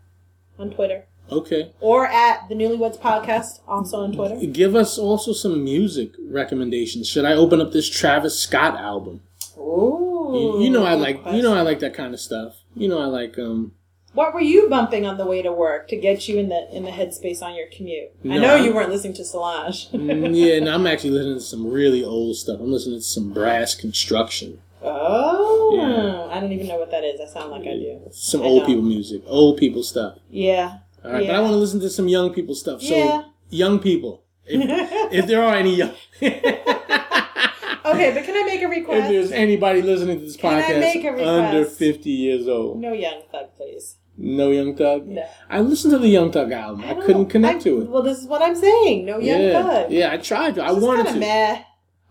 on 0.58 0.70
Twitter. 0.70 1.04
Okay. 1.30 1.70
Or 1.80 2.06
at 2.06 2.48
the 2.48 2.54
Newlyweds 2.54 2.98
Podcast, 2.98 3.60
also 3.68 3.98
on 3.98 4.12
Twitter. 4.12 4.36
Give 4.46 4.74
us 4.74 4.98
also 4.98 5.34
some 5.34 5.62
music 5.62 6.12
recommendations. 6.30 7.08
Should 7.08 7.26
I 7.26 7.34
open 7.34 7.60
up 7.60 7.72
this 7.72 7.88
Travis 7.88 8.38
Scott 8.38 8.78
album? 8.80 9.20
Ooh. 9.58 10.30
You, 10.32 10.64
you 10.64 10.70
know 10.70 10.84
I 10.84 10.94
like 10.94 11.20
question. 11.20 11.36
you 11.36 11.42
know 11.42 11.54
I 11.54 11.60
like 11.60 11.80
that 11.80 11.92
kind 11.92 12.14
of 12.14 12.20
stuff. 12.20 12.56
You 12.74 12.88
know 12.88 13.00
I 13.00 13.06
like 13.06 13.38
um 13.38 13.72
What 14.14 14.34
were 14.34 14.40
you 14.42 14.68
bumping 14.68 15.06
on 15.06 15.16
the 15.16 15.24
way 15.24 15.40
to 15.40 15.50
work 15.50 15.88
to 15.88 15.96
get 15.96 16.28
you 16.28 16.38
in 16.38 16.48
the 16.50 16.68
in 16.70 16.84
the 16.84 16.90
headspace 16.90 17.42
on 17.42 17.54
your 17.54 17.66
commute? 17.74 18.10
I 18.24 18.28
No, 18.28 18.40
know 18.40 18.54
I'm- 18.56 18.64
you 18.64 18.74
weren't 18.74 18.90
listening 18.90 19.14
to 19.14 19.24
Solange. 19.24 19.88
mm, 19.92 20.30
yeah, 20.36 20.54
and 20.56 20.68
I'm 20.68 20.86
actually 20.86 21.10
listening 21.10 21.36
to 21.36 21.40
some 21.44 21.66
really 21.66 22.04
old 22.04 22.36
stuff. 22.36 22.60
I'm 22.60 22.70
listening 22.70 22.98
to 22.98 23.02
some 23.04 23.32
brass 23.32 23.74
construction. 23.74 24.60
oh, 24.82 25.74
Yeah. 25.76 26.36
I 26.36 26.40
don't 26.40 26.52
even 26.52 26.66
know 26.68 26.76
what 26.78 26.90
that 26.90 27.04
is. 27.04 27.20
I 27.20 27.26
sound 27.26 27.50
like 27.52 27.62
I 27.62 27.74
do. 27.74 28.00
Some 28.10 28.42
I 28.42 28.44
old 28.44 28.60
don't. 28.60 28.66
people 28.68 28.82
music. 28.82 29.22
Old 29.26 29.56
people 29.56 29.82
stuff. 29.82 30.18
Yeah. 30.30 30.78
All 31.04 31.12
right, 31.12 31.26
but 31.26 31.34
I 31.34 31.40
want 31.40 31.52
to 31.52 31.56
listen 31.56 31.80
to 31.80 31.88
some 31.90 32.08
young 32.08 32.32
people 32.34 32.54
stuff. 32.54 32.82
So 32.82 32.94
Yeah. 32.94 33.22
young 33.50 33.78
people. 33.78 34.22
If, 34.44 34.60
if 35.12 35.26
there 35.26 35.42
are 35.42 35.54
any 35.54 35.76
young 35.76 35.90
Okay, 36.20 38.12
but 38.14 38.24
can 38.24 38.36
I 38.36 38.44
make 38.46 38.62
a 38.62 38.68
request? 38.68 39.04
if 39.04 39.08
there's 39.08 39.32
anybody 39.32 39.82
listening 39.82 40.18
to 40.20 40.24
this 40.24 40.36
I 40.36 40.40
podcast 40.40 41.26
under 41.26 41.64
50 41.64 42.10
years 42.10 42.46
old. 42.48 42.80
No 42.80 42.92
young 42.92 43.22
thug, 43.30 43.46
please. 43.56 43.96
No 44.18 44.50
Young 44.50 44.76
Thug? 44.76 45.06
No. 45.08 45.24
I 45.48 45.60
listened 45.60 45.92
to 45.92 45.98
the 45.98 46.08
Young 46.08 46.30
Thug 46.30 46.52
album. 46.52 46.84
I, 46.84 46.94
don't 46.94 47.00
couldn't 47.02 47.22
know. 47.22 47.28
connect 47.28 47.60
I- 47.60 47.64
to 47.64 47.80
it. 47.82 47.88
Well, 47.88 48.02
this 48.02 48.18
is 48.18 48.26
what 48.26 48.42
I'm 48.42 48.54
saying. 48.54 49.06
No 49.06 49.18
young 49.18 49.40
yeah, 49.40 49.62
thug. 49.62 49.90
yeah, 49.92 50.12
I 50.12 50.16
tried 50.18 50.54
to. 50.56 50.64
I 50.64 50.68
just 50.68 50.80
wanted 50.82 51.06
to. 51.06 51.18
Meh. 51.18 51.62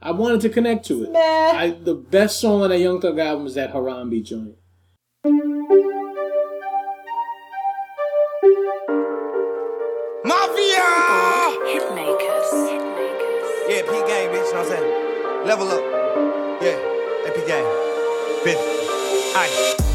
I 0.02 0.12
wanted 0.12 0.42
to 0.42 0.50
connect 0.50 0.86
to 0.88 1.04
it. 1.04 1.12
Meh. 1.12 1.20
I, 1.20 1.78
the 1.84 1.94
best 1.94 2.40
song 2.40 2.62
on 2.64 2.70
that 2.72 2.80
Young 2.80 3.00
Thug 3.00 3.20
album 3.20 3.46
is 3.46 3.54
that 3.56 3.72
Harambe 3.74 4.24
joint. 4.24 4.56
Mafia! 10.24 10.88
Hitmakers. 11.68 12.52
Yeah, 13.70 13.82
P 13.84 13.92
game, 14.08 14.30
bitch, 14.32 14.46
you 14.48 14.54
know 14.54 14.60
what 14.60 14.60
I'm 14.60 14.66
saying? 14.68 15.48
Level 15.48 15.68
up. 15.70 15.82
Yeah, 16.62 16.78
that 17.26 17.34
P 17.36 17.42
game. 17.48 17.66
Bitch. 18.46 19.36
Aye. 19.36 19.88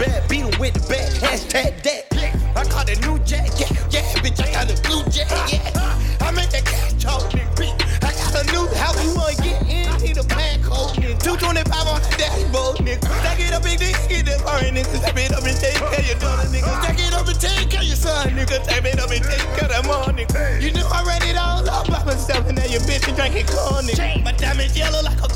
Bad, 0.00 0.26
beat 0.28 0.44
'em 0.44 0.58
with 0.58 0.74
the 0.74 0.80
bat, 0.88 1.12
hashtag 1.20 1.82
that. 1.84 2.06
I 2.56 2.64
caught 2.64 2.86
the 2.86 2.96
new 3.06 3.18
jack, 3.20 3.52
yeah, 3.60 3.68
yeah, 3.90 4.22
bitch, 4.24 4.40
I 4.40 4.50
got 4.50 4.66
the 4.66 4.76
blue 4.88 5.04
jack, 5.12 5.28
yeah. 5.52 5.60
I 6.20 6.30
make 6.32 6.50
that 6.50 6.64
cash 6.64 6.94
talk, 6.98 7.30
nigga. 7.30 7.68
I 8.02 8.10
got 8.16 8.32
a 8.34 8.44
new 8.50 8.66
house, 8.74 8.96
you 9.04 9.14
wanna 9.14 9.36
get 9.44 9.60
in, 9.68 9.86
need 10.02 10.16
a 10.16 10.24
plan 10.24 10.62
code, 10.62 10.96
nigga. 10.96 11.20
225 11.20 11.86
on 11.86 12.00
the 12.00 12.10
dashboard, 12.16 12.76
nigga. 12.80 13.04
Stack 13.20 13.40
it 13.40 13.52
up, 13.52 13.62
big 13.62 13.78
dick, 13.78 13.96
get 14.08 14.26
that 14.26 14.40
foreign 14.40 14.74
nigga. 14.74 14.96
Step 14.98 15.16
it 15.16 15.32
up 15.32 15.44
and 15.44 15.56
take 15.60 15.76
care 15.76 16.00
of 16.00 16.06
your 16.06 16.18
daughter, 16.18 16.48
nigga. 16.48 16.72
Stack 16.82 16.98
it 16.98 17.12
up 17.12 17.28
and 17.28 17.40
take 17.40 17.70
care 17.70 17.80
of 17.80 17.86
your 17.86 17.96
son, 17.96 18.28
nigga. 18.32 18.56
Step 18.64 18.84
it 18.84 18.98
up 19.00 19.10
and 19.10 19.24
take 19.24 19.46
care 19.54 19.68
of 19.68 19.70
that 19.70 19.84
mom, 19.86 20.16
nigga. 20.16 20.60
You 20.60 20.72
know 20.72 20.88
I 20.88 21.04
ran 21.04 21.22
it 21.28 21.36
all 21.36 21.68
up 21.68 21.86
by 21.88 22.02
myself, 22.04 22.48
and 22.48 22.56
now 22.56 22.64
your 22.64 22.80
bitch 22.88 23.06
is 23.06 23.14
drinking 23.14 23.46
corn, 23.46 23.84
nigga. 23.86 24.24
My 24.24 24.32
diamond 24.32 24.74
yellow 24.74 25.02
like 25.02 25.20
a 25.22 25.29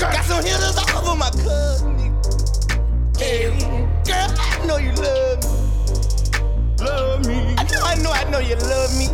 Got 0.00 0.24
some 0.24 0.44
hitters 0.44 0.76
all 0.78 1.08
over 1.08 1.18
my 1.18 1.30
cousin, 1.30 1.96
nigga. 1.96 3.18
Hey, 3.18 3.50
girl, 4.06 4.30
I 4.38 4.64
know 4.66 4.76
you 4.76 4.92
love 4.92 5.42
me. 5.42 6.84
Love 6.84 7.26
me. 7.26 7.54
I 7.58 7.64
know, 7.64 7.80
I 7.82 7.94
know, 7.96 8.12
I 8.12 8.30
know 8.30 8.38
you 8.38 8.54
love 8.56 8.96
me. 8.96 9.08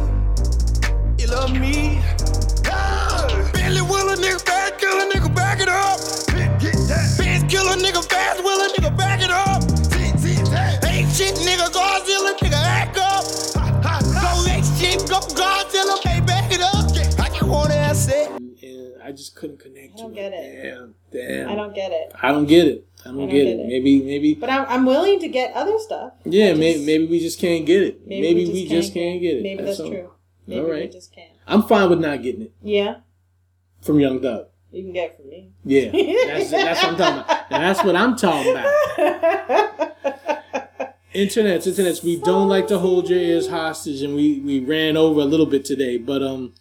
You 1.18 1.28
love 1.28 1.58
me. 1.58 2.02
Couldn't 19.44 19.60
connect 19.60 19.94
I 19.98 20.02
don't 20.02 20.14
get 20.14 20.32
it. 20.32 20.62
Damn, 20.62 20.94
damn. 21.12 21.48
I 21.50 21.54
don't 21.54 21.74
get 21.74 21.92
it. 21.92 22.12
I 22.22 22.32
don't 22.32 22.46
get 22.46 22.66
it. 22.66 22.86
I 23.04 23.08
don't, 23.08 23.18
don't 23.18 23.28
get, 23.28 23.44
get 23.44 23.46
it. 23.46 23.60
it. 23.60 23.66
Maybe, 23.66 24.02
maybe. 24.02 24.34
But 24.34 24.48
I'm, 24.48 24.64
I'm 24.68 24.86
willing 24.86 25.20
to 25.20 25.28
get 25.28 25.52
other 25.54 25.78
stuff. 25.78 26.12
Yeah, 26.24 26.48
just- 26.50 26.60
maybe, 26.60 26.86
maybe 26.86 27.06
we 27.06 27.20
just 27.20 27.38
can't 27.38 27.66
get 27.66 27.82
it. 27.82 28.06
Maybe, 28.06 28.22
Maybe, 28.22 28.46
we 28.46 28.52
we 28.52 28.68
just 28.68 28.94
can't 28.94 29.20
get 29.20 29.36
it. 29.38 29.42
Maybe 29.42 29.62
that's, 29.62 29.80
all. 29.80 29.90
true. 29.90 30.10
Maybe 30.46 30.60
All 30.60 30.66
we 30.66 30.72
right. 30.72 30.92
just 30.92 31.12
can't. 31.14 31.30
I'm 31.46 31.62
fine 31.62 31.90
with 31.90 32.00
not 32.00 32.22
getting 32.22 32.42
it 32.42 32.52
Yeah, 32.62 32.96
from 33.82 34.00
Young 34.00 34.20
Thug. 34.22 34.46
you 34.72 34.82
can 34.82 34.92
get 34.92 35.10
it 35.10 35.16
from 35.16 35.28
me. 35.28 35.50
Yeah, 35.64 35.90
that's, 36.38 36.50
that's 36.50 36.82
what 36.82 36.88
I'm 36.90 36.96
talking 36.96 37.20
about. 37.20 37.46
And 37.50 37.62
that's 37.62 37.84
what 37.84 37.96
I'm 37.96 38.16
talking 38.16 38.52
about. 38.52 39.94
Internets, 41.14 41.68
internets. 41.68 42.02
We 42.02 42.18
don't 42.18 42.48
like 42.48 42.66
to 42.68 42.78
hold 42.78 43.08
your 43.08 43.20
ears 43.20 43.46
hostage, 43.48 44.02
and 44.02 44.16
we 44.16 44.40
we 44.40 44.58
ran 44.58 44.96
over 44.96 45.20
a 45.20 45.24
little 45.24 45.46
bit 45.46 45.64
today, 45.64 45.96
but 45.96 46.22
um, 46.24 46.54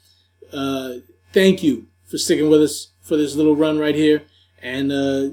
uh, 0.51 0.95
thank 1.33 1.63
you 1.63 1.87
for 2.13 2.19
sticking 2.19 2.47
with 2.47 2.61
us 2.61 2.91
for 3.01 3.17
this 3.17 3.33
little 3.33 3.55
run 3.55 3.79
right 3.79 3.95
here, 3.95 4.21
and 4.61 4.91
uh, 4.91 5.29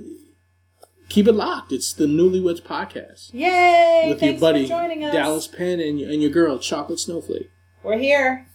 keep 1.10 1.28
it 1.28 1.32
locked. 1.32 1.72
It's 1.72 1.92
the 1.92 2.06
Newlyweds 2.06 2.62
Podcast 2.62 3.34
Yay! 3.34 4.06
with 4.08 4.20
Thanks 4.20 4.40
your 4.40 4.40
buddy 4.40 4.62
for 4.62 4.68
joining 4.70 5.04
us. 5.04 5.12
Dallas 5.12 5.46
Penn 5.46 5.78
and 5.78 6.00
your, 6.00 6.10
and 6.10 6.22
your 6.22 6.30
girl 6.30 6.58
Chocolate 6.58 6.98
Snowflake. 6.98 7.50
We're 7.82 7.98
here. 7.98 8.46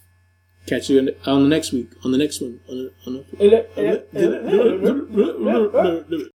Catch 0.66 0.90
you 0.90 0.98
in, 0.98 1.16
on 1.28 1.44
the 1.44 1.50
next 1.50 1.72
week 1.72 1.92
on 2.04 2.12
the 2.12 2.18
next 2.18 2.42
one 2.42 2.60
on 2.68 2.78
the, 2.78 2.92
on 3.06 3.26
the, 6.10 6.18